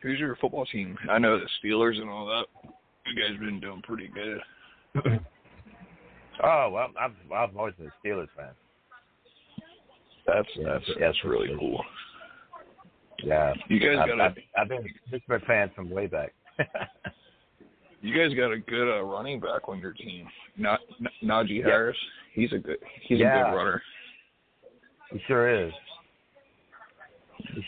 Who's 0.03 0.19
your 0.19 0.37
football 0.37 0.67
team? 0.67 0.99
I 1.11 1.19
know 1.19 1.39
the 1.39 1.47
Steelers 1.65 1.99
and 1.99 2.11
all 2.11 2.27
that. 2.27 2.45
You 3.07 3.15
guys 3.23 3.39
been 3.41 3.59
doing 3.59 3.81
pretty 3.83 4.09
good. 4.09 4.39
oh 6.45 6.71
well, 6.71 6.89
I've 7.01 7.13
I've 7.35 7.57
always 7.57 7.75
been 7.77 7.87
a 7.87 8.07
Steelers 8.07 8.29
fan. 8.37 8.51
That's 10.27 10.49
that's 10.63 10.85
that's 11.01 11.25
really 11.25 11.57
cool. 11.59 11.83
Yeah, 13.25 13.55
You 13.69 13.79
guys 13.81 13.97
I've, 14.03 14.09
got 14.09 14.21
a 14.21 14.25
I've, 14.25 14.37
I've 14.59 14.69
been 14.69 14.79
a 14.85 15.11
Pittsburgh 15.11 15.45
fan 15.47 15.71
from 15.75 15.89
way 15.89 16.07
back. 16.07 16.35
you 18.03 18.15
guys 18.15 18.37
got 18.37 18.53
a 18.53 18.59
good 18.59 18.95
uh, 18.95 19.03
running 19.05 19.41
back 19.41 19.69
on 19.69 19.79
your 19.79 19.93
team. 19.93 20.27
Not 20.59 20.81
Najee 21.25 21.61
Yeah. 21.61 21.65
Harris. 21.65 21.97
He's 22.35 22.53
a 22.53 22.59
good 22.59 22.77
he's 23.05 23.21
a 23.21 23.25
good 23.25 23.57
runner. 23.57 23.83
He 25.11 25.19
sure 25.27 25.67
is. 25.67 25.73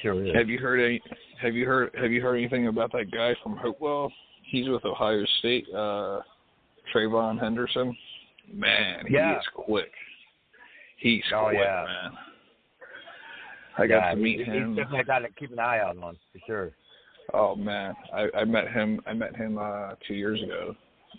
Sure 0.05 0.25
is. 0.27 0.35
Have 0.37 0.49
you 0.51 0.59
heard 0.59 0.81
any? 0.81 1.01
Have 1.41 1.55
you 1.55 1.65
heard? 1.65 1.91
Have 2.01 2.13
you 2.13 2.21
heard 2.21 2.37
anything 2.37 2.67
about 2.69 2.93
that 2.93 3.11
guy 3.11 3.35
from 3.43 3.57
Hopewell? 3.57 4.13
He's 4.43 4.69
with 4.69 4.85
Ohio 4.85 5.25
State. 5.39 5.67
Uh, 5.75 6.21
TreVeyon 6.95 7.41
Henderson. 7.41 7.97
Man, 8.53 9.07
he 9.09 9.15
Yeah. 9.15 9.39
is 9.39 9.45
quick. 9.55 9.91
He's 10.99 11.23
Oh, 11.35 11.45
quick, 11.47 11.59
yeah. 11.59 11.85
man. 11.89 12.19
I 13.79 13.87
got 13.87 14.05
yeah, 14.05 14.11
to 14.11 14.17
meet 14.17 14.39
he, 14.41 14.45
him. 14.45 14.69
He's 14.69 14.77
definitely 14.85 15.05
got 15.05 15.19
to 15.21 15.31
keep 15.31 15.51
an 15.53 15.59
eye 15.59 15.81
out 15.81 15.97
on 15.97 16.17
for 16.33 16.39
sure. 16.47 16.73
Oh 17.33 17.57
man, 17.57 17.95
I, 18.13 18.29
I 18.37 18.45
met 18.45 18.71
him. 18.71 19.01
I 19.07 19.15
met 19.15 19.35
him 19.35 19.57
uh 19.59 19.93
two 20.07 20.15
years 20.15 20.43
ago, 20.43 20.77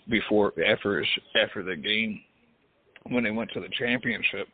before 0.08 0.52
after 0.64 1.00
his, 1.00 1.08
after 1.42 1.64
the 1.64 1.74
game, 1.74 2.20
when 3.10 3.24
they 3.24 3.32
went 3.32 3.50
to 3.54 3.60
the 3.60 3.68
championship. 3.76 4.46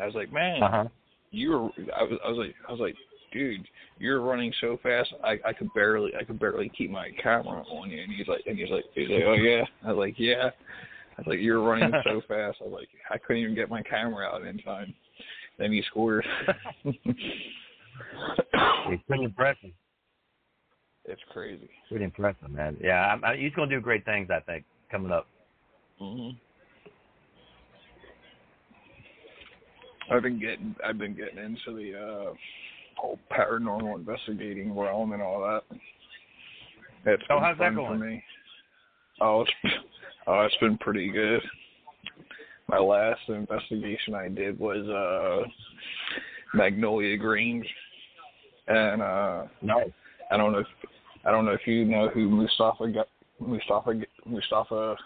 I 0.00 0.06
was 0.06 0.14
like, 0.14 0.32
man, 0.32 0.62
Uh 0.62 0.70
huh. 0.70 0.84
you 1.30 1.50
were. 1.50 1.68
I 1.94 2.02
was. 2.04 2.18
I 2.24 2.28
was 2.30 2.38
like. 2.38 2.54
I 2.66 2.72
was 2.72 2.80
like, 2.80 2.96
dude, 3.32 3.66
you're 3.98 4.20
running 4.20 4.52
so 4.60 4.78
fast. 4.82 5.12
I 5.24 5.38
I 5.44 5.52
could 5.52 5.72
barely. 5.74 6.12
I 6.18 6.24
could 6.24 6.38
barely 6.38 6.70
keep 6.76 6.90
my 6.90 7.10
camera 7.22 7.62
on 7.70 7.90
you. 7.90 8.02
And 8.02 8.12
he's 8.12 8.28
like. 8.28 8.42
And 8.46 8.58
he's 8.58 8.70
like. 8.70 8.84
He's 8.94 9.08
like, 9.08 9.22
oh 9.26 9.34
yeah. 9.34 9.62
I 9.84 9.88
was 9.92 9.98
like, 9.98 10.14
yeah. 10.18 10.50
I 11.16 11.20
was 11.20 11.26
like, 11.26 11.40
you're 11.40 11.62
running 11.62 11.92
so 12.04 12.20
fast. 12.28 12.58
I 12.60 12.64
was 12.64 12.72
like, 12.72 12.88
I 13.10 13.18
couldn't 13.18 13.42
even 13.42 13.54
get 13.54 13.70
my 13.70 13.82
camera 13.82 14.26
out 14.26 14.46
in 14.46 14.58
time. 14.58 14.94
Then 15.58 15.72
he 15.72 15.82
scored. 15.90 16.24
He's 16.84 16.94
pretty 19.06 19.24
impressive. 19.24 19.70
it's 21.04 21.20
crazy. 21.32 21.68
Pretty 21.88 22.04
impressive, 22.04 22.50
man. 22.50 22.76
Yeah, 22.80 23.12
I'm, 23.12 23.22
I, 23.24 23.36
he's 23.36 23.52
going 23.52 23.68
to 23.68 23.76
do 23.76 23.80
great 23.82 24.04
things. 24.06 24.30
I 24.30 24.40
think 24.40 24.64
coming 24.90 25.12
up. 25.12 25.26
hmm 25.98 26.30
I've 30.10 30.22
been 30.22 30.40
getting 30.40 30.74
I've 30.84 30.98
been 30.98 31.14
getting 31.14 31.38
into 31.38 31.72
the 31.76 31.96
uh 31.96 32.32
whole 32.96 33.18
paranormal 33.30 33.94
investigating 33.96 34.76
realm 34.78 35.12
and 35.12 35.22
all 35.22 35.40
that. 35.40 35.76
It's 37.06 37.22
Oh, 37.30 37.40
how's 37.40 37.58
that 37.58 37.74
going? 37.74 37.98
for 37.98 38.04
me. 38.06 38.22
Oh, 39.20 39.42
it's 39.42 39.50
oh, 40.26 40.40
it's 40.42 40.56
been 40.56 40.76
pretty 40.78 41.10
good. 41.10 41.40
My 42.68 42.78
last 42.78 43.20
investigation 43.28 44.14
I 44.14 44.28
did 44.28 44.58
was 44.58 44.86
uh 44.88 45.48
Magnolia 46.54 47.16
Grange, 47.16 47.66
and 48.68 49.02
uh 49.02 49.44
Nice. 49.62 49.90
I 50.30 50.36
don't 50.36 50.52
know 50.52 50.58
if 50.60 50.66
I 51.24 51.30
don't 51.30 51.44
know 51.44 51.52
if 51.52 51.66
you 51.66 51.84
know 51.84 52.08
who 52.08 52.28
Mustafa 52.28 52.88
Ga- 52.88 53.04
Mustafa 53.40 54.00
Mustafa 54.26 54.96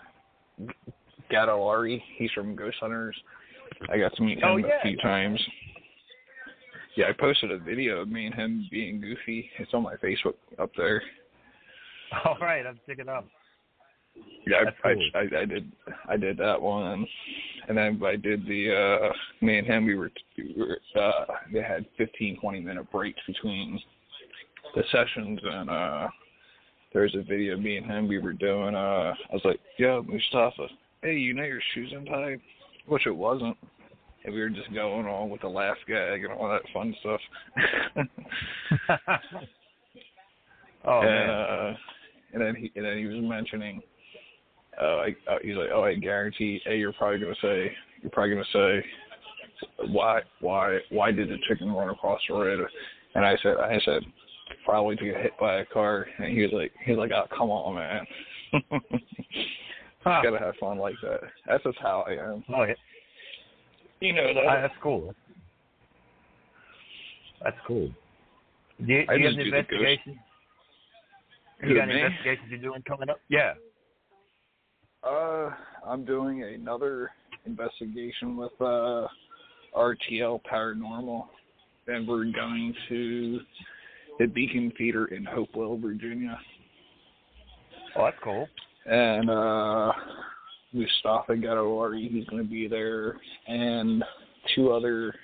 Gatollari. 1.33 2.01
He's 2.17 2.31
from 2.33 2.55
Ghost 2.55 2.77
Hunters. 2.81 3.17
I 3.91 3.99
got 3.99 4.15
to 4.17 4.23
meet 4.23 4.39
him 4.39 4.45
Oh, 4.47 4.59
a 4.59 4.83
few 4.83 4.97
times. 4.99 5.41
Yeah, 6.97 7.07
I 7.09 7.13
posted 7.13 7.51
a 7.51 7.59
video 7.59 8.01
of 8.01 8.09
me 8.09 8.27
and 8.27 8.35
him 8.35 8.69
being 8.71 9.01
goofy. 9.01 9.51
It's 9.59 9.75
on 9.75 9.83
my 9.83 9.97
Facebook 9.97 10.35
up 10.59 10.71
there. 10.77 11.03
All 12.25 12.39
right, 12.41 12.65
I'm 12.67 12.79
picking 12.87 13.09
up. 13.09 13.27
Yeah, 14.47 14.59
I, 14.85 14.93
cool. 14.95 15.11
I, 15.15 15.41
I 15.41 15.45
did 15.45 15.73
I 16.09 16.17
did 16.17 16.37
that 16.39 16.61
one, 16.61 17.07
and 17.69 17.77
then 17.77 18.01
I 18.05 18.17
did 18.17 18.47
the 18.47 18.75
uh 19.11 19.13
me 19.41 19.59
and 19.59 19.67
him. 19.67 19.87
We 19.87 19.97
were, 19.97 20.11
we 20.39 20.55
were 20.57 20.79
uh 21.01 21.25
they 21.53 21.63
had 21.63 21.87
15, 21.97 22.39
20 22.41 22.61
minute 22.61 22.91
breaks 22.93 23.19
between 23.27 23.81
the 24.77 24.83
sessions, 24.93 25.41
and 25.43 25.71
uh 25.71 26.09
there's 26.93 27.15
a 27.17 27.23
video 27.23 27.55
of 27.55 27.61
me 27.61 27.77
and 27.77 27.87
him. 27.87 28.07
We 28.07 28.19
were 28.19 28.35
doing. 28.35 28.75
uh 28.75 29.15
I 29.31 29.33
was 29.33 29.43
like, 29.45 29.61
"Yo, 29.79 30.03
Mustafa, 30.03 30.69
hey, 31.03 31.15
you 31.15 31.35
know 31.35 31.43
your 31.43 31.63
shoes 31.75 31.93
untied?" 31.97 32.41
Which 32.87 33.07
it 33.07 33.17
wasn't. 33.17 33.57
And 34.25 34.35
we 34.35 34.41
were 34.41 34.49
just 34.49 34.73
going 34.73 35.07
on 35.07 35.31
with 35.31 35.43
the 35.43 35.49
laugh 35.49 35.77
gag 35.87 36.25
and 36.25 36.33
all 36.33 36.49
that 36.49 36.63
fun 36.73 36.95
stuff. 37.01 37.21
oh 40.87 41.01
and, 41.01 41.09
man. 41.09 41.31
uh, 41.31 41.75
and 42.33 42.43
then 42.43 42.55
he 42.57 42.73
and 42.75 42.85
then 42.85 42.99
he 42.99 43.07
was 43.07 43.23
mentioning, 43.23 43.83
uh, 44.81 44.97
I, 44.97 45.09
uh, 45.31 45.39
he's 45.43 45.57
like, 45.57 45.69
oh, 45.75 45.85
I 45.85 45.95
guarantee, 45.95 46.61
a 46.67 46.75
you're 46.75 46.93
probably 46.95 47.21
gonna 47.21 47.35
say, 47.43 47.73
you're 48.03 48.11
probably 48.11 48.35
gonna 48.35 48.45
say, 48.53 48.85
why, 49.91 50.23
why, 50.41 50.79
why 50.91 51.13
did 51.13 51.29
the 51.29 51.37
chicken 51.49 51.71
run 51.71 51.91
across 51.91 52.21
the 52.29 52.35
road? 52.35 52.67
And 53.15 53.25
I 53.25 53.37
said, 53.43 53.59
I 53.59 53.79
said, 53.85 54.03
probably 54.65 54.97
to 54.97 55.05
get 55.05 55.21
hit 55.21 55.33
by 55.39 55.61
a 55.61 55.67
car. 55.67 56.07
And 56.19 56.33
he 56.37 56.43
was 56.43 56.53
like, 56.53 56.73
he's 56.85 56.97
like, 56.97 57.13
oh, 57.13 57.27
come 57.37 57.51
on, 57.51 57.75
man. 57.75 58.07
Huh. 60.05 60.21
Gotta 60.23 60.39
have 60.39 60.55
fun 60.61 60.77
like 60.77 60.97
that. 61.03 61.21
That's 61.47 61.65
just 61.65 61.79
how 61.81 62.05
I 62.07 62.13
am. 62.13 62.45
Oh 62.55 62.65
yeah. 62.65 62.75
You 64.05 64.13
know 64.13 64.35
that. 64.35 64.41
Uh, 64.41 64.61
that's 64.61 64.75
cool. 64.83 65.15
That's 67.43 67.57
cool. 67.67 67.89
Do 68.85 68.93
you, 68.93 69.07
do 69.07 69.17
you 69.17 69.27
have 69.27 69.35
just 69.35 69.39
an 69.39 69.45
do 69.45 69.57
investigation? 69.57 70.19
You 71.63 71.75
got 71.75 71.85
any 71.85 71.95
me? 71.95 72.01
investigations 72.03 72.49
you're 72.51 72.59
doing 72.59 72.83
coming 72.87 73.09
up? 73.09 73.19
Yeah. 73.31 73.55
Uh, 75.03 75.51
I'm 75.87 76.05
doing 76.05 76.43
another 76.43 77.13
investigation 77.47 78.37
with 78.37 78.53
uh, 78.61 79.07
RTL 79.75 80.41
Paranormal, 80.53 81.25
and 81.87 82.07
we're 82.07 82.31
going 82.31 82.75
to 82.91 83.41
the 84.19 84.27
Beacon 84.27 84.71
Theater 84.77 85.07
in 85.07 85.25
Hopewell, 85.25 85.79
Virginia. 85.79 86.39
Oh, 87.97 88.05
that's 88.05 88.17
cool. 88.23 88.49
And 88.85 89.31
uh, 89.31 89.93
Mustafa 90.75 91.33
Gatollari, 91.33 92.11
he's 92.11 92.27
going 92.27 92.43
to 92.43 92.49
be 92.49 92.69
there, 92.69 93.17
and 93.47 94.05
two 94.55 94.73
other, 94.73 95.15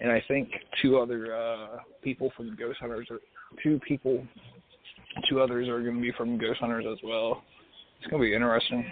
and 0.00 0.10
I 0.10 0.22
think 0.28 0.48
two 0.80 0.98
other 0.98 1.36
uh, 1.36 1.78
people 2.02 2.32
from 2.36 2.56
Ghost 2.56 2.78
Hunters, 2.80 3.08
are, 3.10 3.18
two 3.62 3.80
people, 3.86 4.24
two 5.28 5.40
others 5.40 5.68
are 5.68 5.82
going 5.82 5.96
to 5.96 6.00
be 6.00 6.12
from 6.12 6.38
Ghost 6.38 6.60
Hunters 6.60 6.84
as 6.90 6.98
well. 7.02 7.42
It's 7.98 8.10
going 8.10 8.22
to 8.22 8.26
be 8.26 8.34
interesting. 8.34 8.86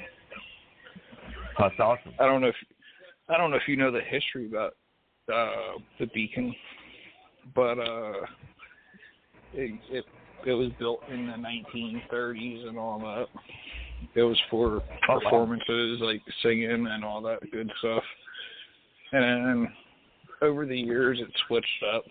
That's 1.59 1.75
awesome. 1.79 2.13
I 2.19 2.27
don't 2.27 2.41
know 2.41 2.49
if 2.49 2.57
I 3.29 3.39
don't 3.39 3.51
know 3.51 3.57
if 3.57 3.69
you 3.69 3.77
know 3.77 3.91
the 3.91 4.01
history 4.01 4.47
about 4.47 4.75
uh 5.33 5.79
the 6.01 6.07
beacon, 6.13 6.55
but 7.55 7.79
uh 7.79 8.13
it 9.55 9.79
it 9.91 10.05
it 10.47 10.53
was 10.53 10.71
built 10.79 11.01
in 11.11 11.27
the 11.27 11.33
1930s 11.33 12.69
and 12.69 12.79
all 12.79 12.99
that. 12.99 13.27
It 14.15 14.23
was 14.23 14.41
for 14.51 14.83
Oh, 15.09 15.21
performances 15.21 16.01
like 16.01 16.23
singing 16.43 16.87
and 16.87 17.05
all 17.05 17.21
that 17.23 17.41
good 17.51 17.71
stuff. 17.79 18.03
And 19.13 19.69
over 20.43 20.67
the 20.67 20.79
years 20.79 21.19
it 21.21 21.29
switched 21.47 21.85
up. 21.95 22.05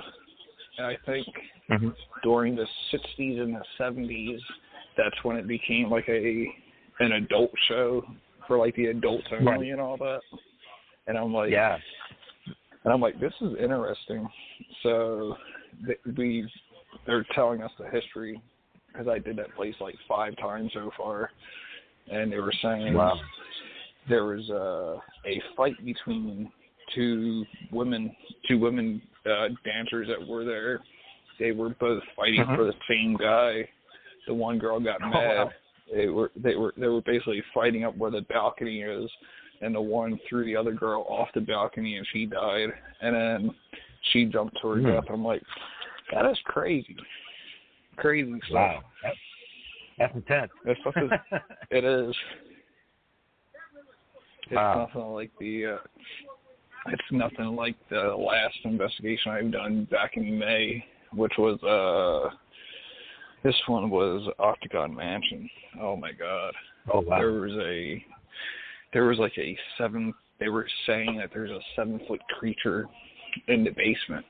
And 0.77 0.87
I 0.87 0.97
think 1.05 1.27
Mm-hmm. 1.71 1.89
during 2.23 2.55
the 2.57 2.67
60s 2.91 3.39
and 3.39 3.55
the 3.55 3.63
70s, 3.79 4.37
that's 4.97 5.15
when 5.23 5.37
it 5.37 5.47
became 5.47 5.89
like 5.89 6.07
a 6.09 6.45
an 6.99 7.13
adult 7.13 7.51
show 7.69 8.03
for 8.47 8.57
like 8.57 8.75
the 8.75 8.87
adults 8.87 9.25
only 9.31 9.45
Right. 9.47 9.71
and 9.71 9.79
all 9.81 9.97
that. 9.97 10.19
And 11.07 11.17
I'm 11.17 11.33
like, 11.33 11.51
Yeah. 11.51 11.77
and 12.83 12.93
I'm 12.93 12.99
like, 13.01 13.19
this 13.19 13.33
is 13.41 13.55
interesting. 13.59 14.27
So 14.83 15.37
th- 15.85 15.99
we 16.17 16.49
they're 17.07 17.25
telling 17.33 17.63
us 17.63 17.71
the 17.79 17.89
history 17.89 18.39
because 18.91 19.07
I 19.07 19.19
did 19.19 19.37
that 19.37 19.55
place 19.55 19.75
like 19.79 19.95
five 20.07 20.35
times 20.37 20.71
so 20.73 20.91
far, 20.97 21.31
and 22.11 22.31
they 22.31 22.39
were 22.39 22.53
saying 22.61 22.93
Wow. 22.93 23.19
there 24.07 24.25
was 24.25 24.49
a 24.49 25.01
a 25.25 25.41
fight 25.55 25.83
between 25.85 26.51
two 26.93 27.45
women, 27.71 28.15
two 28.47 28.57
women 28.59 29.01
uh, 29.25 29.47
dancers 29.63 30.07
that 30.09 30.27
were 30.27 30.43
there. 30.43 30.81
They 31.39 31.51
were 31.51 31.69
both 31.69 32.03
fighting 32.15 32.45
Mhm. 32.45 32.55
for 32.55 32.65
the 32.65 32.75
same 32.87 33.15
guy. 33.15 33.67
The 34.27 34.33
one 34.33 34.59
girl 34.59 34.79
got 34.79 35.01
Oh, 35.01 35.07
mad. 35.09 35.37
wow. 35.45 35.51
They 35.93 36.07
were 36.07 36.31
they 36.35 36.55
were 36.55 36.73
they 36.77 36.87
were 36.87 37.01
basically 37.01 37.41
fighting 37.53 37.83
up 37.85 37.95
where 37.97 38.11
the 38.11 38.21
balcony 38.23 38.81
is, 38.81 39.09
and 39.61 39.73
the 39.73 39.81
one 39.81 40.17
threw 40.29 40.43
the 40.45 40.55
other 40.55 40.71
girl 40.73 41.05
off 41.09 41.31
the 41.33 41.41
balcony 41.41 41.97
and 41.97 42.05
she 42.07 42.25
died. 42.25 42.73
And 43.01 43.15
then 43.15 43.55
she 44.11 44.25
jumped 44.25 44.59
to 44.61 44.67
her 44.69 44.75
Hmm. 44.81 44.87
death. 44.87 45.05
I'm 45.09 45.23
like, 45.23 45.43
that 46.11 46.25
is 46.25 46.37
crazy, 46.43 46.97
crazy 47.95 48.39
stuff. 48.45 48.51
Wow. 48.51 48.83
That's, 49.01 49.17
that's 49.97 50.15
intense. 50.15 50.51
Is 50.65 50.77
it 51.69 51.83
is. 51.83 52.15
It's 54.43 54.51
Wow. 54.55 54.87
nothing 54.87 55.13
like 55.13 55.31
the. 55.39 55.65
Uh, 55.65 55.77
it's 56.87 57.11
nothing 57.11 57.55
like 57.55 57.75
the 57.89 58.13
last 58.15 58.57
investigation 58.65 59.31
I've 59.31 59.51
done 59.51 59.85
back 59.89 60.17
in 60.17 60.37
May, 60.37 60.85
which 61.13 61.33
was 61.37 61.61
uh. 61.63 62.35
This 63.43 63.55
one 63.67 63.89
was 63.89 64.25
Octagon 64.39 64.95
Mansion. 64.95 65.49
Oh 65.81 65.97
my 65.97 66.13
God. 66.13 66.53
Oh, 66.93 67.01
wow. 67.01 67.17
There 67.17 67.31
was 67.33 67.53
a. 67.53 68.03
There 68.93 69.05
was 69.05 69.19
like 69.19 69.37
a 69.37 69.57
seven. 69.77 70.13
They 70.39 70.49
were 70.49 70.67
saying 70.85 71.17
that 71.17 71.29
there's 71.33 71.51
a 71.51 71.59
seven 71.75 71.99
foot 72.07 72.21
creature 72.39 72.87
in 73.47 73.63
the 73.63 73.71
basement, 73.71 74.25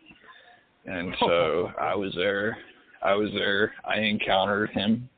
and 0.85 1.15
so 1.19 1.71
I 1.79 1.95
was 1.95 2.13
there. 2.15 2.57
I 3.01 3.13
was 3.15 3.29
there. 3.33 3.73
I 3.83 3.99
encountered 3.99 4.69
him. 4.71 5.09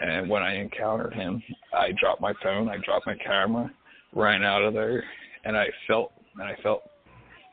And 0.00 0.28
when 0.30 0.42
I 0.42 0.56
encountered 0.56 1.12
him, 1.12 1.42
I 1.74 1.92
dropped 2.00 2.20
my 2.20 2.32
phone, 2.42 2.68
I 2.68 2.78
dropped 2.78 3.06
my 3.06 3.16
camera, 3.16 3.70
ran 4.14 4.42
out 4.42 4.62
of 4.62 4.72
there, 4.72 5.04
and 5.44 5.56
I 5.56 5.66
felt, 5.86 6.12
and 6.34 6.42
I 6.42 6.56
felt 6.62 6.82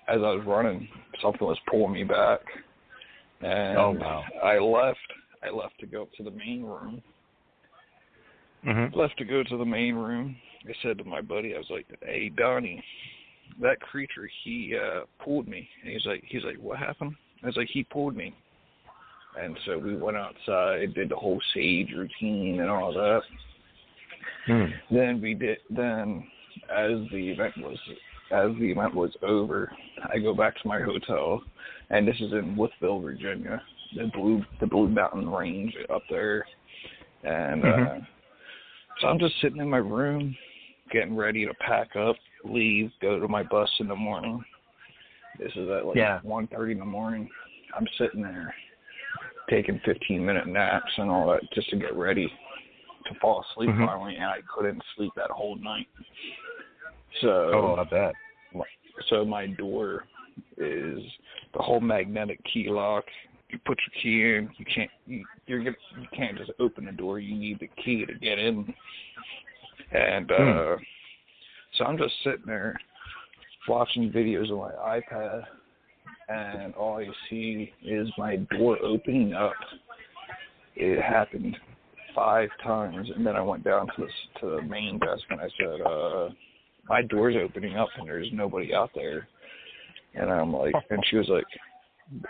as 0.08 0.18
I 0.18 0.32
was 0.32 0.44
running, 0.46 0.88
something 1.22 1.46
was 1.46 1.60
pulling 1.70 1.94
me 1.94 2.04
back. 2.04 2.40
And 3.42 3.78
Oh, 3.78 3.92
wow. 4.00 4.24
I 4.44 4.58
left. 4.58 5.00
I 5.44 5.50
left 5.50 5.80
to 5.82 5.86
go 5.86 6.04
up 6.04 6.10
to 6.18 6.24
the 6.24 6.32
main 6.32 6.64
room. 6.64 7.02
Mm-hmm. 8.66 8.98
Left 8.98 9.18
to 9.18 9.26
go 9.26 9.44
to 9.44 9.58
the 9.58 9.66
main 9.66 9.96
room. 9.96 10.36
I 10.68 10.74
said 10.82 10.98
to 10.98 11.04
my 11.04 11.22
buddy, 11.22 11.54
I 11.54 11.58
was 11.58 11.70
like, 11.70 11.86
"Hey, 12.02 12.30
Donnie, 12.30 12.84
that 13.62 13.80
creature, 13.80 14.30
he 14.44 14.76
uh 14.76 15.02
pulled 15.24 15.48
me." 15.48 15.70
And 15.84 15.94
he's 15.94 16.06
like, 16.06 16.24
"He's 16.28 16.44
like, 16.44 16.58
what 16.58 16.80
happened?" 16.80 17.16
I 17.44 17.48
was 17.48 17.56
like, 17.56 17.70
"He 17.72 17.84
pulled 17.84 18.16
me." 18.16 18.34
And 19.42 19.58
so 19.66 19.78
we 19.78 19.96
went 19.96 20.18
outside, 20.18 20.94
did 20.94 21.10
the 21.10 21.16
whole 21.16 21.40
sage 21.54 21.92
routine 21.96 22.60
and 22.60 22.70
all 22.70 22.94
that. 22.94 23.22
Hmm. 24.48 24.66
Then 24.96 25.22
we 25.22 25.34
did. 25.34 25.58
Then, 25.70 26.26
as 26.70 26.92
the 27.12 27.30
event 27.30 27.54
was 27.58 27.78
as 28.32 28.52
the 28.60 28.72
event 28.72 28.94
was 28.94 29.12
over, 29.22 29.72
I 30.14 30.20
go 30.20 30.34
back 30.34 30.60
to 30.62 30.68
my 30.68 30.82
hotel, 30.82 31.42
and 31.90 32.08
this 32.08 32.16
is 32.20 32.34
in 32.34 32.56
Woodville, 32.56 33.00
Virginia, 33.00 33.62
the 33.96 34.08
blue 34.14 34.44
the 34.60 34.68
Blue 34.68 34.88
Mountain 34.88 35.30
Range 35.30 35.74
up 35.94 36.02
there, 36.10 36.46
and 37.24 37.64
uh, 37.64 37.68
Mhm. 37.68 38.08
so 39.00 39.08
I'm 39.08 39.20
just 39.20 39.40
sitting 39.42 39.62
in 39.62 39.70
my 39.70 39.78
room, 39.78 40.36
getting 40.92 41.16
ready 41.16 41.46
to 41.46 41.54
pack 41.56 41.96
up, 41.96 42.16
leave, 42.44 42.92
go 43.02 43.20
to 43.20 43.28
my 43.28 43.44
bus 43.44 43.70
in 43.80 43.88
the 43.88 43.96
morning. 43.96 44.44
This 45.40 45.56
is 45.56 45.70
at 45.70 45.86
like 45.86 45.98
Yeah. 45.98 46.20
one 46.22 46.48
thirty 46.48 46.72
in 46.72 46.80
the 46.80 46.86
morning. 46.86 47.30
I'm 47.74 47.88
sitting 47.98 48.22
there 48.22 48.56
taking 49.50 49.80
15 49.86 50.26
minute 50.26 50.48
naps 50.48 50.92
and 50.98 51.10
all 51.10 51.28
that 51.32 51.42
just 51.54 51.70
to 51.70 51.78
get 51.78 51.96
ready 51.96 52.32
to 53.06 53.14
fall 53.22 53.42
asleep 53.52 53.70
Mhm. 53.70 53.86
finally, 53.86 54.16
and 54.16 54.26
I 54.26 54.42
couldn't 54.42 54.84
sleep 54.96 55.14
that 55.16 55.32
whole 55.32 55.56
night. 55.56 55.88
So, 57.22 57.52
Oh, 57.54 57.76
I 57.76 57.84
bet. 57.86 58.16
so 59.06 59.24
my 59.24 59.48
door 59.48 60.06
is 60.58 61.04
the 61.54 61.62
whole 61.62 61.80
magnetic 61.80 62.44
key 62.44 62.70
lock. 62.70 63.06
You 63.50 63.60
put 63.60 63.80
your 63.80 64.02
key 64.02 64.36
in, 64.36 64.54
you 64.58 64.66
can't 64.66 64.92
you 65.06 65.26
you're 65.46 65.60
gonna, 65.60 65.78
you 65.98 66.08
can't 66.12 66.38
just 66.38 66.52
open 66.60 66.86
the 66.86 66.92
door. 66.92 67.20
You 67.20 67.36
need 67.36 67.60
the 67.60 67.68
key 67.68 68.06
to 68.06 68.14
get 68.16 68.40
in. 68.40 68.74
And 69.92 70.32
uh 70.32 70.78
so 71.74 71.86
I'm 71.86 71.98
just 71.98 72.14
sitting 72.24 72.46
there 72.46 72.76
watching 73.68 74.12
videos 74.12 74.52
on 74.52 74.58
my 74.58 75.00
iPad 75.00 75.46
and 76.30 76.74
all 76.76 76.98
I 76.98 77.08
see 77.30 77.72
is 77.84 78.10
my 78.18 78.38
door 78.58 78.78
opening 78.84 79.34
up. 79.34 79.54
It 80.76 81.02
happened 81.02 81.58
five 82.14 82.50
times 82.64 83.10
and 83.16 83.26
then 83.26 83.36
I 83.36 83.42
went 83.42 83.64
down 83.64 83.88
to 83.88 83.94
the 83.98 84.40
to 84.40 84.56
the 84.56 84.62
main 84.62 85.00
desk 85.00 85.24
and 85.30 85.40
I 85.40 85.50
said, 85.60 85.82
uh 85.86 86.30
my 86.90 87.02
door's 87.02 87.36
opening 87.36 87.76
up 87.76 87.90
and 87.98 88.08
there's 88.08 88.30
nobody 88.32 88.74
out 88.74 88.92
there. 88.96 89.28
And 90.16 90.32
I'm 90.32 90.54
like, 90.54 90.74
and 90.90 91.04
she 91.10 91.18
was 91.18 91.28
like, 91.28 91.46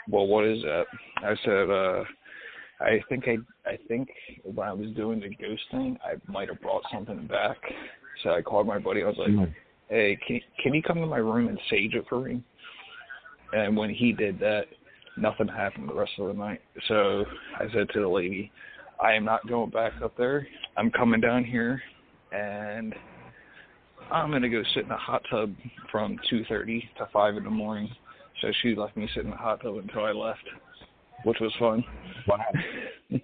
well, 0.09 0.27
what 0.27 0.45
is 0.45 0.61
that? 0.63 0.85
I 1.17 1.35
said, 1.45 1.69
uh, 1.69 2.03
I 2.79 3.01
think 3.07 3.25
I, 3.27 3.37
I 3.69 3.77
think 3.87 4.09
when 4.43 4.67
I 4.67 4.73
was 4.73 4.89
doing 4.95 5.19
the 5.19 5.29
ghost 5.29 5.61
thing, 5.71 5.97
I 6.03 6.15
might 6.31 6.49
have 6.49 6.61
brought 6.61 6.83
something 6.91 7.27
back. 7.27 7.57
So 8.23 8.31
I 8.31 8.41
called 8.41 8.67
my 8.67 8.79
buddy. 8.79 9.03
I 9.03 9.07
was 9.07 9.17
like, 9.17 9.29
hey, 9.89 10.17
can 10.27 10.39
can 10.61 10.73
you 10.73 10.81
come 10.81 10.97
to 10.97 11.05
my 11.05 11.17
room 11.17 11.47
and 11.47 11.59
sage 11.69 11.93
it 11.93 12.05
for 12.09 12.21
me? 12.21 12.43
And 13.53 13.75
when 13.75 13.89
he 13.89 14.11
did 14.11 14.39
that, 14.39 14.65
nothing 15.17 15.47
happened 15.47 15.89
the 15.89 15.93
rest 15.93 16.11
of 16.19 16.27
the 16.27 16.33
night. 16.33 16.61
So 16.87 17.25
I 17.59 17.65
said 17.73 17.89
to 17.93 18.01
the 18.01 18.07
lady, 18.07 18.51
I 19.01 19.13
am 19.13 19.25
not 19.25 19.47
going 19.47 19.69
back 19.69 19.93
up 20.03 20.15
there. 20.17 20.47
I'm 20.75 20.91
coming 20.91 21.21
down 21.21 21.43
here, 21.43 21.81
and 22.31 22.93
I'm 24.11 24.31
gonna 24.31 24.49
go 24.49 24.63
sit 24.73 24.85
in 24.85 24.91
a 24.91 24.97
hot 24.97 25.23
tub 25.29 25.53
from 25.91 26.17
2:30 26.29 26.89
to 26.97 27.07
5 27.11 27.37
in 27.37 27.43
the 27.43 27.49
morning. 27.49 27.89
So 28.41 28.51
she 28.61 28.75
left 28.75 28.95
me 28.95 29.07
sit 29.13 29.23
in 29.23 29.31
the 29.31 29.37
hot 29.37 29.61
tub 29.61 29.77
until 29.77 30.05
I 30.05 30.11
left, 30.11 30.43
which 31.23 31.39
was 31.39 31.53
fun. 31.59 31.83
Wow. 32.27 32.45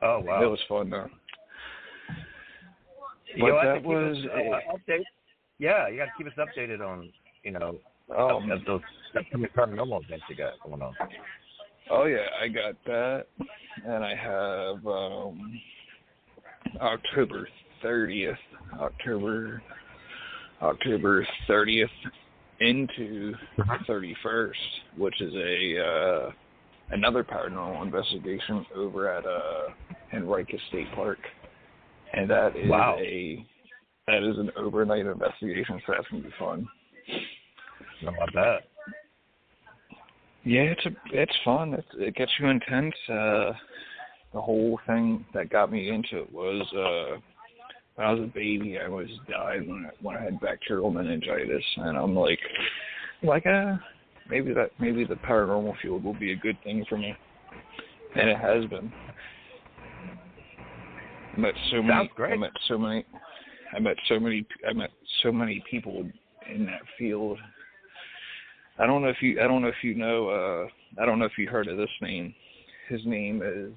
Oh 0.00 0.20
wow. 0.20 0.42
It 0.42 0.46
was 0.46 0.60
fun 0.68 0.90
though. 0.90 1.08
You 3.34 3.46
know, 3.46 3.50
But 3.50 3.58
I 3.58 3.64
that 3.64 3.72
think 3.72 3.84
keep 3.84 3.92
was 3.92 4.16
us, 4.16 4.30
uh, 4.32 4.76
update. 4.76 5.02
Yeah, 5.58 5.88
you 5.88 5.96
got 5.96 6.04
to 6.04 6.10
keep 6.16 6.26
us 6.28 6.32
updated 6.38 6.80
on 6.80 7.10
you 7.42 7.50
know 7.50 7.78
Oh. 8.16 8.42
of, 8.42 8.50
of 8.50 8.64
those 8.64 8.80
upcoming 9.16 9.50
paranormal 9.56 10.04
events 10.04 10.24
you 10.28 10.36
got 10.36 10.54
going 10.64 10.82
on. 10.82 10.94
Oh 11.90 12.04
yeah, 12.04 12.26
I 12.40 12.48
got 12.48 12.74
that, 12.86 13.26
and 13.84 14.04
I 14.04 14.14
have 14.14 14.86
um 14.86 15.60
October 16.80 17.48
30th, 17.82 18.36
October 18.78 19.62
October 20.62 21.26
30th 21.48 21.86
into 22.60 23.34
Thirty 23.86 24.16
First, 24.22 24.58
which 24.96 25.20
is 25.20 25.32
a 25.34 25.78
uh, 25.78 26.30
another 26.90 27.22
paranormal 27.22 27.82
investigation 27.82 28.66
over 28.74 29.08
at 29.12 29.24
uh, 29.24 29.72
Henrica 30.12 30.56
State 30.68 30.92
Park, 30.94 31.18
and 32.12 32.28
that 32.28 32.56
is 32.56 32.68
Wow. 32.68 32.96
a 32.98 33.46
that 34.08 34.22
is 34.24 34.38
an 34.38 34.50
overnight 34.56 35.06
investigation, 35.06 35.80
so 35.86 35.92
that's 35.92 36.08
gonna 36.08 36.24
be 36.24 36.30
fun. 36.38 36.66
How 38.02 38.08
about 38.08 38.32
that? 38.34 38.58
Yeah, 40.44 40.62
it's 40.62 40.86
a 40.86 40.90
it's 41.12 41.36
fun. 41.44 41.74
It, 41.74 41.84
it 41.98 42.14
gets 42.14 42.30
you 42.38 42.48
intense. 42.48 42.94
Uh, 43.08 43.52
the 44.32 44.40
whole 44.40 44.78
thing 44.86 45.24
that 45.34 45.50
got 45.50 45.72
me 45.72 45.90
into 45.90 46.22
it 46.22 46.32
was 46.32 46.66
uh, 46.72 47.20
when 47.96 48.06
I 48.06 48.12
was 48.12 48.22
a 48.22 48.32
baby, 48.32 48.78
I 48.78 48.86
always 48.86 49.10
died 49.28 49.66
when 49.66 49.86
I, 49.86 49.90
when 50.00 50.16
I 50.16 50.22
had 50.22 50.40
bacterial 50.40 50.90
meningitis, 50.90 51.64
and 51.78 51.96
I'm 51.96 52.14
like, 52.14 52.38
like 53.22 53.46
uh, 53.46 53.76
maybe 54.30 54.52
that 54.54 54.70
maybe 54.78 55.04
the 55.04 55.16
paranormal 55.16 55.74
field 55.82 56.04
will 56.04 56.14
be 56.14 56.32
a 56.32 56.36
good 56.36 56.56
thing 56.62 56.84
for 56.88 56.96
me, 56.96 57.14
and 58.14 58.28
it 58.28 58.38
has 58.38 58.64
been. 58.66 58.92
I 61.36 61.40
met 61.40 61.54
so 61.70 61.82
many. 61.82 61.88
Sounds 61.88 62.10
great. 62.14 62.32
I 62.34 62.36
met 62.36 62.50
so 62.68 62.78
many. 62.78 63.04
I 63.74 63.80
met 63.80 63.96
so 64.08 64.20
many. 64.20 64.46
I 64.68 64.72
met 64.72 64.90
so 65.22 65.32
many 65.32 65.64
people 65.70 66.08
in 66.54 66.66
that 66.66 66.82
field. 66.98 67.38
I 68.78 68.86
don't 68.86 69.02
know 69.02 69.08
if 69.08 69.20
you. 69.22 69.40
I 69.40 69.48
don't 69.48 69.62
know 69.62 69.68
if 69.68 69.82
you 69.82 69.94
know. 69.94 70.28
uh 70.28 70.68
I 71.02 71.06
don't 71.06 71.18
know 71.18 71.24
if 71.26 71.36
you 71.38 71.48
heard 71.48 71.68
of 71.68 71.76
this 71.76 71.90
name. 72.00 72.34
His 72.88 73.04
name 73.04 73.42
is 73.44 73.72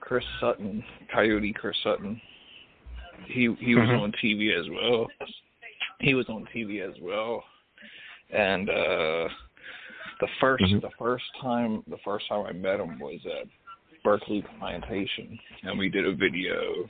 Chris 0.00 0.24
Sutton, 0.40 0.82
Coyote 1.12 1.52
Chris 1.52 1.76
Sutton. 1.82 2.20
He 3.26 3.54
he 3.60 3.74
was 3.74 3.88
Mhm. 3.88 4.00
on 4.02 4.12
TV 4.12 4.52
as 4.58 4.68
well. 4.70 5.06
He 6.00 6.14
was 6.14 6.28
on 6.28 6.46
TV 6.54 6.80
as 6.80 6.98
well, 7.00 7.44
and 8.30 8.68
uh 8.70 9.28
the 10.20 10.28
1st 10.40 10.62
Mhm. 10.64 10.80
the 10.80 10.90
first 10.98 11.24
time 11.40 11.82
the 11.86 11.98
first 11.98 12.26
time 12.28 12.46
I 12.46 12.52
met 12.52 12.80
him 12.80 12.98
was 12.98 13.20
at 13.26 13.46
Berkeley 14.02 14.42
Plantation, 14.58 15.38
and 15.62 15.78
we 15.78 15.88
did 15.90 16.06
a 16.06 16.12
video. 16.14 16.88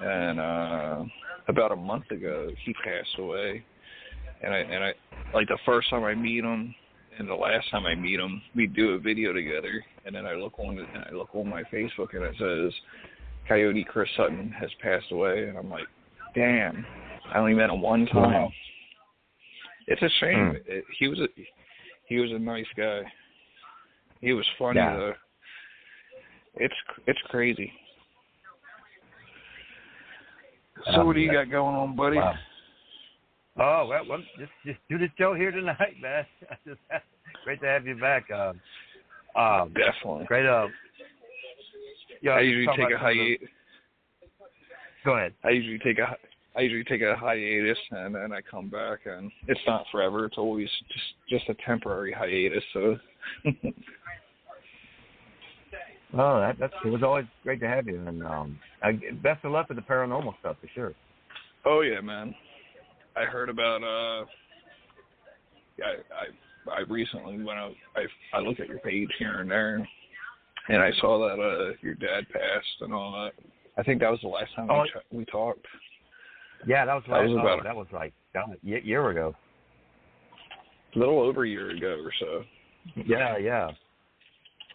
And 0.00 0.38
uh 0.40 1.04
about 1.48 1.72
a 1.72 1.76
month 1.76 2.10
ago, 2.12 2.50
he 2.64 2.72
passed 2.74 3.18
away, 3.18 3.64
and 4.42 4.54
I 4.54 4.58
and 4.58 4.84
I 4.84 4.92
like 5.34 5.48
the 5.48 5.58
first 5.64 5.90
time 5.90 6.04
I 6.04 6.14
meet 6.14 6.44
him 6.44 6.74
and 7.18 7.28
the 7.28 7.34
last 7.34 7.70
time 7.70 7.86
I 7.86 7.94
meet 7.94 8.18
him, 8.18 8.40
we 8.54 8.66
do 8.66 8.90
a 8.90 8.98
video 8.98 9.32
together, 9.32 9.84
and 10.06 10.14
then 10.14 10.26
I 10.26 10.34
look 10.34 10.58
on 10.58 10.78
and 10.78 11.04
I 11.08 11.12
look 11.14 11.34
on 11.34 11.48
my 11.48 11.62
Facebook, 11.64 12.14
and 12.14 12.24
it 12.24 12.34
says 12.38 12.72
Coyote 13.48 13.84
Chris 13.84 14.08
Sutton 14.16 14.54
has 14.58 14.70
passed 14.82 15.10
away, 15.12 15.48
and 15.48 15.58
I'm 15.58 15.70
like, 15.70 15.86
damn, 16.34 16.86
I 17.32 17.38
only 17.38 17.54
met 17.54 17.70
him 17.70 17.82
one 17.82 18.06
time. 18.06 18.32
Wow. 18.32 18.52
It's 19.88 20.02
a 20.02 20.08
shame. 20.20 20.50
Hmm. 20.50 20.56
It, 20.66 20.84
he 20.98 21.08
was 21.08 21.18
a 21.18 21.28
he 22.06 22.18
was 22.18 22.30
a 22.30 22.38
nice 22.38 22.66
guy. 22.76 23.02
He 24.20 24.32
was 24.32 24.46
funny 24.58 24.78
Yeah. 24.78 24.96
though. 24.96 25.14
It's 26.54 26.74
it's 27.06 27.20
crazy. 27.28 27.72
So 30.86 31.00
Um, 31.00 31.06
what 31.06 31.14
do 31.14 31.20
you 31.20 31.32
got 31.32 31.50
going 31.50 31.76
on, 31.76 31.94
buddy? 31.94 32.16
Wow. 32.16 32.34
Oh 33.58 33.86
well, 33.86 34.02
well, 34.08 34.18
just 34.38 34.52
just 34.64 34.78
do 34.88 34.98
the 34.98 35.08
show 35.18 35.34
here 35.34 35.50
tonight, 35.50 35.96
man. 36.00 36.24
just 36.66 36.80
great 37.44 37.60
to 37.60 37.66
have 37.66 37.86
you 37.86 37.96
back. 37.96 38.30
Um, 38.30 38.60
um, 39.36 39.74
Definitely. 39.74 40.24
great. 40.26 40.46
Uh, 40.46 40.68
yeah, 42.22 42.32
I 42.32 42.40
usually 42.40 42.66
take 42.76 42.90
a 42.90 42.96
about 42.96 43.00
some 43.00 43.08
of 43.08 43.14
the- 43.14 43.14
hiatus. 43.14 43.48
Go 45.04 45.16
ahead. 45.16 45.34
I 45.44 45.50
usually 45.50 45.78
take 45.78 45.98
a 45.98 46.16
I 46.54 46.60
usually 46.60 46.84
take 46.84 47.02
a 47.02 47.16
hiatus 47.16 47.78
and 47.90 48.14
then 48.14 48.32
I 48.32 48.40
come 48.40 48.68
back 48.68 49.00
and 49.06 49.30
it's 49.48 49.60
not 49.66 49.84
forever. 49.90 50.26
It's 50.26 50.38
always 50.38 50.68
just 50.92 51.14
just 51.28 51.48
a 51.48 51.54
temporary 51.66 52.12
hiatus. 52.12 52.64
So 52.72 52.96
Oh, 56.14 56.40
that, 56.40 56.58
that's 56.60 56.74
it 56.84 56.88
was 56.88 57.02
always 57.02 57.24
great 57.42 57.58
to 57.60 57.68
have 57.68 57.86
you, 57.86 58.06
and 58.06 58.22
um, 58.22 58.58
I, 58.82 58.92
best 59.22 59.46
of 59.46 59.52
luck 59.52 59.68
with 59.70 59.78
the 59.78 59.82
paranormal 59.82 60.34
stuff 60.40 60.56
for 60.60 60.68
sure. 60.74 60.92
oh 61.64 61.80
yeah, 61.80 62.02
man. 62.02 62.34
I 63.16 63.24
heard 63.24 63.48
about 63.48 63.82
uh 63.82 64.24
I 65.84 65.92
I 66.70 66.72
I 66.76 66.80
recently 66.88 67.42
when 67.42 67.56
I 67.58 67.72
I 67.96 68.06
I 68.34 68.40
look 68.40 68.60
at 68.60 68.68
your 68.68 68.78
page 68.80 69.08
here 69.18 69.40
and 69.40 69.50
there 69.50 69.86
and 70.68 70.82
I 70.82 70.90
saw 71.00 71.18
that 71.28 71.40
uh 71.42 71.72
your 71.82 71.94
dad 71.94 72.26
passed 72.32 72.80
and 72.80 72.92
all 72.94 73.12
that. 73.12 73.32
I 73.76 73.82
think 73.82 74.00
that 74.00 74.10
was 74.10 74.20
the 74.22 74.28
last 74.28 74.54
time 74.54 74.68
Oh. 74.70 74.82
we, 74.82 74.88
ch- 74.88 75.04
we 75.10 75.24
talked. 75.26 75.66
Yeah, 76.66 76.84
that 76.84 76.94
was 76.94 77.02
That 77.08 77.12
like 77.12 77.28
was 77.28 77.36
oh, 77.36 77.40
about- 77.40 77.64
that 77.64 77.76
was 77.76 77.86
like 77.92 78.12
that 78.34 78.48
was 78.48 78.58
a 78.64 78.66
year 78.86 79.08
ago. 79.10 79.34
A 80.94 80.98
little 80.98 81.20
over 81.20 81.44
a 81.44 81.48
year 81.48 81.70
ago 81.70 81.98
or 82.04 82.12
so. 82.20 82.44
Yeah, 83.06 83.38
yeah, 83.38 83.70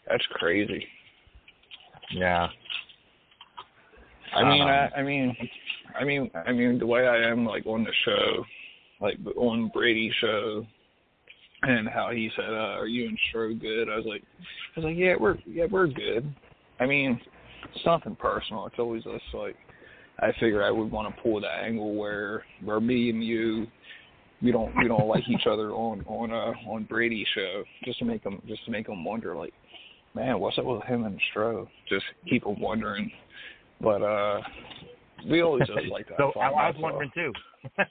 That's 0.10 0.26
crazy. 0.32 0.86
yeah. 2.12 2.48
I 4.38 4.50
mean, 4.50 4.62
Um, 4.62 4.68
I, 4.68 4.90
I 5.00 5.04
mean, 5.04 5.38
I 6.00 6.04
mean, 6.04 6.32
I 6.48 6.52
mean, 6.52 6.80
the 6.80 6.86
way 6.86 7.08
I 7.08 7.30
am, 7.30 7.46
like 7.46 7.66
on 7.66 7.84
the 7.84 7.94
show, 8.06 8.46
like 9.02 9.18
on 9.36 9.70
Brady's 9.74 10.14
show, 10.22 10.66
and 11.64 11.88
how 11.88 12.12
he 12.12 12.30
said, 12.36 12.50
uh, 12.50 12.78
"Are 12.78 12.88
you 12.88 13.08
and 13.08 13.18
Stro 13.34 13.60
good?" 13.60 13.90
I 13.90 13.96
was 13.96 14.06
like, 14.06 14.24
I 14.76 14.80
was 14.80 14.86
like, 14.86 14.98
"Yeah, 14.98 15.16
we're 15.20 15.38
yeah, 15.46 15.66
we're 15.70 15.88
good." 15.88 16.32
I 16.80 16.86
mean, 16.86 17.20
it's 17.74 17.86
nothing 17.86 18.16
personal. 18.16 18.68
It's 18.68 18.78
always 18.78 19.04
just 19.04 19.24
like, 19.34 19.56
I 20.20 20.32
figure 20.40 20.64
I 20.64 20.72
would 20.72 20.92
want 20.92 21.14
to 21.16 21.22
pull 21.22 21.42
the 21.42 21.48
angle 21.50 21.96
where 21.96 22.44
where 22.64 22.80
me 22.80 23.10
and 23.10 23.24
you, 23.24 23.68
we 24.42 24.52
don't 24.52 24.76
we 24.78 24.88
don't 24.88 25.08
like 25.08 25.28
each 25.28 25.48
other 25.48 25.72
on 25.72 26.04
on 26.06 26.32
uh 26.32 26.54
on 26.70 26.84
Brady's 26.84 27.28
show, 27.34 27.64
just 27.86 28.00
to 28.00 28.06
make 28.06 28.24
them 28.24 28.42
just 28.48 28.64
to 28.66 28.72
make 28.72 28.88
them 28.88 29.04
wonder, 29.04 29.36
like, 29.36 29.54
man, 30.14 30.40
what's 30.40 30.58
up 30.58 30.66
with 30.66 30.84
him 30.84 31.06
and 31.06 31.20
Stro? 31.34 31.68
Just 31.90 32.06
keep 32.30 32.44
them 32.44 32.60
wondering. 32.60 33.12
But 33.82 34.02
uh 34.02 34.42
we 35.30 35.42
always 35.42 35.68
just 35.68 35.80
like 35.92 36.08
that. 36.10 36.18
so 36.18 36.32
I, 36.40 36.48
I 36.48 36.70
was 36.70 36.76
wondering 36.80 37.12
too. 37.14 37.34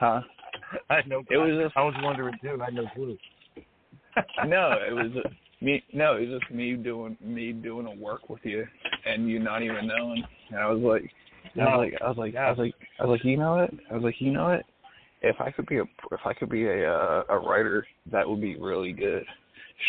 Huh? 0.00 0.20
I 0.90 0.96
had 0.96 1.08
no. 1.08 1.22
Clue. 1.22 1.36
It 1.36 1.52
was 1.54 1.64
just 1.64 1.76
I 1.76 1.82
was 1.82 1.94
wondering 2.02 2.34
too. 2.42 2.58
I 2.60 2.64
had 2.66 2.74
no 2.74 2.86
clue. 2.94 3.16
no, 4.46 4.72
it 4.86 4.92
was 4.92 5.10
me. 5.60 5.82
No, 5.92 6.16
it 6.16 6.28
was 6.28 6.40
just 6.40 6.52
me 6.52 6.74
doing 6.74 7.16
me 7.20 7.52
doing 7.52 7.86
a 7.86 7.94
work 7.94 8.28
with 8.28 8.40
you, 8.44 8.66
and 9.06 9.28
you 9.28 9.38
not 9.38 9.62
even 9.62 9.86
knowing. 9.86 10.24
And 10.50 10.58
I 10.58 10.68
was 10.68 10.80
like, 10.82 11.10
I 11.56 11.76
was 11.76 11.78
like, 11.92 12.02
I 12.02 12.08
was 12.08 12.18
like, 12.18 12.34
I 12.34 12.50
was 12.50 12.58
like, 12.58 12.74
I 12.98 13.04
was 13.06 13.10
like, 13.18 13.24
you 13.24 13.36
know 13.36 13.60
it. 13.60 13.72
I 13.90 13.94
was 13.94 14.02
like, 14.02 14.16
you 14.20 14.32
know 14.32 14.50
it. 14.50 14.64
If 15.22 15.40
I 15.40 15.50
could 15.50 15.66
be 15.66 15.78
a 15.78 15.82
if 16.10 16.20
I 16.24 16.34
could 16.34 16.50
be 16.50 16.66
a 16.66 16.92
uh, 16.92 17.22
a 17.30 17.38
writer, 17.38 17.86
that 18.10 18.28
would 18.28 18.40
be 18.40 18.56
really 18.56 18.92
good. 18.92 19.24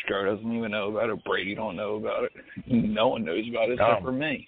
Stro 0.05 0.25
doesn't 0.33 0.55
even 0.55 0.71
know 0.71 0.89
about 0.95 1.09
it. 1.09 1.23
Brady 1.25 1.55
don't 1.55 1.75
know 1.75 1.95
about 1.95 2.25
it. 2.25 2.31
No 2.67 3.07
one 3.07 3.25
knows 3.25 3.45
about 3.49 3.69
it 3.69 3.73
except 3.73 4.01
Oh. 4.01 4.05
for 4.05 4.11
me. 4.11 4.47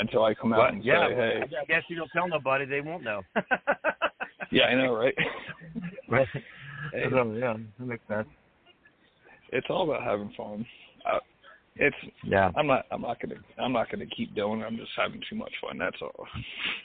Until 0.00 0.24
I 0.24 0.32
come 0.32 0.54
out 0.54 0.56
But, 0.56 0.74
and 0.74 0.84
yeah, 0.84 1.08
say, 1.08 1.14
hey, 1.14 1.42
I 1.60 1.64
guess 1.66 1.82
you 1.88 1.96
don't 1.96 2.10
tell 2.10 2.26
nobody, 2.26 2.64
they 2.64 2.80
won't 2.80 3.04
know. 3.04 3.20
yeah, 4.50 4.64
I 4.64 4.74
know, 4.74 4.94
right? 4.94 5.14
right. 6.08 6.26
Hey. 6.94 7.04
So, 7.10 7.32
yeah, 7.34 7.56
that 7.78 7.84
makes 7.86 8.02
sense. 8.08 8.26
it's 9.50 9.66
all 9.68 9.84
about 9.84 10.02
having 10.02 10.32
fun. 10.34 10.64
Uh, 11.04 11.18
it's 11.76 11.96
Yeah. 12.24 12.50
I'm 12.56 12.66
not 12.66 12.86
I'm 12.90 13.02
not 13.02 13.20
gonna 13.20 13.36
I'm 13.58 13.74
not 13.74 13.90
gonna 13.90 14.06
keep 14.06 14.34
doing 14.34 14.60
it. 14.60 14.64
I'm 14.64 14.78
just 14.78 14.90
having 14.96 15.20
too 15.28 15.36
much 15.36 15.52
fun. 15.60 15.76
That's 15.76 15.96
all. 16.00 16.26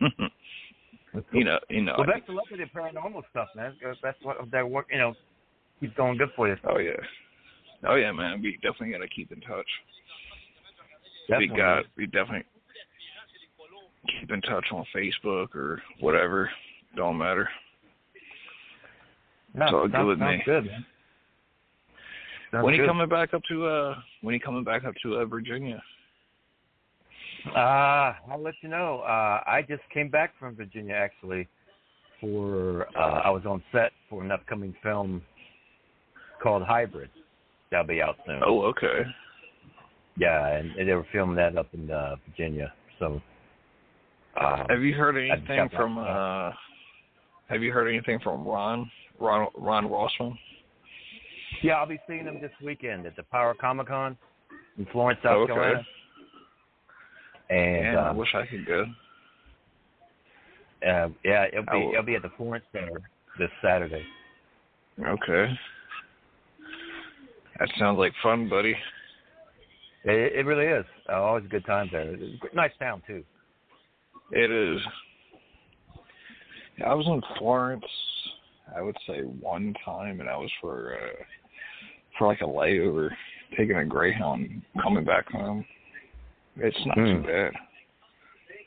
you 1.32 1.46
know, 1.46 1.58
you 1.70 1.82
know. 1.82 1.96
Well, 1.98 2.10
I- 2.10 2.20
best 2.20 2.30
of 2.30 2.36
luck 2.36 2.46
with 2.52 2.60
your 2.60 2.68
paranormal 2.68 3.24
stuff, 3.32 3.48
man. 3.56 3.76
That's 4.04 4.18
what 4.24 4.38
that 4.52 4.70
work. 4.70 4.88
You 4.92 4.98
know, 4.98 5.14
keeps 5.80 5.96
going 5.96 6.18
good 6.18 6.30
for 6.36 6.50
you. 6.50 6.58
oh 6.70 6.80
yeah, 6.80 6.92
oh 7.88 7.96
yeah, 7.96 8.12
man. 8.12 8.42
We 8.42 8.60
definitely 8.62 8.92
gotta 8.92 9.08
keep 9.08 9.32
in 9.32 9.40
touch. 9.40 9.66
Definitely. 11.30 11.50
We 11.52 11.58
got 11.58 11.84
we 11.96 12.06
definitely 12.08 12.44
keep 14.20 14.32
in 14.32 14.42
touch 14.42 14.66
on 14.72 14.86
Facebook 14.96 15.56
or 15.56 15.82
whatever. 16.00 16.50
Don't 16.96 17.18
matter. 17.18 17.50
No, 19.54 19.66
it's 19.66 19.74
all 19.74 19.88
good 19.88 20.06
with 20.06 20.20
me. 20.20 20.42
Good, 20.46 20.70
when 22.52 22.66
are 22.66 22.72
you 22.72 22.82
good. 22.82 22.88
coming 22.88 23.10
back 23.10 23.34
up 23.34 23.42
to 23.50 23.66
uh 23.66 23.96
when 24.22 24.34
are 24.34 24.36
you 24.36 24.42
coming 24.42 24.64
back 24.64 24.86
up 24.86 24.94
to 25.04 25.18
uh, 25.18 25.26
Virginia? 25.26 25.82
Uh, 27.56 28.14
I'll 28.30 28.42
let 28.42 28.56
you 28.62 28.70
know. 28.70 29.02
Uh, 29.02 29.42
I 29.46 29.64
just 29.68 29.84
came 29.94 30.10
back 30.10 30.34
from 30.40 30.56
Virginia 30.56 30.96
actually 30.96 31.48
for 32.20 32.88
uh, 32.98 33.22
I 33.24 33.30
was 33.30 33.44
on 33.46 33.62
set 33.72 33.92
for 34.10 34.24
an 34.24 34.32
upcoming 34.32 34.74
film 34.82 35.22
called 36.42 36.64
Hybrid. 36.64 37.10
That'll 37.72 37.88
be 37.88 38.02
out 38.02 38.16
soon. 38.26 38.42
Oh, 38.46 38.62
okay. 38.64 39.04
Yeah, 40.18 40.48
and, 40.48 40.72
and 40.76 40.88
they 40.88 40.94
were 40.94 41.06
filming 41.12 41.36
that 41.36 41.58
up 41.58 41.68
in 41.74 41.92
uh, 41.92 42.16
Virginia. 42.30 42.74
So 43.00 43.22
um, 44.42 44.66
Have 44.70 44.82
you 44.82 44.94
heard 44.94 45.18
anything 45.18 45.70
from 45.76 45.98
uh 45.98 46.52
have 47.48 47.62
you 47.62 47.72
heard 47.72 47.88
anything 47.88 48.20
from 48.24 48.46
Ron 48.46 48.90
Ron 49.20 49.48
Ron 49.58 49.88
Rossman? 49.88 50.38
Yeah, 51.62 51.74
I'll 51.76 51.88
be 51.88 52.00
seeing 52.08 52.26
him 52.26 52.42
this 52.42 52.52
weekend 52.64 53.06
at 53.06 53.16
the 53.16 53.24
Power 53.24 53.54
Comic 53.54 53.88
Con 53.88 54.18
in 54.78 54.86
Florence, 54.88 55.20
South 55.24 55.32
Oh, 55.38 55.42
okay. 55.44 55.54
Carolina. 55.54 55.86
And 57.50 57.84
Man, 57.84 57.98
I 57.98 58.10
um, 58.10 58.18
wish 58.18 58.30
I 58.34 58.46
could 58.48 58.66
go. 58.66 58.86
uh, 60.88 61.10
yeah, 61.24 61.46
it'll 61.52 61.64
be 61.66 61.78
will- 61.78 61.92
it'll 61.92 62.04
be 62.04 62.16
at 62.16 62.24
the 62.24 62.32
Florence 62.36 62.66
Center 62.72 63.02
this 63.40 63.52
Saturday. 63.62 64.04
Okay. 65.00 65.54
That 67.60 67.70
sounds 67.78 68.00
like 68.00 68.14
fun, 68.24 68.50
buddy. 68.50 68.76
It, 70.04 70.34
it 70.40 70.46
really 70.46 70.66
is. 70.66 70.86
Uh, 71.10 71.22
always 71.22 71.46
a 71.46 71.48
good 71.48 71.66
time 71.66 71.90
there. 71.92 72.14
It's 72.14 72.42
a 72.52 72.56
nice 72.56 72.72
town 72.80 73.02
too. 73.08 73.24
It 74.32 74.52
is. 74.52 74.82
I 76.86 76.94
was 76.94 77.06
in 77.08 77.22
Florence. 77.38 77.86
I 78.76 78.82
would 78.82 78.98
say 79.08 79.20
one 79.22 79.74
time, 79.86 80.20
and 80.20 80.30
I 80.30 80.36
was 80.36 80.52
for 80.60 80.96
uh, 80.96 81.24
for 82.18 82.28
like 82.28 82.42
a 82.42 82.46
layover, 82.46 83.10
taking 83.58 83.78
a 83.78 83.86
Greyhound, 83.86 84.62
coming 84.82 85.06
back 85.06 85.30
home. 85.32 85.66
It's 86.58 86.86
not 86.86 86.98
Hmm. 86.98 87.06
too 87.06 87.24
bad. 87.28 87.54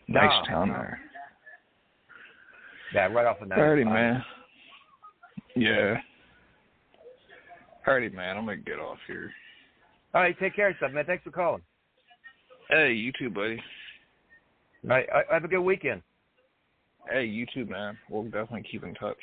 Nice 0.09 0.45
No, 0.45 0.51
town 0.51 0.69
no. 0.69 0.75
there. 0.75 1.01
Yeah, 2.95 3.07
right 3.07 3.27
off 3.27 3.41
of 3.43 3.49
that. 3.51 3.59
Alrighty, 3.59 3.85
man. 3.85 4.25
Yeah. 5.55 6.01
Alrighty, 7.87 8.13
man. 8.13 8.37
I'm 8.37 8.45
gonna 8.45 8.57
get 8.57 8.79
off 8.79 8.99
here. 9.07 9.33
All 10.15 10.23
right, 10.23 10.39
take 10.39 10.55
care 10.55 10.69
of 10.69 10.75
yourself, 10.75 10.93
man. 10.93 11.05
Thanks 11.05 11.25
for 11.25 11.31
calling. 11.31 11.63
Hey, 12.71 12.93
you 12.93 13.13
too, 13.19 13.31
buddy. 13.31 13.63
All 14.85 14.91
right, 14.91 15.07
uh, 15.15 15.21
have 15.31 15.45
a 15.45 15.49
good 15.49 15.61
weekend. 15.61 16.03
Hey, 17.11 17.25
you 17.25 17.47
too, 17.53 17.67
man. 17.67 17.97
We'll 18.11 18.25
definitely 18.25 18.65
keep 18.71 18.85
in 18.85 18.95
touch. 18.95 19.17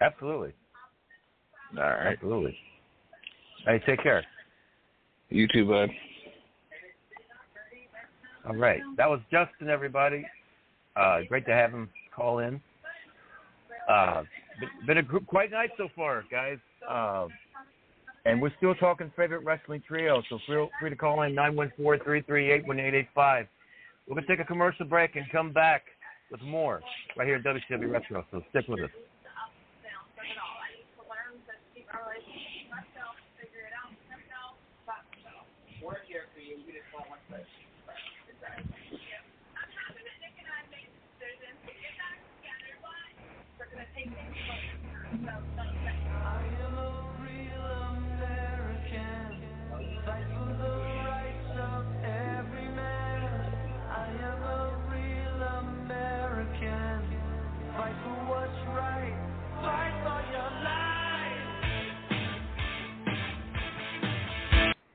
Absolutely. 0.00 0.52
All 1.76 1.82
right. 1.84 2.12
Absolutely. 2.12 2.56
Hey, 3.66 3.80
take 3.86 4.02
care. 4.02 4.24
You 5.30 5.46
too, 5.52 5.66
bud. 5.66 5.88
All 8.46 8.56
right. 8.56 8.80
That 8.96 9.08
was 9.08 9.20
Justin, 9.30 9.68
everybody. 9.68 10.24
Uh, 10.96 11.20
great 11.28 11.46
to 11.46 11.52
have 11.52 11.70
him 11.70 11.88
call 12.14 12.40
in. 12.40 12.60
Uh, 13.88 14.22
been- 14.86 14.98
a 14.98 15.02
group, 15.02 15.26
quite 15.26 15.50
night 15.50 15.70
so 15.76 15.88
far, 15.96 16.24
guys. 16.30 16.58
Uh, 16.88 17.26
and 18.24 18.40
we're 18.40 18.52
still 18.58 18.74
talking 18.74 19.10
favorite 19.16 19.44
wrestling 19.44 19.82
trio, 19.86 20.22
so 20.28 20.38
feel 20.46 20.68
free 20.78 20.90
to 20.90 20.96
call 20.96 21.22
in 21.22 21.34
914-338-1885. 21.34 23.46
We're 24.06 24.14
going 24.16 24.26
to 24.26 24.36
take 24.36 24.44
a 24.44 24.48
commercial 24.48 24.84
break 24.84 25.16
and 25.16 25.24
come 25.30 25.52
back 25.52 25.82
with 26.30 26.42
more 26.42 26.80
right 27.16 27.26
here 27.26 27.36
at 27.36 27.44
WCW 27.44 27.90
Retro, 27.90 28.24
so 28.30 28.42
stick 28.50 28.66
with 28.68 28.80
us. 28.80 28.90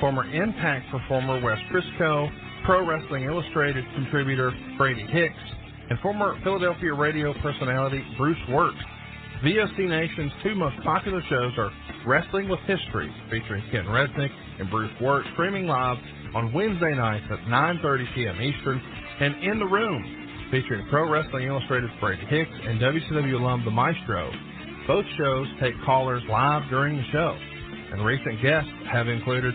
former 0.00 0.24
Impact 0.32 0.90
performer 0.90 1.40
Wes 1.40 1.58
Briscoe, 1.70 2.28
Pro 2.64 2.86
Wrestling 2.86 3.24
Illustrated 3.24 3.84
contributor 3.94 4.52
Brady 4.76 5.06
Hicks, 5.06 5.34
and 5.90 5.98
former 6.00 6.38
Philadelphia 6.42 6.94
radio 6.94 7.34
personality 7.40 8.02
Bruce 8.16 8.38
Wirt. 8.48 8.74
VOC 9.44 9.88
Nation's 9.88 10.32
two 10.42 10.54
most 10.54 10.76
popular 10.84 11.22
shows 11.28 11.52
are 11.58 11.70
Wrestling 12.06 12.48
with 12.48 12.60
History, 12.60 13.12
featuring 13.30 13.62
Ken 13.70 13.84
Resnick 13.84 14.30
and 14.58 14.70
Bruce 14.70 14.92
Wirt, 15.00 15.24
streaming 15.32 15.66
live 15.66 15.96
on 16.34 16.52
Wednesday 16.52 16.94
nights 16.94 17.24
at 17.30 17.38
9.30 17.40 18.14
p.m. 18.14 18.40
Eastern, 18.40 18.80
and 19.20 19.42
In 19.42 19.58
the 19.58 19.66
Room, 19.66 20.48
featuring 20.50 20.86
Pro 20.88 21.10
Wrestling 21.10 21.46
Illustrated's 21.46 21.92
Brady 22.00 22.24
Hicks 22.26 22.50
and 22.64 22.80
WCW 22.80 23.40
alum 23.40 23.64
The 23.64 23.70
Maestro. 23.70 24.30
Both 24.86 25.06
shows 25.18 25.46
take 25.60 25.74
callers 25.84 26.22
live 26.28 26.68
during 26.70 26.96
the 26.96 27.04
show, 27.12 27.36
and 27.92 28.04
recent 28.04 28.42
guests 28.42 28.70
have 28.90 29.08
included 29.08 29.54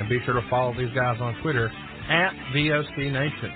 And 0.00 0.08
be 0.08 0.18
sure 0.24 0.34
to 0.34 0.48
follow 0.50 0.72
these 0.76 0.92
guys 0.94 1.18
on 1.20 1.40
Twitter 1.42 1.70
at 2.10 2.32
VOC 2.54 3.12
Nation. 3.12 3.52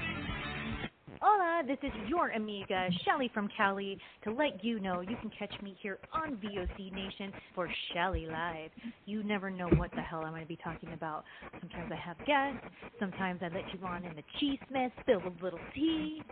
Hola, 1.20 1.62
this 1.66 1.78
is 1.82 1.92
your 2.08 2.30
amiga, 2.30 2.88
Shelly 3.04 3.30
from 3.34 3.48
Cali, 3.56 3.98
to 4.24 4.32
let 4.32 4.64
you 4.64 4.78
know 4.78 5.00
you 5.00 5.16
can 5.20 5.30
catch 5.36 5.52
me 5.62 5.76
here 5.82 5.98
on 6.12 6.36
VOC 6.36 6.92
Nation 6.92 7.32
for 7.54 7.68
Shelly 7.92 8.26
Live. 8.26 8.70
You 9.06 9.24
never 9.24 9.50
know 9.50 9.68
what 9.76 9.90
the 9.92 10.02
hell 10.02 10.22
I'm 10.24 10.30
going 10.30 10.42
to 10.42 10.48
be 10.48 10.58
talking 10.62 10.92
about. 10.92 11.24
Sometimes 11.60 11.90
I 11.90 11.96
have 11.96 12.18
guests, 12.26 12.64
sometimes 13.00 13.40
I 13.42 13.46
let 13.46 13.64
you 13.72 13.84
on 13.84 14.04
in 14.04 14.14
the 14.14 14.22
cheese 14.38 14.60
mess, 14.70 14.90
spill 15.00 15.22
a 15.26 15.42
little 15.42 15.60
tea. 15.74 16.22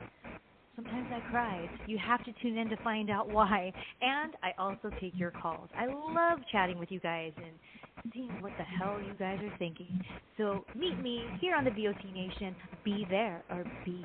Sometimes 0.76 1.08
I 1.12 1.20
cry. 1.30 1.70
You 1.86 1.98
have 1.98 2.24
to 2.24 2.32
tune 2.42 2.58
in 2.58 2.68
to 2.68 2.76
find 2.82 3.10
out 3.10 3.28
why. 3.28 3.72
And 4.00 4.34
I 4.42 4.52
also 4.58 4.90
take 5.00 5.12
your 5.14 5.30
calls. 5.30 5.68
I 5.76 5.86
love 5.86 6.40
chatting 6.50 6.78
with 6.78 6.90
you 6.90 7.00
guys 7.00 7.32
and 7.36 8.12
seeing 8.12 8.30
what 8.40 8.52
the 8.58 8.64
hell 8.64 9.00
you 9.00 9.14
guys 9.18 9.38
are 9.42 9.56
thinking. 9.58 10.00
So 10.36 10.64
meet 10.74 10.98
me 11.00 11.24
here 11.40 11.54
on 11.54 11.64
the 11.64 11.70
VOC 11.70 12.12
Nation. 12.12 12.56
Be 12.84 13.06
there 13.08 13.42
or 13.50 13.64
be 13.84 14.04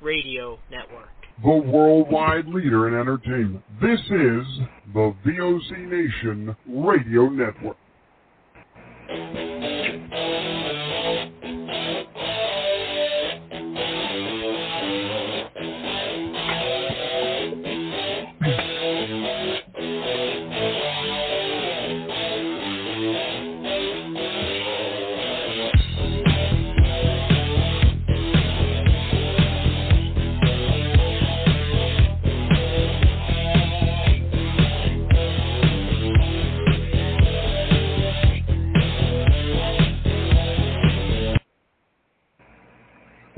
Radio 0.00 0.58
Network. 0.70 1.08
The 1.42 1.70
worldwide 1.70 2.46
leader 2.46 2.88
in 2.88 2.94
entertainment. 2.94 3.62
This 3.80 4.00
is 4.00 4.46
the 4.94 5.14
VOC 5.24 5.70
Nation 5.88 6.56
Radio 6.66 7.28
Network. 7.28 7.76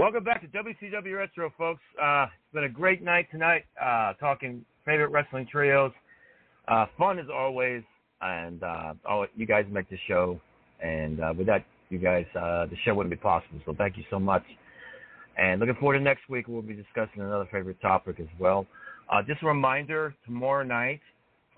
Welcome 0.08 0.24
back 0.24 0.40
to 0.40 0.48
WCW 0.48 1.18
Retro, 1.18 1.52
folks. 1.58 1.82
Uh, 2.02 2.28
it's 2.32 2.54
been 2.54 2.64
a 2.64 2.68
great 2.70 3.02
night 3.02 3.28
tonight, 3.30 3.66
uh, 3.78 4.14
talking 4.14 4.64
favorite 4.86 5.08
wrestling 5.08 5.46
trios. 5.52 5.92
Uh, 6.66 6.86
fun 6.96 7.18
as 7.18 7.26
always, 7.30 7.82
and 8.22 8.62
uh, 8.62 8.94
all, 9.06 9.26
you 9.36 9.44
guys 9.44 9.66
make 9.70 9.90
the 9.90 9.98
show. 10.08 10.40
And 10.80 11.20
uh, 11.20 11.34
with 11.36 11.46
that, 11.48 11.66
you 11.90 11.98
guys, 11.98 12.24
uh, 12.34 12.64
the 12.64 12.76
show 12.86 12.94
wouldn't 12.94 13.10
be 13.10 13.20
possible. 13.20 13.60
So 13.66 13.74
thank 13.76 13.98
you 13.98 14.04
so 14.08 14.18
much. 14.18 14.44
And 15.36 15.60
looking 15.60 15.74
forward 15.74 15.98
to 15.98 16.02
next 16.02 16.26
week, 16.30 16.48
we'll 16.48 16.62
be 16.62 16.72
discussing 16.72 17.20
another 17.20 17.46
favorite 17.52 17.78
topic 17.82 18.18
as 18.18 18.28
well. 18.40 18.66
Just 19.26 19.42
a 19.42 19.46
reminder, 19.46 20.14
tomorrow 20.24 20.64
night 20.64 21.02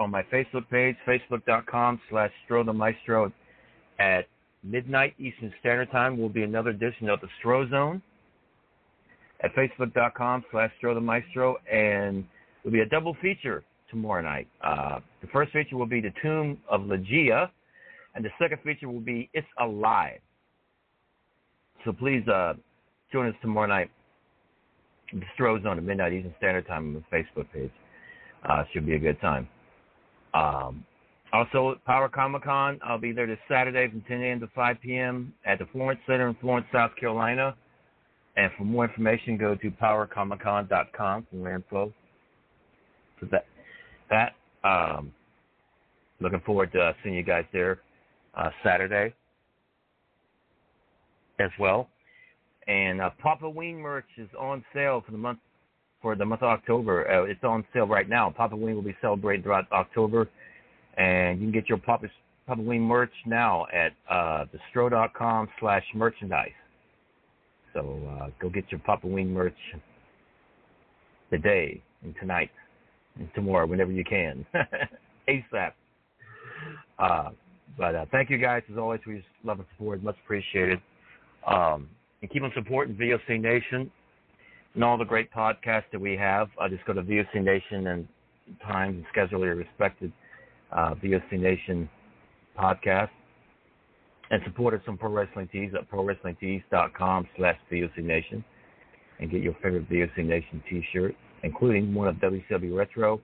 on 0.00 0.10
my 0.10 0.24
Facebook 0.24 0.68
page, 0.68 0.96
facebook.com 1.06 2.00
slash 2.10 2.32
Stro 2.48 2.66
Maestro 2.74 3.32
at 4.00 4.26
midnight 4.64 5.14
Eastern 5.20 5.54
Standard 5.60 5.92
Time 5.92 6.18
will 6.18 6.28
be 6.28 6.42
another 6.42 6.70
edition 6.70 7.08
of 7.08 7.20
the 7.20 7.28
Stro 7.40 7.70
Zone 7.70 8.02
at 9.42 9.54
facebook.com 9.54 10.44
slash 10.50 10.70
Stro 10.82 11.00
Maestro, 11.02 11.56
and 11.70 12.24
it'll 12.62 12.72
be 12.72 12.80
a 12.80 12.86
double 12.86 13.16
feature 13.22 13.64
tomorrow 13.90 14.22
night. 14.22 14.48
Uh, 14.62 15.00
the 15.20 15.26
first 15.28 15.52
feature 15.52 15.76
will 15.76 15.86
be 15.86 16.00
the 16.00 16.12
Tomb 16.22 16.58
of 16.68 16.82
Ligeia, 16.82 17.50
and 18.14 18.24
the 18.24 18.30
second 18.38 18.58
feature 18.64 18.88
will 18.88 19.00
be 19.00 19.28
It's 19.32 19.46
Alive. 19.58 20.20
So 21.84 21.92
please 21.92 22.26
uh, 22.28 22.54
join 23.12 23.28
us 23.28 23.34
tomorrow 23.40 23.66
night. 23.66 23.90
The 25.12 25.22
Stro 25.36 25.60
Zone 25.62 25.78
at 25.78 25.82
midnight 25.82 26.12
Eastern 26.12 26.34
Standard 26.38 26.66
Time 26.68 26.94
on 26.94 26.94
the 26.94 27.16
Facebook 27.16 27.46
page. 27.52 27.72
Uh, 28.48 28.64
should 28.72 28.86
be 28.86 28.94
a 28.94 28.98
good 28.98 29.20
time. 29.20 29.48
Um, 30.34 30.84
also, 31.32 31.76
Power 31.86 32.08
Comic 32.08 32.42
Con, 32.44 32.78
I'll 32.82 32.98
be 32.98 33.12
there 33.12 33.26
this 33.26 33.38
Saturday 33.48 33.88
from 33.88 34.02
10 34.02 34.22
a.m. 34.22 34.40
to 34.40 34.48
5 34.54 34.76
p.m. 34.82 35.32
at 35.44 35.58
the 35.58 35.66
Florence 35.72 36.00
Center 36.06 36.28
in 36.28 36.36
Florence, 36.40 36.66
South 36.72 36.92
Carolina. 36.98 37.56
And 38.36 38.50
for 38.56 38.64
more 38.64 38.84
information, 38.84 39.36
go 39.36 39.54
to 39.54 39.70
powercomiccon.com 39.70 41.26
for 41.28 41.36
more 41.36 41.54
info. 41.54 41.92
So 43.20 43.28
that, 43.30 43.44
that 44.08 44.34
um, 44.68 45.12
looking 46.20 46.40
forward 46.40 46.72
to 46.72 46.80
uh, 46.80 46.92
seeing 47.02 47.14
you 47.14 47.22
guys 47.22 47.44
there 47.52 47.80
uh, 48.34 48.50
Saturday 48.64 49.14
as 51.38 51.50
well. 51.58 51.88
And 52.66 53.00
uh, 53.00 53.10
Papa 53.22 53.48
Ween 53.48 53.78
merch 53.78 54.06
is 54.16 54.28
on 54.38 54.64
sale 54.72 55.02
for 55.04 55.12
the 55.12 55.18
month 55.18 55.38
for 56.00 56.14
the 56.14 56.24
month 56.24 56.42
of 56.42 56.48
October. 56.48 57.10
Uh, 57.10 57.24
it's 57.24 57.42
on 57.44 57.64
sale 57.74 57.86
right 57.86 58.08
now. 58.08 58.30
Papa 58.30 58.56
Ween 58.56 58.74
will 58.74 58.82
be 58.82 58.96
celebrating 59.00 59.42
throughout 59.42 59.70
October, 59.72 60.28
and 60.96 61.40
you 61.40 61.46
can 61.46 61.52
get 61.52 61.68
your 61.68 61.78
Papa 61.78 62.06
Papa 62.46 62.62
merch 62.62 63.12
now 63.26 63.66
at 63.72 63.92
uh, 64.08 64.44
thestro.com 64.74 65.48
slash 65.58 65.84
merchandise. 65.94 66.50
So 67.74 68.00
uh, 68.20 68.28
go 68.40 68.48
get 68.48 68.64
your 68.70 68.80
Papa 68.80 69.06
Ween 69.06 69.32
merch 69.32 69.54
today 71.30 71.82
and 72.02 72.14
tonight 72.20 72.50
and 73.18 73.28
tomorrow, 73.34 73.66
whenever 73.66 73.92
you 73.92 74.04
can, 74.04 74.44
ASAP. 75.28 75.72
Uh, 76.98 77.30
but 77.78 77.94
uh, 77.94 78.04
thank 78.10 78.30
you 78.30 78.38
guys 78.38 78.62
as 78.70 78.78
always 78.78 79.00
for 79.04 79.12
your 79.12 79.22
love 79.44 79.58
and 79.58 79.68
support, 79.76 80.02
much 80.02 80.16
appreciated. 80.24 80.80
Um, 81.46 81.88
and 82.22 82.30
keep 82.30 82.42
on 82.42 82.52
supporting 82.54 82.94
VOC 82.96 83.40
Nation 83.40 83.90
and 84.74 84.84
all 84.84 84.98
the 84.98 85.04
great 85.04 85.32
podcasts 85.32 85.84
that 85.92 86.00
we 86.00 86.16
have. 86.16 86.48
Uh, 86.60 86.68
just 86.68 86.84
go 86.84 86.92
to 86.92 87.02
VOC 87.02 87.42
Nation 87.42 87.86
and 87.88 88.08
times 88.66 88.96
and 88.96 89.04
schedule 89.10 89.40
your 89.40 89.54
respected 89.54 90.12
uh, 90.72 90.94
VOC 90.94 91.32
Nation 91.32 91.88
podcast. 92.58 93.10
And 94.30 94.40
support 94.44 94.74
us 94.74 94.80
on 94.86 94.96
Pro 94.96 95.10
Wrestling 95.10 95.48
Tees 95.50 95.72
at 95.74 95.90
ProWrestlingTees.com 95.90 97.28
slash 97.36 97.58
VOC 97.70 98.44
and 99.18 99.30
get 99.30 99.42
your 99.42 99.54
favorite 99.54 99.88
VOC 99.90 100.24
Nation 100.24 100.62
t-shirt, 100.68 101.14
including 101.42 101.92
one 101.92 102.08
of 102.08 102.16
WCW 102.16 102.76
Retro 102.76 103.20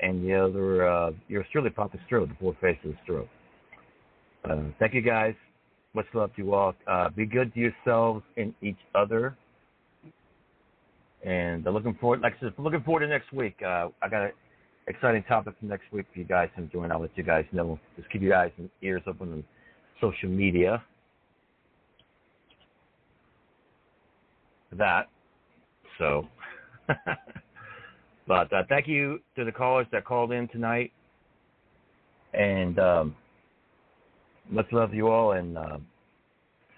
and 0.00 0.24
the 0.24 0.34
other, 0.34 0.88
uh, 0.88 1.10
yours 1.28 1.46
truly, 1.50 1.70
Papa 1.70 1.98
Stro, 2.08 2.28
the 2.28 2.34
four 2.40 2.56
faces 2.60 2.84
of 2.84 2.94
Stro. 3.06 3.28
Uh, 4.48 4.70
thank 4.78 4.94
you 4.94 5.02
guys. 5.02 5.34
Much 5.94 6.06
love 6.14 6.34
to 6.36 6.42
you 6.42 6.54
all. 6.54 6.74
Uh, 6.86 7.08
be 7.10 7.26
good 7.26 7.52
to 7.54 7.60
yourselves 7.60 8.22
and 8.36 8.54
each 8.62 8.78
other. 8.94 9.36
And 11.24 11.64
looking 11.64 11.94
forward, 12.00 12.20
like 12.20 12.34
I 12.36 12.40
said, 12.40 12.52
looking 12.58 12.82
forward 12.82 13.00
to 13.00 13.08
next 13.08 13.32
week. 13.32 13.56
Uh, 13.60 13.88
I 14.00 14.08
got 14.08 14.22
an 14.22 14.32
exciting 14.86 15.24
topic 15.24 15.54
for 15.58 15.66
next 15.66 15.90
week 15.92 16.06
for 16.12 16.20
you 16.20 16.24
guys 16.24 16.48
to 16.56 16.62
join. 16.66 16.92
I'll 16.92 17.00
let 17.00 17.10
you 17.16 17.24
guys 17.24 17.44
know. 17.50 17.78
Just 17.96 18.08
keep 18.10 18.22
your 18.22 18.36
eyes 18.36 18.52
and 18.56 18.70
ears 18.82 19.02
open 19.06 19.32
on 19.32 19.44
social 20.00 20.28
media. 20.28 20.82
That. 24.72 25.08
So, 25.98 26.28
but 28.28 28.52
uh, 28.52 28.62
thank 28.68 28.86
you 28.86 29.20
to 29.36 29.44
the 29.44 29.52
callers 29.52 29.86
that 29.92 30.04
called 30.04 30.32
in 30.32 30.48
tonight. 30.48 30.92
And 32.34 32.78
um, 32.78 33.16
much 34.50 34.66
love 34.70 34.92
you 34.92 35.08
all, 35.08 35.32
and 35.32 35.56
uh, 35.56 35.78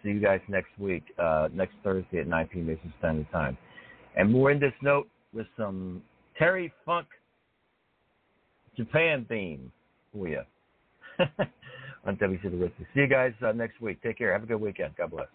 see 0.02 0.10
you 0.10 0.20
guys 0.20 0.40
next 0.48 0.70
week, 0.78 1.02
uh, 1.18 1.48
next 1.52 1.74
Thursday 1.82 2.20
at 2.20 2.28
9 2.28 2.48
p.m. 2.52 2.70
Eastern 2.70 2.94
Standard 2.98 3.30
Time. 3.32 3.58
And 4.16 4.32
in 4.52 4.60
this 4.60 4.72
note 4.82 5.08
with 5.32 5.46
some 5.56 6.02
Terry 6.38 6.72
Funk 6.86 7.06
Japan 8.76 9.26
theme 9.28 9.70
for 10.12 10.28
you 10.28 10.42
on 12.04 12.16
WC 12.16 12.42
The 12.42 12.50
Wrestling. 12.50 12.86
See 12.94 13.00
you 13.00 13.06
guys 13.06 13.32
uh, 13.44 13.52
next 13.52 13.80
week. 13.80 14.02
Take 14.02 14.18
care. 14.18 14.32
Have 14.32 14.42
a 14.42 14.46
good 14.46 14.60
weekend. 14.60 14.94
God 14.96 15.10
bless. 15.10 15.28